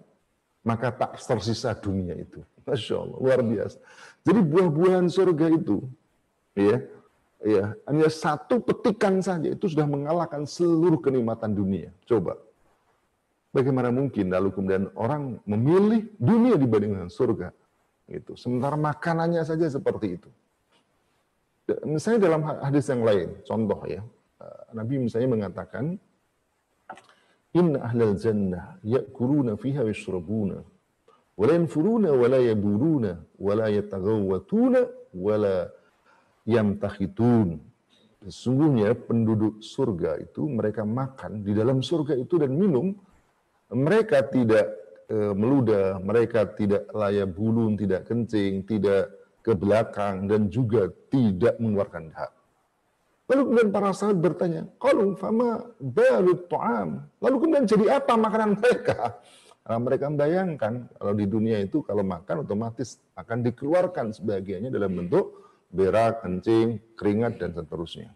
maka 0.61 0.93
tak 0.93 1.17
tersisa 1.17 1.73
dunia 1.73 2.13
itu. 2.13 2.45
Masya 2.67 2.95
Allah, 2.99 3.17
luar 3.17 3.39
biasa. 3.41 3.77
Jadi 4.27 4.39
buah-buahan 4.43 5.07
surga 5.09 5.47
itu, 5.55 5.87
ya, 6.53 6.83
ya, 7.43 7.73
hanya 7.85 8.07
satu 8.09 8.61
petikan 8.61 9.21
saja 9.21 9.51
itu 9.53 9.69
sudah 9.69 9.85
mengalahkan 9.85 10.45
seluruh 10.47 10.97
kenikmatan 11.01 11.53
dunia. 11.53 11.89
Coba, 12.07 12.37
bagaimana 13.53 13.93
mungkin 13.93 14.33
lalu 14.33 14.49
kemudian 14.53 14.89
orang 14.97 15.37
memilih 15.45 16.09
dunia 16.17 16.57
dibandingkan 16.57 17.09
surga? 17.09 17.53
Gitu. 18.07 18.39
Sementara 18.39 18.79
makanannya 18.79 19.43
saja 19.43 19.67
seperti 19.67 20.15
itu. 20.15 20.29
Misalnya 21.83 22.31
dalam 22.31 22.41
hadis 22.47 22.87
yang 22.87 23.03
lain, 23.03 23.43
contoh 23.43 23.83
ya, 23.83 23.99
eh, 24.39 24.61
Nabi 24.71 25.03
misalnya 25.03 25.29
mengatakan, 25.35 25.99
Inna 27.55 27.83
ahlal 27.83 28.15
jannah 28.15 28.79
ya'kuluna 28.85 29.59
fiha 29.59 29.83
yashrabuna 29.83 30.63
wa 31.37 31.43
la 31.47 31.53
yanfuruna 31.57 32.09
wa 32.13 32.27
la 32.29 32.39
yaburuna 32.39 33.11
wa 33.19 33.53
la 33.57 33.67
yataghawwatuna 33.71 34.79
yamtakhitun. 36.47 37.59
Sesungguhnya 38.23 38.97
penduduk 38.97 39.61
surga 39.61 40.17
itu 40.17 40.47
mereka 40.49 40.81
makan 40.81 41.45
di 41.45 41.53
dalam 41.53 41.85
surga 41.85 42.17
itu 42.17 42.41
dan 42.41 42.55
minum 42.55 42.97
mereka 43.71 44.25
tidak 44.25 44.73
e, 45.05 45.35
meludah, 45.35 45.99
mereka 46.01 46.47
tidak 46.49 46.87
layak 46.95 47.29
bulun, 47.35 47.77
tidak 47.77 48.07
kencing, 48.07 48.63
tidak 48.65 49.11
ke 49.43 49.53
belakang 49.53 50.25
dan 50.27 50.51
juga 50.51 50.91
tidak 51.11 51.55
mengeluarkan 51.61 52.11
hak. 52.11 52.31
Lalu 53.27 53.41
kemudian 53.43 53.69
para 53.75 53.91
sahabat 53.91 54.19
bertanya, 54.23 54.61
kalau 54.79 55.11
fama 55.19 55.67
balut 55.83 56.47
tu'am. 56.47 57.03
Lalu 57.19 57.35
kemudian 57.43 57.67
jadi 57.67 57.99
apa 57.99 58.15
makanan 58.15 58.55
mereka? 58.55 59.19
Karena 59.67 59.79
mereka 59.83 60.05
membayangkan 60.07 60.73
kalau 60.95 61.11
di 61.11 61.25
dunia 61.27 61.59
itu 61.59 61.83
kalau 61.83 62.07
makan 62.07 62.47
otomatis 62.47 63.03
akan 63.19 63.43
dikeluarkan 63.43 64.15
sebagiannya 64.15 64.71
dalam 64.71 64.95
bentuk 64.95 65.46
berak, 65.71 66.23
kencing, 66.23 66.79
keringat 66.95 67.39
dan 67.39 67.51
seterusnya. 67.53 68.11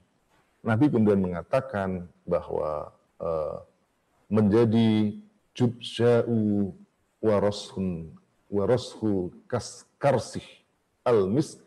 Nabi 0.61 0.87
kemudian 0.93 1.21
mengatakan 1.21 2.05
bahwa 2.23 2.93
uh, 3.17 3.65
menjadi 4.29 5.17
jubsya'u 5.57 6.71
warashun 7.19 8.15
warashu 8.51 9.31
karsih 9.99 10.43
al-misk 11.03 11.63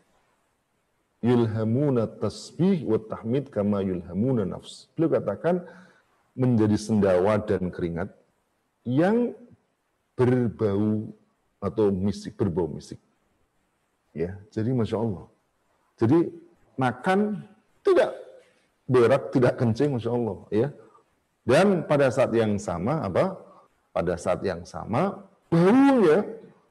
yulhamuna 1.19 2.05
tasbih 2.05 2.85
wa 2.85 3.01
tahmid 3.01 3.49
kama 3.49 3.81
yulhamuna 3.81 4.45
nafs. 4.45 4.87
Beliau 4.93 5.17
katakan 5.17 5.65
menjadi 6.37 6.77
sendawa 6.77 7.41
dan 7.41 7.73
keringat 7.73 8.13
yang 8.85 9.33
berbau 10.13 11.09
atau 11.57 11.89
misik, 11.89 12.37
berbau 12.37 12.69
misik. 12.69 13.01
Ya, 14.13 14.37
jadi 14.53 14.71
masya 14.71 15.01
Allah. 15.01 15.25
Jadi 15.95 16.27
makan 16.75 17.39
tidak 17.85 18.11
berak, 18.85 19.31
tidak 19.31 19.53
kencing, 19.55 19.95
masya 19.95 20.11
Allah. 20.11 20.37
Ya, 20.51 20.67
dan 21.45 21.85
pada 21.85 22.09
saat 22.09 22.33
yang 22.33 22.57
sama 22.57 23.05
apa? 23.05 23.37
Pada 23.93 24.17
saat 24.17 24.41
yang 24.43 24.65
sama 24.67 25.23
baunya 25.47 26.25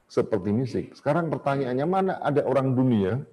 seperti 0.05 0.49
misik. 0.53 0.85
Sekarang 0.93 1.31
pertanyaannya 1.31 1.87
mana 1.87 2.13
ada 2.21 2.45
orang 2.45 2.75
dunia 2.77 3.23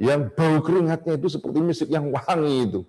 yang 0.00 0.32
bau 0.32 0.62
keringatnya 0.64 1.20
itu 1.20 1.28
seperti 1.28 1.58
misik 1.60 1.88
yang 1.90 2.08
wangi 2.14 2.70
itu. 2.70 2.80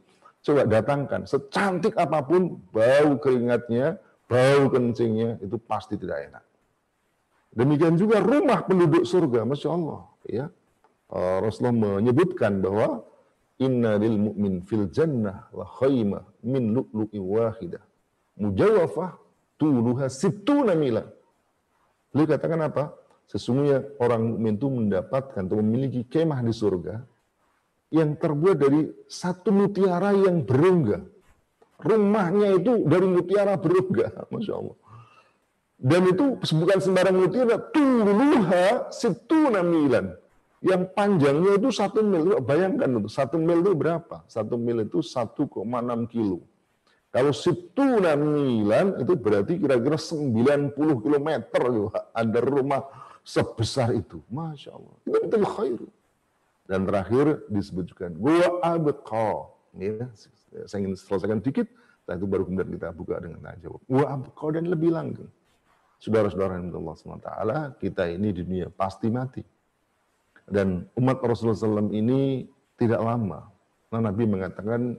Coba 0.45 0.63
datangkan, 0.63 1.27
secantik 1.27 1.97
apa 1.99 2.23
pun 2.23 2.61
bau 2.71 3.19
keringatnya, 3.19 3.99
bau 4.29 4.71
kencingnya 4.71 5.41
itu 5.43 5.59
pasti 5.59 5.99
tidak 5.99 6.31
enak. 6.31 6.43
Demikian 7.51 7.97
juga 7.97 8.21
rumah 8.21 8.63
penduduk 8.63 9.03
surga, 9.03 9.43
masya 9.43 9.69
Allah. 9.73 9.99
Ya, 10.29 10.45
eh, 11.13 11.37
Rasulullah 11.43 12.01
menyebutkan 12.01 12.59
bahwa 12.59 13.03
Inna 13.57 13.97
lil 13.97 14.21
mu'min 14.21 14.61
fil 14.69 14.85
jannah 14.93 15.49
la 15.49 15.65
khaymah 15.65 16.21
min 16.45 16.77
lu'lu'i 16.77 17.17
wahidah. 17.17 17.81
Mujawafah 18.37 19.17
tuluha 19.57 20.13
situna 20.13 20.77
mila. 20.77 21.01
Beliau 22.13 22.29
katakan 22.37 22.61
apa? 22.61 22.93
Sesungguhnya 23.27 23.83
orang 23.99 24.21
mukmin 24.23 24.55
itu 24.55 24.67
mendapatkan 24.71 25.43
atau 25.43 25.59
memiliki 25.59 26.07
kemah 26.07 26.39
di 26.45 26.53
surga 26.55 27.03
yang 27.91 28.15
terbuat 28.15 28.55
dari 28.55 28.87
satu 29.09 29.51
mutiara 29.51 30.15
yang 30.15 30.47
berungga. 30.47 31.03
Rumahnya 31.77 32.57
itu 32.57 32.87
dari 32.87 33.07
mutiara 33.09 33.59
berungga, 33.59 34.15
masya 34.31 34.53
Allah. 34.55 34.77
Dan 35.77 36.01
itu 36.09 36.25
bukan 36.41 36.79
sembarang 36.81 37.17
mutiara, 37.19 37.57
tuluha 37.69 38.89
situ 38.89 39.51
namilan. 39.51 40.13
Yang 40.57 40.83
panjangnya 40.97 41.51
itu 41.61 41.69
satu 41.69 42.01
mil. 42.01 42.41
Bayangkan 42.41 42.89
itu, 42.97 43.09
satu 43.09 43.37
mil 43.37 43.61
itu 43.61 43.77
berapa? 43.77 44.25
Satu 44.25 44.57
mil 44.57 44.81
itu 44.81 45.05
1,6 45.05 45.53
kilo. 46.09 46.41
Kalau 47.13 47.31
situ 47.31 47.85
namilan 48.01 48.99
itu 48.99 49.13
berarti 49.15 49.57
kira-kira 49.61 49.95
90 49.95 50.73
kilometer. 51.01 51.61
Ada 52.13 52.39
rumah 52.41 52.83
sebesar 53.21 53.93
itu. 53.93 54.21
Masya 54.27 54.75
Allah. 54.75 54.95
Itu 55.05 55.37
khair. 55.45 55.81
Dan 56.67 56.83
terakhir 56.83 57.47
disebutkan, 57.47 58.11
gua 58.19 58.59
abqa. 58.59 59.55
Ya, 59.77 60.09
saya 60.67 60.83
ingin 60.83 60.99
selesaikan 60.99 61.39
dikit, 61.39 61.69
setelah 62.03 62.17
itu 62.19 62.27
baru 62.27 62.43
kemudian 62.43 62.69
kita 62.75 62.91
buka 62.91 63.23
dengan 63.23 63.39
tanya 63.39 63.61
jawab. 63.63 63.79
Gua 63.87 64.05
abqa 64.19 64.47
dan 64.51 64.65
lebih 64.67 64.91
langgeng. 64.91 65.31
Saudara-saudara 65.97 66.59
yang 66.59 66.75
Allah 66.75 66.93
SWT, 66.93 67.29
kita 67.81 68.03
ini 68.11 68.35
di 68.35 68.43
dunia 68.43 68.67
pasti 68.67 69.07
mati. 69.07 69.41
Dan 70.47 70.87
umat 70.95 71.19
Rasulullah 71.19 71.59
SAW 71.59 71.91
ini 71.91 72.47
tidak 72.79 73.03
lama. 73.03 73.51
Nah, 73.91 74.01
Nabi 74.01 74.23
mengatakan, 74.23 74.95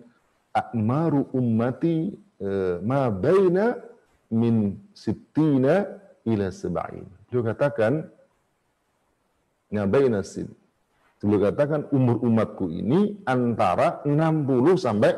Akmaru 0.53 1.29
ummati 1.33 2.13
eh, 2.41 2.77
ma 2.85 3.09
baina 3.09 3.77
min 4.33 4.77
sittina 4.93 5.89
ila 6.29 6.53
sab'in. 6.53 7.07
Beliau 7.29 7.45
katakan 7.49 8.09
ngabain 9.73 10.17
sin. 10.25 10.49
Beliau 11.19 11.51
katakan 11.51 11.89
umur 11.91 12.23
umatku 12.23 12.71
ini 12.71 13.19
antara 13.27 14.01
60 14.07 14.79
sampai 14.79 15.13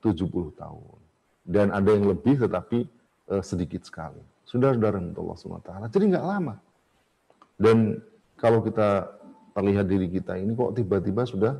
70 0.00 0.58
tahun. 0.58 0.98
Dan 1.42 1.74
ada 1.74 1.90
yang 1.92 2.08
lebih 2.08 2.40
tetapi 2.40 2.86
uh, 3.30 3.42
sedikit 3.42 3.82
sekali. 3.84 4.22
Saudara-saudara 4.46 4.98
Allah 4.98 5.36
SWT. 5.36 5.70
Jadi 5.92 6.04
nggak 6.14 6.26
lama. 6.26 6.54
Dan 7.58 7.98
kalau 8.38 8.64
kita 8.64 9.12
terlihat 9.52 9.86
diri 9.88 10.08
kita 10.08 10.36
ini 10.40 10.52
kok 10.56 10.72
tiba-tiba 10.76 11.22
sudah 11.28 11.54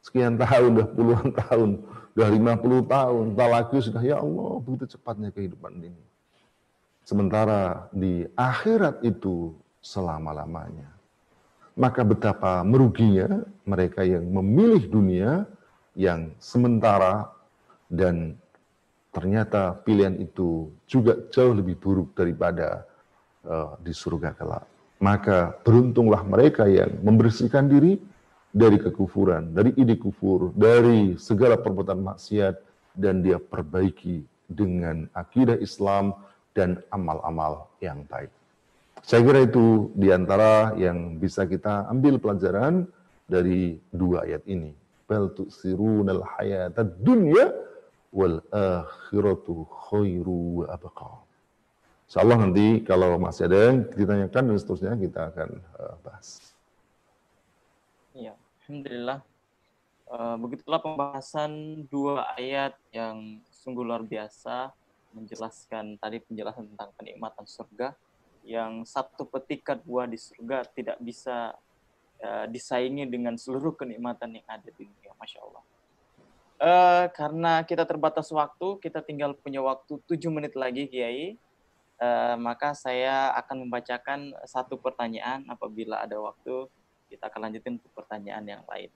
sekian 0.00 0.40
tahun, 0.40 0.70
sudah 0.74 0.88
puluhan 0.96 1.28
tahun, 1.36 1.70
sudah 2.16 2.28
50 2.28 2.88
tahun, 2.88 3.24
tak 3.36 3.48
lagi 3.52 3.76
sudah 3.84 4.02
ya 4.02 4.16
Allah 4.18 4.52
begitu 4.64 4.84
cepatnya 4.96 5.28
kehidupan 5.30 5.72
ini. 5.78 6.02
Sementara 7.04 7.90
di 7.90 8.24
akhirat 8.38 9.02
itu 9.02 9.56
selama-lamanya. 9.82 10.88
Maka 11.74 12.04
betapa 12.04 12.60
meruginya 12.60 13.40
mereka 13.64 14.04
yang 14.04 14.26
memilih 14.28 14.84
dunia 14.90 15.48
yang 15.96 16.30
sementara 16.36 17.32
dan 17.88 18.36
ternyata 19.10 19.74
pilihan 19.82 20.14
itu 20.22 20.70
juga 20.86 21.18
jauh 21.34 21.56
lebih 21.56 21.74
buruk 21.80 22.14
daripada 22.14 22.86
uh, 23.42 23.74
di 23.82 23.90
surga 23.90 24.30
kelak. 24.36 24.69
Maka 25.00 25.56
beruntunglah 25.64 26.20
mereka 26.28 26.68
yang 26.68 27.00
membersihkan 27.00 27.72
diri 27.72 27.96
dari 28.52 28.76
kekufuran, 28.76 29.56
dari 29.56 29.72
ide 29.80 29.96
kufur, 29.96 30.52
dari 30.52 31.16
segala 31.16 31.56
perbuatan 31.56 32.04
maksiat, 32.04 32.54
dan 32.98 33.24
dia 33.24 33.40
perbaiki 33.40 34.20
dengan 34.50 35.08
akidah 35.16 35.56
Islam 35.56 36.12
dan 36.52 36.82
amal-amal 36.90 37.70
yang 37.78 38.02
baik. 38.10 38.28
Saya 39.00 39.24
kira 39.24 39.48
itu 39.48 39.88
di 39.96 40.12
antara 40.12 40.76
yang 40.76 41.16
bisa 41.16 41.48
kita 41.48 41.88
ambil 41.88 42.20
pelajaran 42.20 42.84
dari 43.24 43.80
dua 43.88 44.28
ayat 44.28 44.44
ini. 44.44 44.76
Bal 45.08 45.32
hayatad 46.36 47.00
dunya 47.00 47.48
wal 48.12 48.42
akhiratu 48.52 49.64
khairu 49.88 50.62
wa 50.62 50.66
abqa. 50.68 51.29
Insyaallah 52.10 52.42
nanti 52.42 52.82
kalau 52.82 53.22
masih 53.22 53.46
ada 53.46 53.70
yang 53.70 53.86
ditanyakan 53.86 54.50
dan 54.50 54.56
seterusnya 54.58 54.98
kita 54.98 55.30
akan 55.30 55.62
uh, 55.78 55.94
bahas. 56.02 56.42
Ya, 58.10 58.34
Alhamdulillah. 58.66 59.22
Uh, 60.10 60.34
begitulah 60.42 60.82
pembahasan 60.82 61.86
dua 61.86 62.34
ayat 62.34 62.74
yang 62.90 63.38
sungguh 63.54 63.86
luar 63.86 64.02
biasa 64.02 64.74
menjelaskan 65.14 66.02
tadi 66.02 66.18
penjelasan 66.18 66.74
tentang 66.74 66.90
kenikmatan 66.98 67.46
surga 67.46 67.94
yang 68.42 68.82
satu 68.82 69.30
petikan 69.30 69.78
buah 69.78 70.10
di 70.10 70.18
surga 70.18 70.66
tidak 70.66 70.98
bisa 70.98 71.54
uh, 72.26 72.46
disaingi 72.50 73.06
dengan 73.06 73.38
seluruh 73.38 73.78
kenikmatan 73.78 74.34
yang 74.34 74.46
ada 74.50 74.66
di 74.66 74.82
dunia, 74.82 75.14
masya 75.14 75.46
Allah. 75.46 75.62
Uh, 76.58 77.06
karena 77.14 77.62
kita 77.62 77.86
terbatas 77.86 78.26
waktu, 78.34 78.82
kita 78.82 78.98
tinggal 78.98 79.30
punya 79.38 79.62
waktu 79.62 79.94
tujuh 80.10 80.34
menit 80.34 80.58
lagi, 80.58 80.90
Kiai. 80.90 81.38
Uh, 82.00 82.32
maka 82.40 82.72
saya 82.72 83.28
akan 83.36 83.68
membacakan 83.68 84.32
satu 84.48 84.80
pertanyaan 84.80 85.44
apabila 85.52 86.00
ada 86.00 86.16
waktu 86.16 86.64
kita 87.12 87.28
akan 87.28 87.50
lanjutin 87.52 87.76
ke 87.76 87.88
pertanyaan 87.92 88.40
yang 88.48 88.64
lain. 88.64 88.88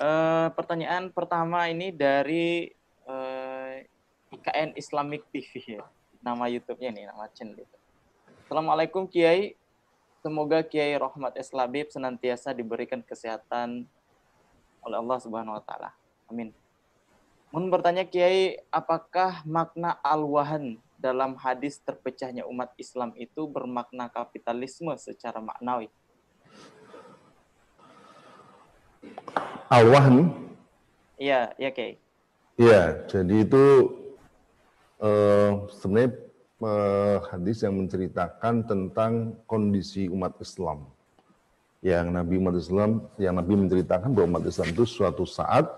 Uh, 0.00 0.48
pertanyaan 0.56 1.12
pertama 1.12 1.68
ini 1.68 1.92
dari 1.92 2.72
uh, 3.04 3.84
IKN 4.32 4.74
Islamic 4.80 5.28
TV 5.28 5.78
ya. 5.78 5.84
Nama 6.24 6.48
YouTube-nya 6.48 6.88
nih, 6.88 7.04
nama 7.12 7.28
channel 7.36 7.60
itu. 7.60 7.76
Assalamualaikum 8.48 9.04
Kiai. 9.04 9.52
Semoga 10.24 10.64
Kiai 10.64 10.96
Rahmat 10.96 11.36
Eslabib 11.36 11.92
senantiasa 11.92 12.56
diberikan 12.56 13.04
kesehatan 13.04 13.84
oleh 14.80 14.96
Allah 14.96 15.18
Subhanahu 15.20 15.60
wa 15.60 15.62
taala. 15.68 15.92
Amin. 16.32 16.48
Mohon 17.52 17.68
bertanya 17.70 18.04
Kiai, 18.08 18.56
apakah 18.72 19.44
makna 19.44 20.00
al-wahan 20.00 20.80
dalam 20.98 21.36
hadis 21.36 21.78
terpecahnya 21.82 22.46
umat 22.48 22.72
Islam 22.80 23.12
itu 23.18 23.44
bermakna 23.44 24.08
kapitalisme 24.08 24.94
secara 24.96 25.42
maknawi? 25.42 25.92
Al-wahn? 29.68 30.32
Iya, 31.18 31.54
iya 31.58 31.70
Kiai. 31.70 31.96
Iya, 32.54 33.02
jadi 33.10 33.42
itu 33.42 33.64
uh, 35.02 35.66
sebenarnya 35.74 36.12
uh, 36.62 37.18
hadis 37.26 37.66
yang 37.66 37.74
menceritakan 37.82 38.62
tentang 38.64 39.34
kondisi 39.50 40.06
umat 40.06 40.38
Islam. 40.38 40.86
Yang 41.84 42.06
Nabi 42.16 42.34
umat 42.40 42.56
Islam, 42.56 42.90
yang 43.20 43.34
Nabi 43.36 43.52
menceritakan 43.60 44.14
bahwa 44.14 44.38
umat 44.38 44.44
Islam 44.48 44.72
itu 44.72 44.84
suatu 44.86 45.26
saat 45.26 45.68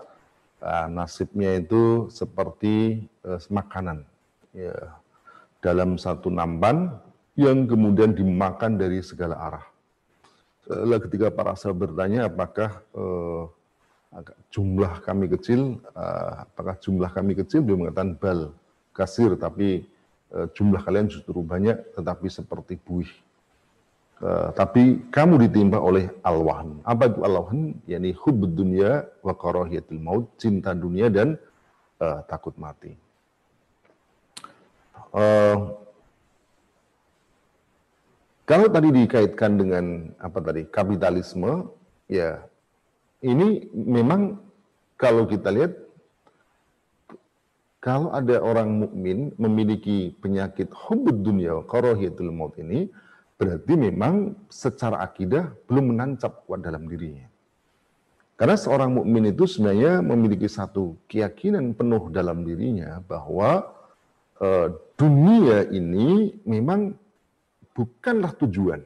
uh, 0.61 0.87
nasibnya 0.87 1.57
itu 1.57 2.07
seperti 2.13 3.03
uh, 3.25 3.41
makanan. 3.49 4.05
Ya, 4.55 4.73
dalam 5.61 5.97
satu 5.97 6.29
nampan 6.29 6.93
yang 7.37 7.69
kemudian 7.69 8.13
dimakan 8.17 8.81
dari 8.81 9.01
segala 9.05 9.37
arah. 9.37 9.65
Lalu 10.67 11.07
ketika 11.07 11.31
para 11.31 11.55
sahabat 11.55 11.95
bertanya 11.95 12.27
apakah 12.27 12.83
uh, 12.91 13.47
jumlah 14.51 14.99
kami 14.99 15.31
kecil, 15.31 15.79
uh, 15.95 16.43
apakah 16.43 16.75
jumlah 16.81 17.07
kami 17.13 17.39
kecil? 17.39 17.63
Dia 17.63 17.75
mengatakan 17.79 18.19
bal 18.19 18.51
kasir, 18.91 19.39
tapi 19.39 19.87
uh, 20.35 20.51
jumlah 20.51 20.83
kalian 20.83 21.07
justru 21.07 21.39
banyak, 21.39 21.77
tetapi 21.95 22.27
seperti 22.27 22.75
buih. 22.83 23.07
Uh, 24.17 24.49
tapi 24.57 25.07
kamu 25.13 25.47
ditimpa 25.47 25.77
oleh 25.77 26.09
alwahan. 26.25 26.81
Apa 26.83 27.15
itu 27.15 27.19
alwahan? 27.21 27.77
Yani 27.85 28.11
hubbud 28.17 28.51
dunia 28.57 29.05
wa 29.21 29.37
karahiyatul 29.37 30.01
maut, 30.01 30.25
cinta 30.41 30.73
dunia 30.75 31.07
dan 31.07 31.39
uh, 32.01 32.25
takut 32.27 32.57
mati. 32.59 32.97
Uh, 35.17 35.73
kalau 38.45 38.69
tadi 38.69 38.93
dikaitkan 38.93 39.57
dengan 39.57 40.13
apa 40.21 40.37
tadi 40.45 40.69
kapitalisme, 40.69 41.73
ya 42.05 42.45
ini 43.25 43.65
memang 43.73 44.37
kalau 44.93 45.25
kita 45.25 45.49
lihat 45.49 45.73
kalau 47.81 48.13
ada 48.13 48.37
orang 48.45 48.85
mukmin 48.85 49.33
memiliki 49.41 50.13
penyakit 50.21 50.69
hubud 50.69 51.25
dunia 51.25 51.65
karahiyatul 51.65 52.29
maut 52.29 52.53
ini 52.61 52.85
berarti 53.41 53.73
memang 53.73 54.37
secara 54.53 55.01
akidah 55.01 55.49
belum 55.65 55.97
menancap 55.97 56.45
kuat 56.45 56.61
dalam 56.61 56.85
dirinya. 56.85 57.25
Karena 58.37 58.53
seorang 58.53 59.01
mukmin 59.01 59.33
itu 59.33 59.49
sebenarnya 59.49 60.05
memiliki 60.05 60.45
satu 60.45 60.93
keyakinan 61.09 61.73
penuh 61.73 62.13
dalam 62.13 62.45
dirinya 62.45 63.01
bahwa 63.01 63.76
uh, 64.41 64.67
dunia 64.97 65.69
ini 65.69 66.33
memang 66.45 66.93
bukanlah 67.77 68.33
tujuan. 68.41 68.81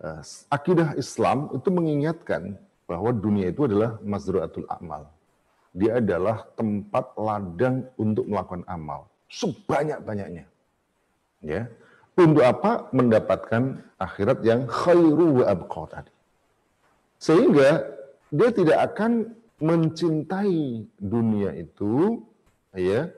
Eh, 0.00 0.20
akidah 0.48 0.96
Islam 0.96 1.52
itu 1.52 1.68
mengingatkan 1.68 2.56
bahwa 2.88 3.12
dunia 3.12 3.52
itu 3.52 3.68
adalah 3.68 4.00
mazru'atul 4.00 4.64
amal. 4.68 5.08
Dia 5.76 6.00
adalah 6.00 6.48
tempat 6.56 7.14
ladang 7.20 7.84
untuk 8.00 8.24
melakukan 8.24 8.64
amal 8.64 9.08
sebanyak-banyaknya. 9.30 10.44
Ya. 11.40 11.70
Untuk 12.18 12.44
apa? 12.44 12.90
Mendapatkan 12.96 13.80
akhirat 13.96 14.44
yang 14.44 14.66
khairu 14.66 15.40
wa 15.40 15.44
abqa 15.48 15.82
tadi. 15.88 16.12
Sehingga 17.20 17.86
dia 18.32 18.50
tidak 18.52 18.78
akan 18.92 19.36
mencintai 19.60 20.88
dunia 20.96 21.52
itu 21.52 22.24
ya 22.72 23.12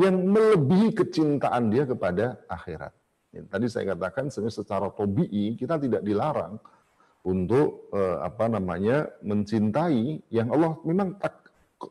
yang 0.00 0.16
melebihi 0.24 0.96
kecintaan 0.96 1.68
dia 1.68 1.84
kepada 1.84 2.40
akhirat. 2.48 2.92
Ya, 3.32 3.40
tadi 3.48 3.66
saya 3.68 3.96
katakan 3.96 4.28
sebenarnya 4.28 4.56
secara 4.60 4.88
tobi'i 4.92 5.56
kita 5.56 5.80
tidak 5.80 6.04
dilarang 6.04 6.60
untuk 7.24 7.88
eh, 7.92 8.18
apa 8.20 8.48
namanya 8.48 9.08
mencintai 9.24 10.20
yang 10.28 10.52
Allah 10.52 10.76
memang 10.84 11.16
tak, 11.16 11.40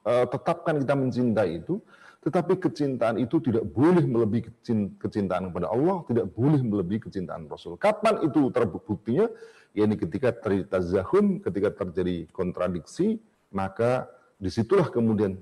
eh, 0.06 0.26
tetapkan 0.30 0.82
kita 0.82 0.94
mencintai 0.98 1.62
itu, 1.62 1.82
tetapi 2.22 2.62
kecintaan 2.62 3.18
itu 3.18 3.42
tidak 3.42 3.66
boleh 3.74 4.06
melebihi 4.06 4.54
kecintaan 5.02 5.50
kepada 5.50 5.74
Allah, 5.74 6.06
tidak 6.06 6.30
boleh 6.34 6.62
melebihi 6.62 7.10
kecintaan 7.10 7.50
Rasul. 7.50 7.78
Kapan 7.82 8.22
itu 8.22 8.54
terbuktinya? 8.54 9.26
Ya 9.72 9.88
ini 9.88 9.96
ketika 9.96 10.36
terjadi 10.36 10.68
tazahum, 10.78 11.40
ketika 11.42 11.74
terjadi 11.74 12.28
kontradiksi, 12.30 13.18
maka 13.50 14.06
di 14.38 14.52
situlah 14.52 14.92
kemudian 14.92 15.40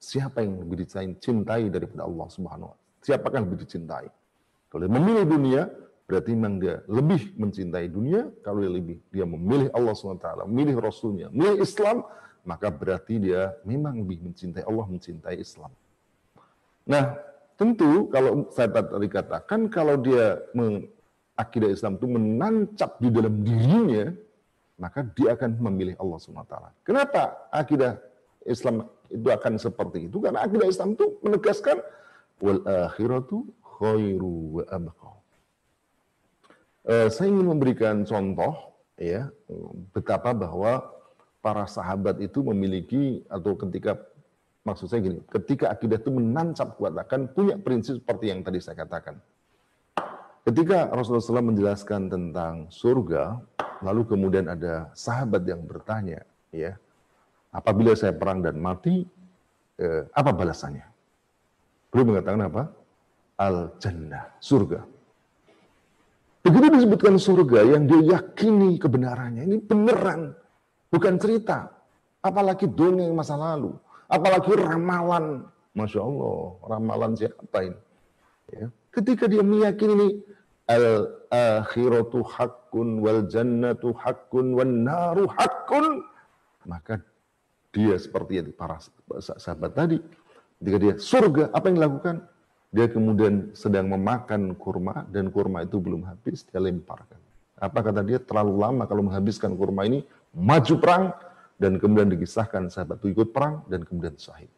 siapa 0.00 0.40
yang 0.40 0.64
lebih 0.64 0.88
dicintai 0.88 1.68
daripada 1.68 2.08
Allah 2.08 2.26
Subhanahu 2.32 2.72
wa 2.72 2.76
Siapakah 3.00 3.40
yang 3.40 3.46
lebih 3.48 3.64
dicintai? 3.64 4.08
Kalau 4.68 4.80
dia 4.84 4.92
memilih 4.92 5.24
dunia, 5.24 5.62
berarti 6.04 6.30
memang 6.36 6.60
dia 6.60 6.84
lebih 6.84 7.32
mencintai 7.36 7.88
dunia. 7.88 8.28
Kalau 8.44 8.60
dia 8.60 8.72
lebih, 8.72 8.96
dia 9.08 9.24
memilih 9.24 9.72
Allah 9.72 9.96
SWT, 9.96 10.44
memilih 10.44 10.76
Rasulnya, 10.84 11.32
memilih 11.32 11.64
Islam, 11.64 12.04
maka 12.44 12.68
berarti 12.68 13.16
dia 13.16 13.56
memang 13.64 14.04
lebih 14.04 14.20
mencintai 14.28 14.68
Allah, 14.68 14.84
mencintai 14.84 15.36
Islam. 15.40 15.72
Nah, 16.84 17.16
tentu 17.56 18.12
kalau 18.12 18.52
saya 18.52 18.68
tadi 18.68 19.08
katakan 19.08 19.72
kalau 19.72 19.96
dia 19.96 20.40
akidah 21.40 21.72
Islam 21.72 21.96
itu 21.96 22.06
menancap 22.08 23.00
di 23.00 23.08
dalam 23.08 23.34
dirinya, 23.40 24.12
maka 24.76 25.08
dia 25.08 25.36
akan 25.36 25.56
memilih 25.56 25.96
Allah 25.96 26.20
SWT. 26.20 26.54
Kenapa 26.84 27.48
akidah 27.48 27.96
Islam 28.46 28.88
itu 29.10 29.28
akan 29.28 29.60
seperti 29.60 30.08
itu? 30.08 30.22
Karena 30.22 30.44
akidah 30.44 30.68
Islam 30.68 30.96
itu 30.96 31.18
menegaskan 31.20 31.80
wal 32.40 32.60
akhiratu 32.64 33.44
khairu 33.60 34.60
wa 34.60 34.64
abqa. 34.68 35.10
Uh, 36.80 37.08
saya 37.12 37.28
ingin 37.28 37.44
memberikan 37.44 38.08
contoh 38.08 38.72
ya 38.96 39.28
betapa 39.92 40.32
bahwa 40.32 40.80
para 41.40 41.64
sahabat 41.64 42.20
itu 42.20 42.44
memiliki 42.44 43.24
atau 43.28 43.56
ketika 43.56 43.96
maksud 44.64 44.92
saya 44.92 45.00
gini, 45.00 45.18
ketika 45.32 45.72
akidah 45.72 45.96
itu 45.96 46.12
menancap 46.12 46.76
kuat 46.76 46.92
akan 46.96 47.32
punya 47.32 47.56
prinsip 47.56 48.00
seperti 48.04 48.32
yang 48.32 48.44
tadi 48.44 48.60
saya 48.60 48.76
katakan. 48.76 49.16
Ketika 50.40 50.88
Rasulullah 50.88 51.20
SAW 51.20 51.52
menjelaskan 51.52 52.08
tentang 52.08 52.54
surga, 52.72 53.44
lalu 53.84 54.08
kemudian 54.08 54.48
ada 54.48 54.88
sahabat 54.96 55.44
yang 55.44 55.64
bertanya, 55.68 56.24
ya, 56.48 56.80
apabila 57.50 57.92
saya 57.98 58.14
perang 58.14 58.42
dan 58.42 58.58
mati, 58.58 59.02
eh, 59.78 60.02
apa 60.10 60.30
balasannya? 60.30 60.86
Beliau 61.90 62.06
mengatakan 62.14 62.42
apa? 62.46 62.62
Al-Jannah, 63.40 64.38
surga. 64.38 64.80
Begitu 66.40 66.66
disebutkan 66.72 67.14
surga 67.20 67.76
yang 67.76 67.84
dia 67.84 68.16
yakini 68.16 68.80
kebenarannya, 68.80 69.44
ini 69.44 69.56
beneran, 69.60 70.32
bukan 70.88 71.20
cerita. 71.20 71.68
Apalagi 72.20 72.68
dongeng 72.68 73.12
masa 73.16 73.36
lalu, 73.36 73.72
apalagi 74.08 74.52
ramalan. 74.56 75.44
Masya 75.72 76.00
Allah, 76.00 76.40
ramalan 76.68 77.12
siapa 77.16 77.58
ini? 77.64 77.78
Ya. 78.52 78.66
Ketika 78.92 79.24
dia 79.30 79.40
meyakini 79.40 79.92
ini, 79.96 80.08
al-akhiratu 80.68 82.22
hakkun 82.22 83.00
wal 83.02 83.24
jannatu 83.26 83.94
hakkun 83.96 84.54
wan 84.54 84.84
naru 84.86 85.26
hakkun, 85.30 86.06
maka 86.68 87.00
dia 87.70 87.94
seperti 87.98 88.42
yang 88.42 88.50
para 88.50 88.82
sahabat 89.22 89.72
tadi, 89.74 89.98
ketika 90.58 90.78
dia 90.78 90.94
surga, 90.98 91.54
apa 91.54 91.70
yang 91.70 91.76
dilakukan? 91.78 92.16
Dia 92.70 92.86
kemudian 92.86 93.50
sedang 93.50 93.90
memakan 93.90 94.54
kurma 94.54 95.02
dan 95.10 95.30
kurma 95.34 95.66
itu 95.66 95.82
belum 95.82 96.06
habis, 96.06 96.46
dia 96.46 96.62
lemparkan. 96.62 97.18
Apa 97.58 97.82
kata 97.82 98.06
dia? 98.06 98.22
Terlalu 98.22 98.54
lama 98.58 98.86
kalau 98.86 99.02
menghabiskan 99.06 99.54
kurma 99.58 99.86
ini, 99.86 100.06
maju 100.30 100.74
perang 100.78 101.04
dan 101.58 101.76
kemudian 101.82 102.08
dikisahkan 102.08 102.70
sahabat 102.70 103.02
itu 103.02 103.12
ikut 103.12 103.34
perang 103.34 103.66
dan 103.66 103.82
kemudian 103.82 104.14
syahid. 104.14 104.48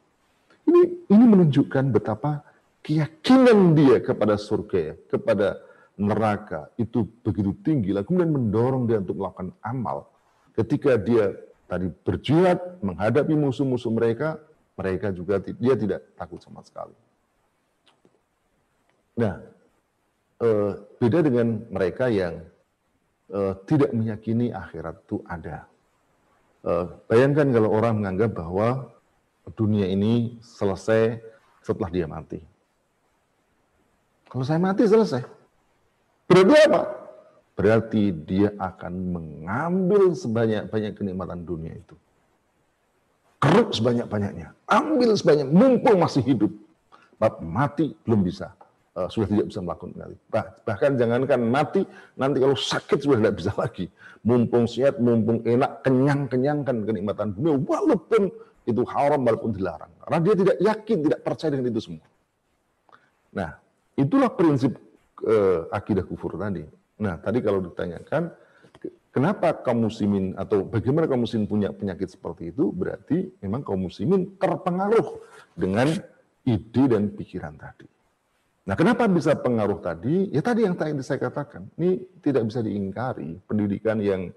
Ini 0.69 1.09
ini 1.09 1.25
menunjukkan 1.25 1.91
betapa 1.91 2.45
keyakinan 2.85 3.75
dia 3.75 3.99
kepada 3.99 4.39
surga, 4.39 4.79
ya, 4.79 4.95
kepada 5.09 5.59
neraka 5.99 6.71
itu 6.79 7.05
begitu 7.25 7.53
tinggi, 7.65 7.91
lah 7.97 8.07
kemudian 8.07 8.33
mendorong 8.33 8.87
dia 8.87 9.01
untuk 9.01 9.19
melakukan 9.19 9.51
amal. 9.65 10.09
Ketika 10.53 11.01
dia 11.01 11.33
tadi 11.73 11.89
berjihad 11.89 12.85
menghadapi 12.85 13.33
musuh-musuh 13.33 13.89
mereka, 13.89 14.37
mereka 14.77 15.09
juga 15.09 15.41
dia 15.41 15.73
tidak 15.73 16.05
takut 16.21 16.37
sama 16.45 16.61
sekali. 16.61 16.93
Nah, 19.17 19.41
eh, 20.37 20.73
beda 21.01 21.25
dengan 21.25 21.65
mereka 21.73 22.13
yang 22.13 22.45
eh, 23.33 23.55
tidak 23.65 23.97
meyakini 23.97 24.53
akhirat 24.53 25.01
itu 25.09 25.25
ada. 25.25 25.65
Eh, 26.69 26.87
bayangkan 27.09 27.49
kalau 27.49 27.73
orang 27.73 28.05
menganggap 28.05 28.37
bahwa 28.37 28.93
dunia 29.57 29.89
ini 29.89 30.37
selesai 30.45 31.25
setelah 31.65 31.89
dia 31.89 32.05
mati. 32.05 32.45
Kalau 34.29 34.45
saya 34.45 34.61
mati 34.61 34.85
selesai. 34.85 35.25
Berarti 36.29 36.69
apa? 36.69 37.02
Berarti 37.53 38.11
dia 38.13 38.57
akan 38.57 38.93
mengambil 39.13 40.17
sebanyak-banyak 40.17 40.93
kenikmatan 40.97 41.45
dunia 41.45 41.77
itu. 41.77 41.95
Keruk 43.43 43.77
sebanyak-banyaknya. 43.77 44.57
Ambil 44.71 45.13
sebanyak, 45.19 45.49
mumpung 45.51 46.01
masih 46.01 46.25
hidup. 46.25 46.53
Mati 47.43 47.95
belum 48.03 48.27
bisa 48.27 48.51
uh, 48.97 49.09
sudah 49.09 49.29
tidak 49.29 49.47
bisa 49.49 49.61
melakukan 49.65 49.91
kembali. 49.97 50.17
Bah, 50.29 50.45
bahkan 50.65 50.91
jangankan 50.97 51.41
mati, 51.41 51.83
nanti 52.17 52.37
kalau 52.41 52.57
sakit 52.57 52.99
sudah 53.01 53.19
tidak 53.21 53.35
bisa 53.41 53.53
lagi. 53.57 53.87
Mumpung 54.23 54.65
sehat, 54.69 55.01
mumpung 55.03 55.43
enak, 55.43 55.83
kenyang-kenyangkan 55.83 56.77
kenikmatan 56.87 57.35
dunia, 57.35 57.59
walaupun 57.59 58.31
itu 58.69 58.83
haram, 58.87 59.21
walaupun 59.27 59.51
dilarang. 59.57 59.91
Karena 60.07 60.19
dia 60.23 60.35
tidak 60.39 60.57
yakin, 60.63 60.97
tidak 61.11 61.21
percaya 61.25 61.51
dengan 61.51 61.67
itu 61.73 61.83
semua. 61.83 62.07
Nah, 63.33 63.51
itulah 63.97 64.31
prinsip 64.31 64.77
uh, 65.25 65.67
akidah 65.73 66.05
kufur 66.07 66.37
tadi. 66.37 66.63
Nah, 67.03 67.19
tadi 67.19 67.43
kalau 67.43 67.59
ditanyakan, 67.67 68.31
kenapa 69.11 69.59
kaum 69.67 69.91
muslimin 69.91 70.39
atau 70.39 70.63
bagaimana 70.63 71.11
kaum 71.11 71.27
muslimin 71.27 71.51
punya 71.51 71.75
penyakit 71.75 72.15
seperti 72.15 72.55
itu, 72.55 72.71
berarti 72.71 73.35
memang 73.43 73.67
kaum 73.67 73.83
muslimin 73.91 74.39
terpengaruh 74.39 75.19
dengan 75.59 75.91
ide 76.47 76.83
dan 76.87 77.11
pikiran 77.11 77.59
tadi. 77.59 77.91
Nah, 78.63 78.79
kenapa 78.79 79.11
bisa 79.11 79.35
pengaruh 79.35 79.83
tadi? 79.83 80.31
Ya 80.31 80.39
tadi 80.39 80.63
yang 80.63 80.79
tadi 80.79 80.95
saya 81.03 81.19
katakan, 81.19 81.67
ini 81.75 82.07
tidak 82.23 82.47
bisa 82.47 82.63
diingkari. 82.63 83.43
Pendidikan 83.51 83.99
yang 83.99 84.31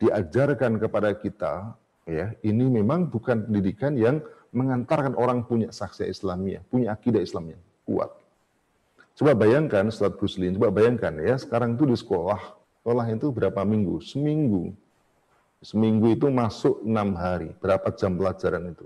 diajarkan 0.00 0.80
kepada 0.80 1.12
kita, 1.12 1.76
ya 2.08 2.32
ini 2.40 2.72
memang 2.72 3.12
bukan 3.12 3.44
pendidikan 3.44 3.92
yang 3.92 4.24
mengantarkan 4.56 5.12
orang 5.20 5.44
punya 5.44 5.68
saksi 5.68 6.08
Islamiyah, 6.08 6.64
punya 6.72 6.96
akidah 6.96 7.20
Islam 7.20 7.52
yang 7.52 7.60
kuat. 7.84 8.15
Coba 9.16 9.32
bayangkan, 9.32 9.88
Ustaz 9.88 10.12
Guslin, 10.20 10.60
coba 10.60 10.68
bayangkan 10.68 11.16
ya, 11.24 11.40
sekarang 11.40 11.72
itu 11.72 11.88
di 11.88 11.96
sekolah, 11.96 12.36
sekolah 12.84 13.06
itu 13.08 13.32
berapa 13.32 13.64
minggu? 13.64 14.04
Seminggu. 14.04 14.76
Seminggu 15.64 16.12
itu 16.12 16.28
masuk 16.28 16.84
enam 16.84 17.16
hari, 17.16 17.56
berapa 17.56 17.88
jam 17.96 18.12
pelajaran 18.20 18.76
itu? 18.76 18.84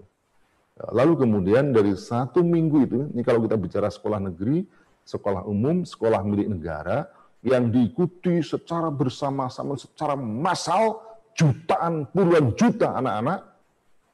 Lalu 0.94 1.26
kemudian 1.26 1.74
dari 1.74 1.98
satu 1.98 2.46
minggu 2.46 2.76
itu, 2.86 2.98
ini 3.10 3.26
kalau 3.26 3.42
kita 3.42 3.58
bicara 3.58 3.90
sekolah 3.90 4.22
negeri, 4.22 4.64
sekolah 5.02 5.44
umum, 5.50 5.82
sekolah 5.82 6.22
milik 6.22 6.46
negara, 6.46 7.10
yang 7.42 7.68
diikuti 7.68 8.38
secara 8.40 8.86
bersama-sama, 8.88 9.74
secara 9.74 10.14
massal, 10.14 11.02
jutaan, 11.34 12.06
puluhan 12.06 12.54
juta 12.54 12.96
anak-anak, 12.96 13.50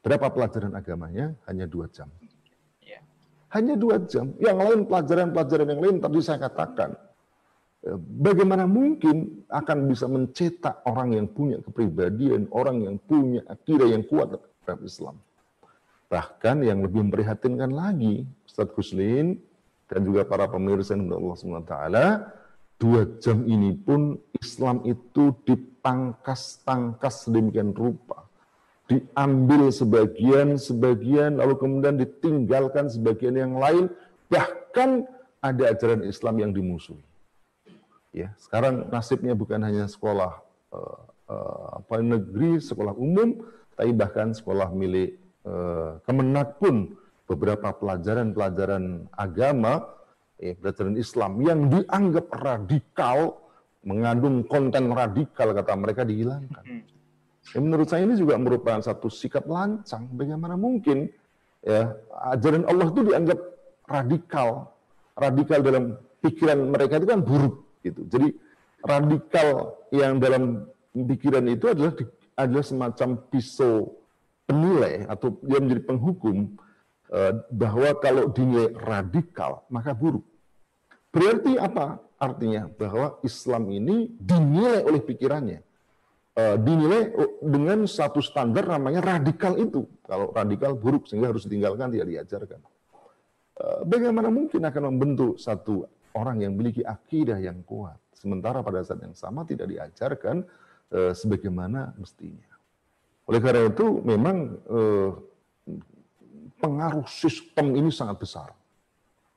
berapa 0.00 0.26
pelajaran 0.32 0.72
agamanya? 0.74 1.36
Hanya 1.44 1.68
dua 1.68 1.92
jam. 1.92 2.08
Hanya 3.54 3.78
dua 3.78 4.02
jam. 4.02 4.34
Yang 4.42 4.58
lain 4.58 4.80
pelajaran-pelajaran 4.90 5.68
yang 5.70 5.80
lain 5.82 5.96
tadi 6.02 6.18
saya 6.18 6.38
katakan, 6.42 6.98
eh, 7.86 7.98
bagaimana 7.98 8.66
mungkin 8.66 9.46
akan 9.46 9.78
bisa 9.86 10.10
mencetak 10.10 10.82
orang 10.86 11.14
yang 11.14 11.26
punya 11.30 11.62
kepribadian, 11.62 12.50
orang 12.50 12.82
yang 12.82 12.96
punya 12.98 13.46
akidah 13.46 13.86
yang 13.86 14.02
kuat 14.02 14.34
terhadap 14.34 14.82
Islam. 14.82 15.16
Bahkan 16.06 16.56
yang 16.62 16.82
lebih 16.82 17.06
memprihatinkan 17.06 17.70
lagi, 17.70 18.26
Ustadz 18.46 18.74
Guslin 18.74 19.38
dan 19.86 20.02
juga 20.02 20.26
para 20.26 20.50
pemirsa 20.50 20.98
yang 20.98 21.10
Allah 21.10 21.34
SWT, 21.38 21.74
dua 22.78 23.02
jam 23.22 23.42
ini 23.46 23.74
pun 23.74 24.18
Islam 24.36 24.82
itu 24.86 25.34
dipangkas-tangkas 25.46 27.26
sedemikian 27.26 27.72
rupa. 27.72 28.25
Diambil 28.86 29.74
sebagian-sebagian, 29.74 31.42
lalu 31.42 31.58
kemudian 31.58 31.98
ditinggalkan 31.98 32.86
sebagian 32.86 33.34
yang 33.34 33.58
lain, 33.58 33.90
bahkan 34.30 35.02
ada 35.42 35.74
ajaran 35.74 36.06
Islam 36.06 36.38
yang 36.38 36.50
dimusuhi. 36.54 37.02
Ya, 38.14 38.32
sekarang 38.38 38.86
nasibnya 38.88 39.34
bukan 39.34 39.60
hanya 39.60 39.90
sekolah 39.90 40.38
uh, 40.70 41.00
uh, 41.28 41.82
apa 41.82 41.98
negeri, 41.98 42.62
sekolah 42.62 42.94
umum, 42.94 43.42
tapi 43.74 43.90
bahkan 43.92 44.32
sekolah 44.32 44.70
milik 44.72 45.18
Eh, 45.46 45.90
Kemenak 46.02 46.58
pun 46.58 46.98
beberapa 47.30 47.70
pelajaran-pelajaran 47.70 49.06
agama, 49.14 49.86
eh, 50.42 50.58
pelajaran 50.58 50.98
Islam 50.98 51.38
yang 51.38 51.60
dianggap 51.70 52.26
radikal, 52.34 53.38
mengandung 53.86 54.42
konten 54.50 54.90
radikal 54.90 55.54
kata 55.54 55.72
mereka 55.78 56.02
dihilangkan. 56.02 56.82
Ya, 57.54 57.58
menurut 57.62 57.86
saya 57.86 58.02
ini 58.02 58.18
juga 58.18 58.34
merupakan 58.40 58.82
satu 58.82 59.06
sikap 59.06 59.46
lancang. 59.46 60.10
Bagaimana 60.10 60.58
mungkin 60.58 61.10
ya 61.62 61.94
ajaran 62.34 62.66
Allah 62.66 62.86
itu 62.90 63.00
dianggap 63.06 63.38
radikal, 63.86 64.48
radikal 65.14 65.58
dalam 65.62 65.84
pikiran 66.22 66.58
mereka 66.66 66.98
itu 66.98 67.06
kan 67.06 67.20
buruk 67.22 67.62
gitu. 67.86 68.02
Jadi 68.10 68.34
radikal 68.82 69.78
yang 69.94 70.18
dalam 70.18 70.66
pikiran 70.94 71.46
itu 71.46 71.70
adalah 71.70 71.92
adalah 72.34 72.64
semacam 72.66 73.08
pisau 73.30 73.94
penilai 74.46 75.06
atau 75.10 75.34
dia 75.42 75.58
menjadi 75.58 75.82
penghukum 75.86 76.54
eh, 77.10 77.32
bahwa 77.50 77.90
kalau 78.02 78.30
dinilai 78.30 78.74
radikal 78.74 79.66
maka 79.70 79.94
buruk. 79.94 80.26
Berarti 81.10 81.56
apa 81.56 82.02
artinya? 82.20 82.68
Bahwa 82.68 83.16
Islam 83.24 83.72
ini 83.72 84.12
dinilai 84.20 84.84
oleh 84.84 85.00
pikirannya. 85.00 85.65
Eh, 86.36 86.56
dinilai 86.60 87.16
dengan 87.40 87.88
satu 87.88 88.20
standar 88.20 88.68
namanya 88.68 89.16
radikal 89.16 89.56
itu. 89.56 89.88
Kalau 90.04 90.36
radikal 90.36 90.76
buruk 90.76 91.08
sehingga 91.08 91.32
harus 91.32 91.48
ditinggalkan, 91.48 91.88
tidak 91.88 92.12
diajarkan. 92.12 92.60
Eh, 93.56 93.80
bagaimana 93.88 94.28
mungkin 94.28 94.60
akan 94.68 94.82
membentuk 94.92 95.40
satu 95.40 95.88
orang 96.12 96.44
yang 96.44 96.52
memiliki 96.52 96.84
akidah 96.84 97.40
yang 97.40 97.64
kuat, 97.64 97.96
sementara 98.12 98.60
pada 98.60 98.84
saat 98.84 99.00
yang 99.00 99.16
sama 99.16 99.44
tidak 99.44 99.68
diajarkan 99.68 100.48
uh, 100.96 101.12
sebagaimana 101.12 101.92
mestinya. 102.00 102.48
Oleh 103.28 103.40
karena 103.44 103.68
itu, 103.68 104.00
memang 104.00 104.56
uh, 104.64 105.12
pengaruh 106.56 107.04
sistem 107.04 107.76
ini 107.76 107.92
sangat 107.92 108.16
besar. 108.16 108.48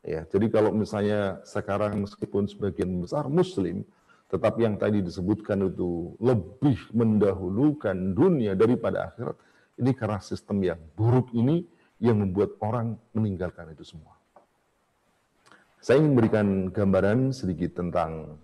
Ya, 0.08 0.24
jadi 0.24 0.48
kalau 0.48 0.72
misalnya 0.72 1.44
sekarang 1.44 2.00
meskipun 2.08 2.48
sebagian 2.48 3.04
besar 3.04 3.28
Muslim, 3.28 3.84
tetapi 4.30 4.62
yang 4.62 4.78
tadi 4.78 5.02
disebutkan 5.02 5.74
itu 5.74 6.14
lebih 6.22 6.78
mendahulukan 6.94 8.14
dunia 8.14 8.54
daripada 8.54 9.10
akhirat, 9.10 9.36
ini 9.82 9.92
karena 9.98 10.22
sistem 10.22 10.62
yang 10.62 10.80
buruk 10.94 11.34
ini 11.34 11.66
yang 11.98 12.22
membuat 12.22 12.54
orang 12.62 12.94
meninggalkan 13.12 13.74
itu 13.74 13.82
semua. 13.82 14.14
Saya 15.82 16.04
ingin 16.04 16.14
memberikan 16.14 16.48
gambaran 16.70 17.34
sedikit 17.34 17.80
tentang 17.80 18.38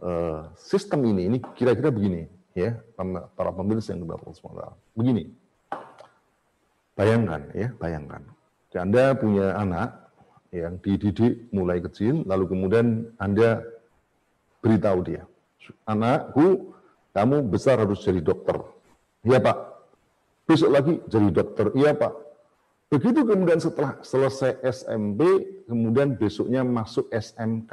uh, 0.00 0.48
sistem 0.56 1.04
ini. 1.12 1.28
Ini 1.28 1.38
kira-kira 1.58 1.92
begini, 1.92 2.24
ya, 2.56 2.78
para 3.36 3.52
pemirsa 3.52 3.92
yang 3.92 4.06
dibawa 4.06 4.22
Allah 4.24 4.72
Begini, 4.96 5.28
bayangkan, 6.96 7.42
ya, 7.52 7.68
bayangkan. 7.76 8.22
Anda 8.76 9.16
punya 9.16 9.56
anak 9.56 10.12
yang 10.52 10.76
dididik 10.80 11.48
mulai 11.52 11.80
kecil, 11.80 12.24
lalu 12.28 12.44
kemudian 12.48 13.08
Anda 13.16 13.64
beritahu 14.60 15.00
dia, 15.06 15.22
anakku, 15.86 16.76
kamu 17.16 17.48
besar 17.48 17.80
harus 17.80 18.04
jadi 18.04 18.20
dokter. 18.20 18.60
Iya 19.24 19.40
Pak. 19.40 19.56
Besok 20.46 20.70
lagi 20.70 20.94
jadi 21.08 21.28
dokter. 21.32 21.72
Iya 21.72 21.96
Pak. 21.96 22.12
Begitu 22.86 23.26
kemudian 23.26 23.58
setelah 23.58 23.98
selesai 24.04 24.62
SMP, 24.62 25.24
kemudian 25.66 26.14
besoknya 26.14 26.62
masuk 26.62 27.10
SMK. 27.10 27.72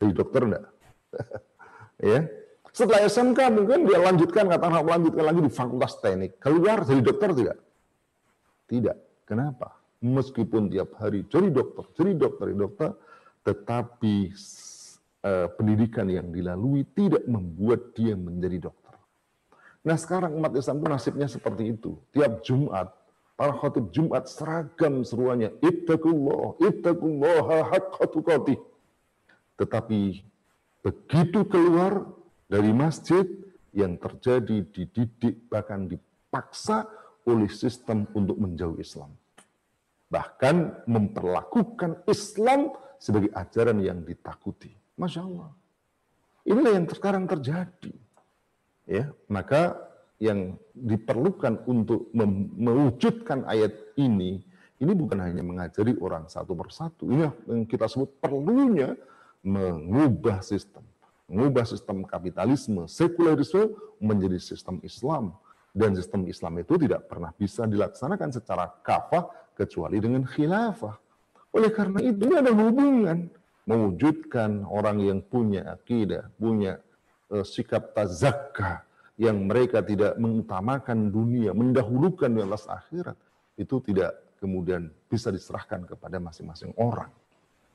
Jadi 0.00 0.12
dokter 0.16 0.40
enggak? 0.48 0.64
ya. 2.14 2.24
Setelah 2.70 3.04
SMK 3.10 3.38
mungkin 3.50 3.84
dia 3.84 3.98
lanjutkan, 4.00 4.46
katakanlah 4.46 4.86
melanjutkan 4.86 5.24
lagi 5.26 5.40
di 5.44 5.50
fakultas 5.50 5.98
teknik. 5.98 6.38
Keluar 6.38 6.86
jadi 6.86 7.02
dokter 7.02 7.28
tidak? 7.34 7.58
Tidak. 8.70 8.96
Kenapa? 9.26 9.76
Meskipun 10.00 10.70
tiap 10.72 10.96
hari 10.96 11.26
jadi 11.28 11.52
dokter, 11.52 11.84
jadi 11.98 12.12
dokter, 12.16 12.46
jadi 12.48 12.60
dokter, 12.64 12.90
tetapi 13.44 14.32
eh, 15.24 15.48
pendidikan 15.54 16.08
yang 16.08 16.28
dilalui 16.28 16.84
tidak 16.92 17.24
membuat 17.28 17.96
dia 17.96 18.16
menjadi 18.16 18.70
dokter. 18.70 18.96
Nah 19.80 19.96
sekarang 19.96 20.36
umat 20.36 20.52
Islam 20.56 20.84
itu 20.84 20.88
nasibnya 20.88 21.28
seperti 21.28 21.72
itu. 21.72 21.96
Tiap 22.12 22.44
Jumat 22.44 23.00
para 23.40 23.56
khotib 23.56 23.88
Jumat 23.88 24.28
seragam 24.28 25.00
seruannya 25.00 25.56
ittaqullah 25.64 26.60
ittaqullah 26.60 27.72
haqqa 27.72 28.04
tetapi 29.56 30.20
begitu 30.84 31.48
keluar 31.48 32.04
dari 32.52 32.68
masjid 32.76 33.24
yang 33.72 33.96
terjadi 33.96 34.60
dididik 34.68 35.48
bahkan 35.48 35.88
dipaksa 35.88 36.84
oleh 37.24 37.48
sistem 37.48 38.04
untuk 38.12 38.36
menjauhi 38.36 38.84
Islam 38.84 39.08
bahkan 40.12 40.84
memperlakukan 40.84 42.04
Islam 42.12 42.76
sebagai 43.00 43.32
ajaran 43.32 43.80
yang 43.80 44.04
ditakuti 44.04 44.68
Masya 45.00 45.24
Allah 45.24 45.50
inilah 46.44 46.72
yang 46.76 46.86
sekarang 46.92 47.24
terjadi 47.24 47.96
ya 48.84 49.08
maka 49.32 49.90
yang 50.20 50.60
diperlukan 50.76 51.64
untuk 51.64 52.12
mewujudkan 52.12 53.48
ayat 53.48 53.72
ini, 53.96 54.44
ini 54.76 54.92
bukan 54.92 55.16
hanya 55.24 55.40
mengajari 55.40 55.96
orang 55.96 56.28
satu 56.28 56.52
persatu. 56.52 57.08
Ini 57.08 57.32
yang 57.48 57.64
kita 57.64 57.88
sebut 57.88 58.20
perlunya 58.20 58.92
mengubah 59.40 60.44
sistem. 60.44 60.84
Mengubah 61.24 61.64
sistem 61.64 62.04
kapitalisme, 62.04 62.84
sekularisme 62.84 63.72
menjadi 63.96 64.36
sistem 64.36 64.76
Islam. 64.84 65.32
Dan 65.72 65.96
sistem 65.96 66.28
Islam 66.28 66.60
itu 66.60 66.76
tidak 66.76 67.08
pernah 67.08 67.32
bisa 67.32 67.64
dilaksanakan 67.64 68.28
secara 68.36 68.68
kafah 68.84 69.24
kecuali 69.56 70.04
dengan 70.04 70.28
khilafah. 70.28 71.00
Oleh 71.56 71.72
karena 71.72 72.04
itu 72.04 72.28
ada 72.36 72.52
hubungan 72.52 73.32
mewujudkan 73.70 74.66
orang 74.66 74.98
yang 74.98 75.22
punya 75.22 75.78
akidah, 75.78 76.26
punya 76.34 76.82
uh, 77.30 77.46
sikap 77.46 77.94
tazakah, 77.94 78.82
yang 79.20 79.36
mereka 79.44 79.84
tidak 79.84 80.16
mengutamakan 80.16 81.12
dunia, 81.12 81.52
mendahulukan 81.52 82.32
di 82.32 82.40
atas 82.40 82.64
akhirat, 82.64 83.12
itu 83.60 83.76
tidak 83.84 84.16
kemudian 84.40 84.88
bisa 85.12 85.28
diserahkan 85.28 85.84
kepada 85.84 86.16
masing-masing 86.16 86.72
orang. 86.80 87.12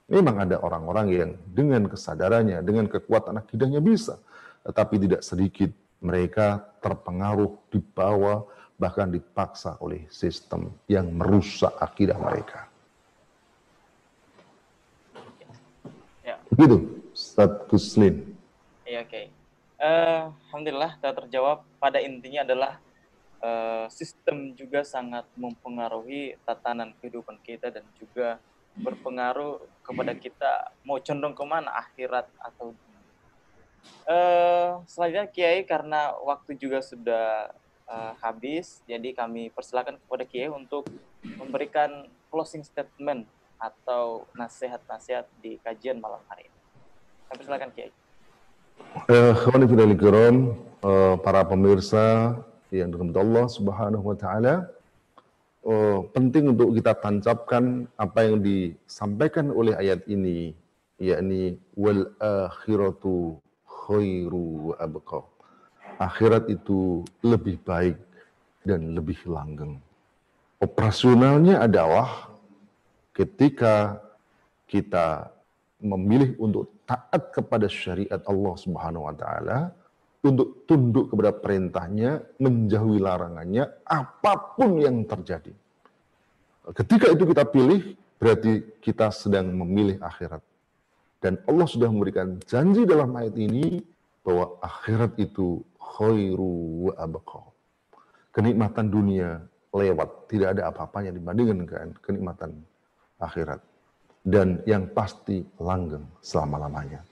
Memang 0.09 0.41
ada 0.41 0.57
orang-orang 0.57 1.07
yang 1.13 1.31
dengan 1.45 1.85
kesadarannya, 1.85 2.65
dengan 2.65 2.89
kekuatan 2.89 3.37
akidahnya 3.37 3.77
bisa, 3.77 4.17
tetapi 4.65 4.97
tidak 4.97 5.21
sedikit 5.21 5.69
mereka 6.01 6.65
terpengaruh, 6.81 7.69
dibawa, 7.69 8.49
bahkan 8.81 9.13
dipaksa 9.13 9.77
oleh 9.77 10.09
sistem 10.09 10.73
yang 10.89 11.13
merusak 11.13 11.71
akidah 11.77 12.17
mereka. 12.17 12.65
Begitu, 16.55 17.03
Ustaz 17.11 17.51
Kuslin. 17.67 18.31
Iya, 18.87 19.03
oke. 19.03 19.11
Okay. 19.11 19.25
Uh, 19.75 20.31
Alhamdulillah 20.47 20.95
telah 21.03 21.15
terjawab. 21.19 21.57
Pada 21.83 21.99
intinya 21.99 22.47
adalah 22.47 22.79
uh, 23.43 23.91
sistem 23.91 24.55
juga 24.55 24.87
sangat 24.87 25.27
mempengaruhi 25.35 26.39
tatanan 26.47 26.95
kehidupan 27.03 27.43
kita 27.43 27.75
dan 27.75 27.83
juga 27.99 28.39
berpengaruh 28.79 29.59
kepada 29.83 30.15
kita 30.15 30.71
mau 30.87 30.95
condong 31.03 31.35
ke 31.35 31.43
mana 31.43 31.75
akhirat 31.75 32.31
atau 32.39 32.71
uh, 34.07 34.79
selanjutnya 34.87 35.27
Kiai 35.27 35.67
karena 35.67 36.15
waktu 36.23 36.55
juga 36.55 36.79
sudah 36.79 37.51
uh, 37.83 38.15
habis 38.23 38.79
jadi 38.87 39.11
kami 39.11 39.51
persilakan 39.51 39.99
kepada 39.99 40.23
Kiai 40.23 40.47
untuk 40.47 40.87
memberikan 41.35 42.07
closing 42.31 42.63
statement 42.63 43.27
atau 43.65 44.29
nasihat-nasihat 44.37 45.25
di 45.41 45.57
kajian 45.65 45.97
malam 45.97 46.21
hari 46.29 46.45
ini. 46.45 46.59
Kami 47.25 47.37
persilakan 47.41 47.69
Kiai. 47.73 47.91
Eh, 49.09 49.33
eh, 50.85 51.15
para 51.25 51.41
pemirsa 51.41 52.37
yang 52.69 52.93
dirahmati 52.93 53.19
Allah 53.21 53.45
Subhanahu 53.49 54.05
wa 54.05 54.17
taala, 54.17 54.69
eh, 55.65 55.99
penting 56.13 56.53
untuk 56.53 56.77
kita 56.77 56.93
tancapkan 56.93 57.89
apa 57.97 58.29
yang 58.29 58.37
disampaikan 58.45 59.49
oleh 59.49 59.73
ayat 59.73 60.05
ini, 60.05 60.53
yakni 61.01 61.57
wal 61.73 62.13
akhiratu 62.21 63.41
khairu 63.65 64.71
wa 64.71 64.75
abqa. 64.77 65.21
Akhirat 65.95 66.51
itu 66.51 67.07
lebih 67.23 67.57
baik 67.63 67.97
dan 68.67 68.93
lebih 68.93 69.17
langgeng. 69.25 69.79
Operasionalnya 70.59 71.63
adalah 71.63 72.34
ketika 73.15 74.03
kita 74.67 75.31
memilih 75.79 76.35
untuk 76.35 76.75
taat 76.83 77.31
kepada 77.31 77.71
syariat 77.71 78.19
Allah 78.27 78.53
Subhanahu 78.59 79.07
wa 79.07 79.15
taala, 79.15 79.71
untuk 80.25 80.67
tunduk 80.67 81.13
kepada 81.13 81.31
perintahnya, 81.31 82.21
menjauhi 82.41 82.99
larangannya, 82.99 83.71
apa 83.87 84.57
pun 84.57 84.81
yang 84.81 85.05
terjadi. 85.07 85.53
Ketika 86.75 87.13
itu 87.13 87.23
kita 87.29 87.45
pilih, 87.45 87.93
berarti 88.17 88.81
kita 88.81 89.13
sedang 89.13 89.53
memilih 89.53 90.01
akhirat. 90.01 90.41
Dan 91.21 91.37
Allah 91.45 91.67
sudah 91.69 91.89
memberikan 91.89 92.41
janji 92.45 92.85
dalam 92.89 93.13
ayat 93.13 93.37
ini 93.37 93.85
bahwa 94.25 94.57
akhirat 94.65 95.13
itu 95.21 95.61
khairu 95.77 96.89
wa 96.89 96.93
abqa. 96.97 97.41
Kenikmatan 98.33 98.89
dunia 98.89 99.45
lewat, 99.69 100.09
tidak 100.25 100.57
ada 100.57 100.73
apa-apanya 100.73 101.13
dibandingkan 101.13 101.93
kenikmatan 102.01 102.65
akhirat 103.19 103.61
dan 104.25 104.59
yang 104.65 104.89
pasti 104.89 105.45
langgeng 105.61 106.03
selama-lamanya. 106.19 107.05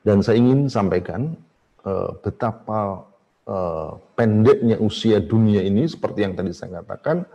Dan 0.00 0.24
saya 0.24 0.40
ingin 0.40 0.70
sampaikan 0.70 1.34
uh, 1.84 2.14
betapa 2.22 3.04
uh, 3.44 3.98
pendeknya 4.16 4.80
usia 4.80 5.20
dunia 5.20 5.60
ini 5.60 5.84
seperti 5.84 6.24
yang 6.24 6.38
tadi 6.38 6.54
saya 6.54 6.80
katakan, 6.80 7.26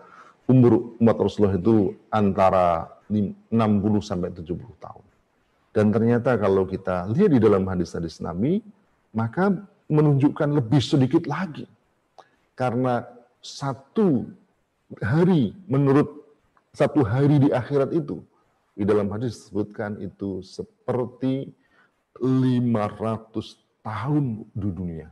umur 0.50 0.98
umat 0.98 1.18
Rasulullah 1.20 1.60
itu 1.60 1.93
antara 2.10 2.89
60 3.12 3.54
sampai 4.02 4.34
70 4.34 4.58
tahun. 4.82 5.06
Dan 5.76 5.91
ternyata 5.91 6.39
kalau 6.39 6.64
kita 6.66 7.06
lihat 7.12 7.36
di 7.36 7.39
dalam 7.43 7.68
hadis-hadis 7.68 8.24
Nabi, 8.24 8.64
maka 9.14 9.52
menunjukkan 9.91 10.50
lebih 10.50 10.82
sedikit 10.82 11.30
lagi. 11.30 11.68
Karena 12.56 13.04
satu 13.43 14.26
hari 15.04 15.54
menurut 15.68 16.24
satu 16.76 17.07
hari 17.07 17.39
di 17.39 17.49
akhirat 17.55 17.95
itu 17.95 18.19
di 18.76 18.84
dalam 18.84 19.07
hadis 19.07 19.39
disebutkan 19.39 19.95
itu 20.03 20.43
seperti 20.43 21.47
500 22.19 23.32
tahun 23.80 24.43
di 24.51 24.69
dunia. 24.71 25.07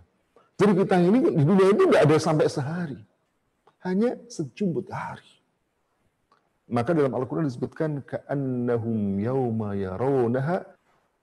Jadi 0.60 0.72
kita 0.84 0.96
ini 1.00 1.20
di 1.32 1.44
dunia 1.44 1.68
itu 1.72 1.88
tidak 1.88 2.04
ada 2.04 2.18
sampai 2.20 2.46
sehari. 2.52 3.00
Hanya 3.84 4.20
sejumput 4.28 4.92
hari. 4.92 5.28
Maka 6.72 6.96
dalam 6.96 7.12
Al-Quran 7.12 7.48
disebutkan 7.48 8.04
ka'annahum 8.08 9.20
yawma 9.20 9.76
yarawnaha 9.76 10.64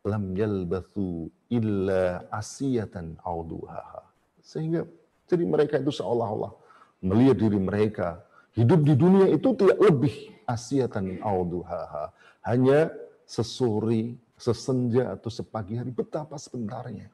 lam 0.04 0.24
yalbathu 0.36 1.28
illa 1.48 2.24
asiyatan 2.32 3.16
awduhaha. 3.24 4.04
Sehingga 4.44 4.84
jadi 5.28 5.44
mereka 5.44 5.80
itu 5.80 5.92
seolah-olah 5.92 6.52
melihat 7.00 7.36
diri 7.40 7.60
mereka 7.60 8.20
hidup 8.54 8.80
di 8.82 8.94
dunia 8.98 9.26
itu 9.30 9.54
tidak 9.54 9.78
lebih 9.78 10.14
asiyatan 10.46 11.22
awduhaha. 11.22 12.10
Hanya 12.42 12.90
sesore, 13.28 14.16
sesenja 14.40 15.12
atau 15.14 15.28
sepagi 15.28 15.76
hari 15.76 15.92
betapa 15.92 16.34
sebentarnya. 16.40 17.12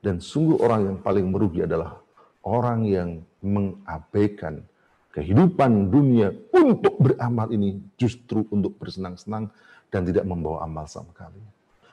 Dan 0.00 0.18
sungguh 0.18 0.58
orang 0.64 0.80
yang 0.88 0.98
paling 1.04 1.28
merugi 1.28 1.62
adalah 1.68 2.00
orang 2.40 2.88
yang 2.88 3.10
mengabaikan 3.44 4.64
kehidupan 5.12 5.92
dunia 5.92 6.32
untuk 6.56 6.96
beramal 6.96 7.52
ini 7.52 7.76
justru 8.00 8.48
untuk 8.48 8.80
bersenang-senang 8.80 9.52
dan 9.92 10.06
tidak 10.08 10.24
membawa 10.24 10.64
amal 10.64 10.88
sama 10.88 11.12
sekali. 11.12 11.42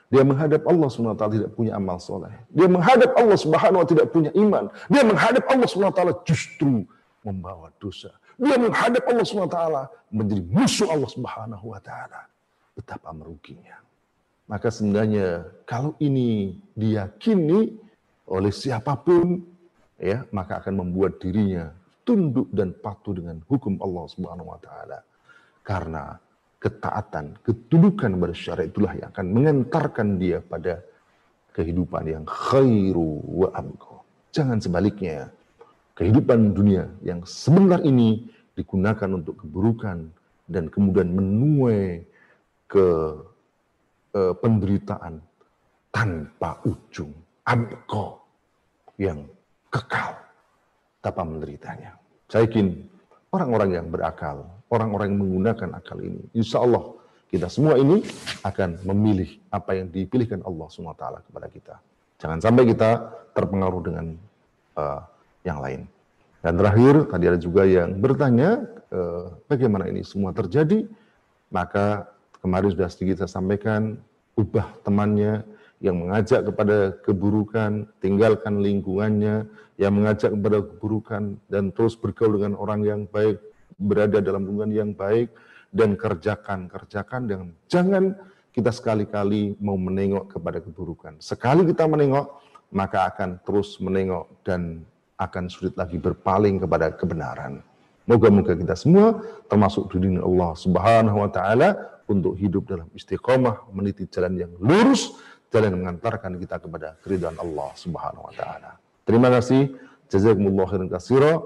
Dia 0.08 0.24
menghadap 0.24 0.64
Allah 0.64 0.88
SWT 0.88 1.20
tidak 1.20 1.50
punya 1.52 1.76
amal 1.76 2.00
soleh. 2.00 2.32
Dia 2.48 2.64
menghadap 2.64 3.12
Allah 3.12 3.36
Subhanahu 3.36 3.84
wa 3.84 3.88
tidak 3.88 4.08
punya 4.08 4.32
iman. 4.32 4.72
Dia 4.88 5.04
menghadap 5.04 5.44
Allah 5.52 5.68
SWT 5.68 6.00
justru 6.24 6.88
membawa 7.20 7.68
dosa. 7.76 8.16
Dia 8.38 8.54
menghadap 8.54 9.02
Allah 9.02 9.26
SWT 9.26 9.60
menjadi 10.14 10.42
musuh 10.46 10.88
Allah 10.94 11.10
Subhanahu 11.10 11.74
wa 11.74 11.80
taala. 11.82 12.22
Betapa 12.78 13.10
meruginya. 13.10 13.74
Maka 14.46 14.70
sebenarnya 14.70 15.44
kalau 15.66 15.98
ini 15.98 16.54
diyakini 16.72 17.74
oleh 18.30 18.52
siapa 18.54 18.94
pun 18.94 19.42
ya, 19.98 20.22
maka 20.30 20.62
akan 20.62 20.86
membuat 20.86 21.18
dirinya 21.18 21.74
tunduk 22.06 22.48
dan 22.54 22.72
patuh 22.72 23.18
dengan 23.18 23.42
hukum 23.50 23.76
Allah 23.82 24.04
Subhanahu 24.08 24.48
wa 24.54 24.60
taala. 24.62 24.98
Karena 25.66 26.16
ketaatan, 26.62 27.42
ketundukan 27.44 28.16
pada 28.16 28.34
syariat 28.34 28.70
itulah 28.70 28.92
yang 28.96 29.08
akan 29.12 29.26
mengantarkan 29.34 30.08
dia 30.16 30.38
pada 30.40 30.80
kehidupan 31.52 32.04
yang 32.06 32.24
khairu 32.24 33.20
wa 33.26 33.48
abqa. 33.50 34.00
Jangan 34.30 34.62
sebaliknya. 34.62 35.34
Kehidupan 35.98 36.54
dunia 36.54 36.86
yang 37.02 37.26
sebentar 37.26 37.82
ini 37.82 38.22
digunakan 38.54 39.10
untuk 39.18 39.42
keburukan 39.42 40.06
dan 40.46 40.70
kemudian 40.70 41.10
menuai 41.10 42.06
ke 42.70 42.86
uh, 44.14 44.34
penderitaan 44.38 45.18
tanpa 45.90 46.62
ujung. 46.62 47.10
Abqa 47.42 48.14
yang 49.02 49.26
kekal 49.74 50.14
tanpa 51.02 51.22
menderitanya. 51.26 51.98
Saya 52.30 52.46
yakin 52.46 52.78
orang-orang 53.34 53.82
yang 53.82 53.86
berakal, 53.90 54.46
orang-orang 54.70 55.10
yang 55.10 55.20
menggunakan 55.26 55.82
akal 55.82 55.98
ini, 55.98 56.22
insya 56.30 56.62
Allah 56.62 56.94
kita 57.26 57.50
semua 57.50 57.74
ini 57.74 58.06
akan 58.46 58.86
memilih 58.86 59.34
apa 59.50 59.74
yang 59.74 59.90
dipilihkan 59.90 60.46
Allah 60.46 60.66
SWT 60.70 61.04
kepada 61.26 61.46
kita. 61.50 61.74
Jangan 62.22 62.38
sampai 62.38 62.64
kita 62.70 62.90
terpengaruh 63.34 63.82
dengan 63.82 64.06
uh, 64.78 65.02
yang 65.42 65.58
lain. 65.62 65.86
Dan 66.38 66.54
terakhir, 66.54 67.10
tadi 67.10 67.24
ada 67.26 67.38
juga 67.40 67.66
yang 67.66 67.98
bertanya 67.98 68.62
uh, 68.94 69.34
bagaimana 69.50 69.90
ini 69.90 70.06
semua 70.06 70.30
terjadi. 70.30 70.86
Maka 71.50 72.06
kemarin 72.38 72.70
sudah 72.70 72.88
sedikit 72.92 73.24
saya 73.24 73.40
sampaikan, 73.40 73.98
ubah 74.38 74.68
temannya, 74.86 75.42
yang 75.78 75.98
mengajak 75.98 76.42
kepada 76.42 76.94
keburukan, 77.06 77.86
tinggalkan 78.02 78.58
lingkungannya, 78.58 79.46
yang 79.78 79.92
mengajak 79.94 80.34
kepada 80.34 80.58
keburukan 80.66 81.38
dan 81.46 81.70
terus 81.70 81.94
bergaul 81.94 82.34
dengan 82.34 82.58
orang 82.58 82.82
yang 82.82 83.00
baik, 83.06 83.38
berada 83.78 84.18
dalam 84.18 84.42
lingkungan 84.42 84.74
yang 84.74 84.90
baik 84.90 85.30
dan 85.70 85.94
kerjakan, 85.94 86.66
kerjakan 86.66 87.20
dan 87.30 87.40
jangan 87.70 88.18
kita 88.50 88.74
sekali-kali 88.74 89.54
mau 89.62 89.78
menengok 89.78 90.34
kepada 90.34 90.58
keburukan. 90.58 91.14
Sekali 91.22 91.62
kita 91.62 91.86
menengok, 91.86 92.42
maka 92.74 93.06
akan 93.14 93.38
terus 93.46 93.78
menengok 93.78 94.26
dan 94.42 94.82
akan 95.18 95.50
sulit 95.50 95.74
lagi 95.74 95.98
berpaling 95.98 96.62
kepada 96.62 96.94
kebenaran. 96.94 97.60
Moga-moga 98.08 98.56
kita 98.56 98.72
semua 98.72 99.20
termasuk 99.50 99.92
dunia 99.92 100.24
Allah 100.24 100.56
Subhanahu 100.56 101.18
wa 101.20 101.28
taala 101.28 101.76
untuk 102.08 102.38
hidup 102.40 102.64
dalam 102.64 102.88
istiqomah 102.96 103.68
meniti 103.74 104.08
jalan 104.08 104.32
yang 104.38 104.52
lurus 104.56 105.12
jalan 105.52 105.76
yang 105.76 105.80
mengantarkan 105.84 106.36
kita 106.40 106.56
kepada 106.60 106.96
keridhaan 107.04 107.36
Allah 107.36 107.68
Subhanahu 107.76 108.28
wa 108.28 108.32
taala. 108.32 108.80
Terima 109.04 109.28
kasih. 109.28 109.76
Jazakumullah 110.08 110.64
khairan 110.68 110.88
katsira. 110.88 111.40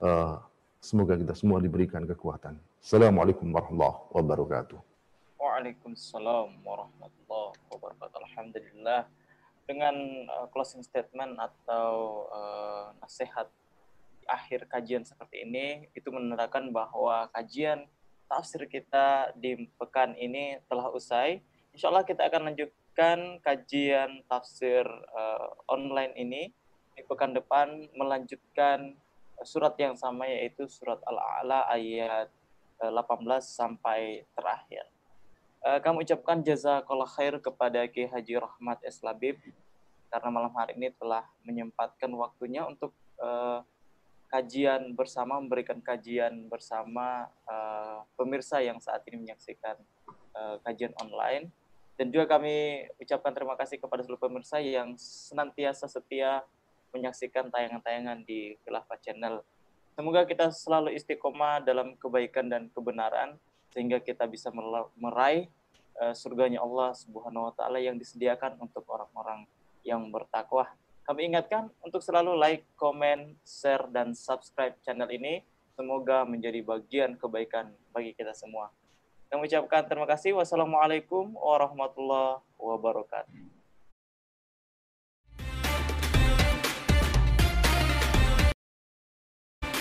Uh, 0.00 0.36
semoga 0.80 1.16
kita 1.16 1.32
semua 1.32 1.60
diberikan 1.60 2.04
kekuatan. 2.04 2.60
Assalamualaikum 2.84 3.48
warahmatullahi 3.48 4.12
wabarakatuh. 4.12 4.78
Waalaikumsalam 5.40 6.60
warahmatullahi 6.60 7.56
wabarakatuh. 7.72 8.18
Alhamdulillah 8.28 9.08
dengan 9.64 9.96
uh, 10.28 10.46
closing 10.52 10.84
statement 10.84 11.40
atau 11.40 12.24
uh, 12.28 12.92
nasihat 13.00 13.48
di 14.20 14.24
akhir 14.28 14.68
kajian 14.68 15.04
seperti 15.04 15.44
ini 15.44 15.88
itu 15.92 16.08
menandakan 16.08 16.72
bahwa 16.72 17.28
kajian 17.32 17.84
tafsir 18.28 18.64
kita 18.68 19.32
di 19.36 19.68
pekan 19.76 20.16
ini 20.16 20.60
telah 20.68 20.88
usai. 20.92 21.44
Insya 21.74 21.90
Allah 21.90 22.06
kita 22.06 22.24
akan 22.24 22.52
lanjut 22.52 22.70
melanjutkan 22.94 23.42
kajian 23.42 24.22
tafsir 24.30 24.86
uh, 24.86 25.50
online 25.66 26.14
ini 26.14 26.54
di 26.94 27.02
pekan 27.02 27.34
depan 27.34 27.90
melanjutkan 27.98 28.94
surat 29.42 29.74
yang 29.82 29.98
sama 29.98 30.30
yaitu 30.30 30.70
surat 30.70 31.02
Al-A'la 31.02 31.66
ayat 31.74 32.30
18 32.78 32.94
eh, 32.94 33.42
sampai 33.42 34.00
terakhir. 34.38 34.86
Uh, 35.64 35.80
kami 35.80 36.04
ucapkan 36.04 36.44
jazakallah 36.44 37.08
khair 37.08 37.40
kepada 37.40 37.88
Ki 37.88 38.04
Haji 38.04 38.36
Rahmat 38.36 38.84
S. 38.84 39.00
Labib 39.00 39.40
karena 40.12 40.28
malam 40.28 40.52
hari 40.52 40.76
ini 40.76 40.92
telah 40.92 41.24
menyempatkan 41.40 42.12
waktunya 42.12 42.68
untuk 42.68 42.92
uh, 43.16 43.64
kajian 44.28 44.92
bersama, 44.92 45.40
memberikan 45.40 45.80
kajian 45.80 46.52
bersama 46.52 47.32
uh, 47.48 48.04
pemirsa 48.12 48.60
yang 48.60 48.76
saat 48.76 49.08
ini 49.08 49.24
menyaksikan 49.24 49.80
uh, 50.36 50.60
kajian 50.68 50.92
online. 51.00 51.48
Dan 51.96 52.12
juga 52.12 52.36
kami 52.36 52.84
ucapkan 53.00 53.32
terima 53.32 53.56
kasih 53.56 53.80
kepada 53.80 54.04
seluruh 54.04 54.20
pemirsa 54.20 54.60
yang 54.60 54.92
senantiasa 55.00 55.88
setia 55.88 56.44
menyaksikan 56.92 57.48
tayangan-tayangan 57.48 58.20
di 58.28 58.60
Khilafah 58.68 59.00
Channel. 59.00 59.40
Semoga 59.96 60.28
kita 60.28 60.52
selalu 60.52 60.92
istiqomah 60.92 61.64
dalam 61.64 61.96
kebaikan 61.96 62.52
dan 62.52 62.68
kebenaran 62.68 63.40
sehingga 63.74 63.98
kita 63.98 64.30
bisa 64.30 64.54
meraih 64.94 65.50
uh, 65.98 66.14
surganya 66.14 66.62
Allah 66.62 66.94
Subhanahu 66.94 67.50
wa 67.50 67.52
taala 67.58 67.82
yang 67.82 67.98
disediakan 67.98 68.54
untuk 68.62 68.86
orang-orang 68.86 69.50
yang 69.82 70.06
bertakwa. 70.14 70.70
Kami 71.04 71.28
ingatkan 71.34 71.68
untuk 71.84 72.00
selalu 72.00 72.32
like, 72.38 72.64
comment, 72.80 73.36
share 73.44 73.84
dan 73.92 74.16
subscribe 74.16 74.72
channel 74.80 75.10
ini. 75.12 75.44
Semoga 75.74 76.24
menjadi 76.24 76.64
bagian 76.64 77.18
kebaikan 77.18 77.68
bagi 77.92 78.14
kita 78.16 78.32
semua. 78.32 78.72
Kami 79.28 79.50
ucapkan 79.50 79.84
terima 79.84 80.06
kasih. 80.06 80.38
Wassalamualaikum 80.38 81.34
warahmatullahi 81.34 82.40
wabarakatuh. 82.56 83.53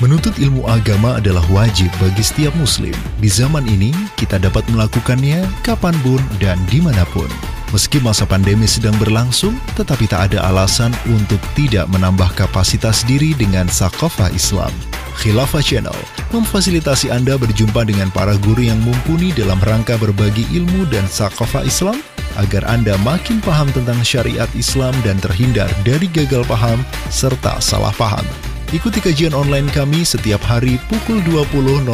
Menuntut 0.03 0.35
ilmu 0.35 0.67
agama 0.67 1.15
adalah 1.15 1.47
wajib 1.47 1.87
bagi 1.95 2.19
setiap 2.19 2.51
muslim. 2.59 2.91
Di 3.23 3.31
zaman 3.31 3.63
ini, 3.71 3.95
kita 4.19 4.35
dapat 4.35 4.67
melakukannya 4.67 5.47
kapan 5.63 5.95
pun 6.03 6.19
dan 6.43 6.59
di 6.67 6.83
mana 6.83 7.07
pun. 7.15 7.31
Meski 7.71 8.03
masa 8.03 8.27
pandemi 8.27 8.67
sedang 8.67 8.91
berlangsung, 8.99 9.55
tetapi 9.79 10.03
tak 10.11 10.27
ada 10.27 10.43
alasan 10.51 10.91
untuk 11.07 11.39
tidak 11.55 11.87
menambah 11.87 12.35
kapasitas 12.35 13.07
diri 13.07 13.31
dengan 13.31 13.71
sakofah 13.71 14.27
Islam. 14.35 14.75
Khilafah 15.23 15.63
Channel 15.63 15.95
memfasilitasi 16.35 17.07
Anda 17.07 17.39
berjumpa 17.39 17.87
dengan 17.87 18.11
para 18.11 18.35
guru 18.43 18.59
yang 18.59 18.83
mumpuni 18.83 19.31
dalam 19.31 19.61
rangka 19.63 19.95
berbagi 19.95 20.43
ilmu 20.51 20.83
dan 20.91 21.07
sakofa 21.07 21.63
Islam 21.63 21.95
agar 22.35 22.67
Anda 22.67 22.99
makin 23.07 23.39
paham 23.39 23.71
tentang 23.71 24.03
syariat 24.03 24.51
Islam 24.51 24.91
dan 25.07 25.15
terhindar 25.23 25.71
dari 25.87 26.11
gagal 26.11 26.43
paham 26.43 26.83
serta 27.07 27.63
salah 27.63 27.95
paham. 27.95 28.27
Ikuti 28.73 29.05
kajian 29.05 29.37
online 29.37 29.69
kami 29.69 30.01
setiap 30.01 30.41
hari 30.41 30.81
pukul 30.89 31.21
20.00 31.29 31.85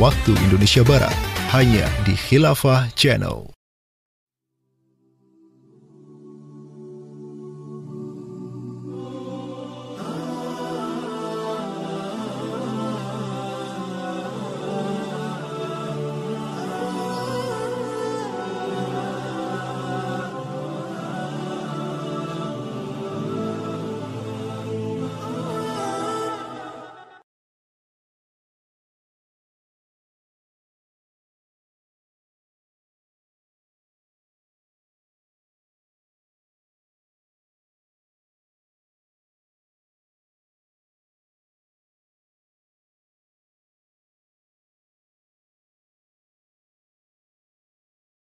waktu 0.00 0.32
Indonesia 0.48 0.80
Barat 0.80 1.12
hanya 1.52 1.84
di 2.08 2.16
Khilafah 2.16 2.88
Channel. 2.96 3.55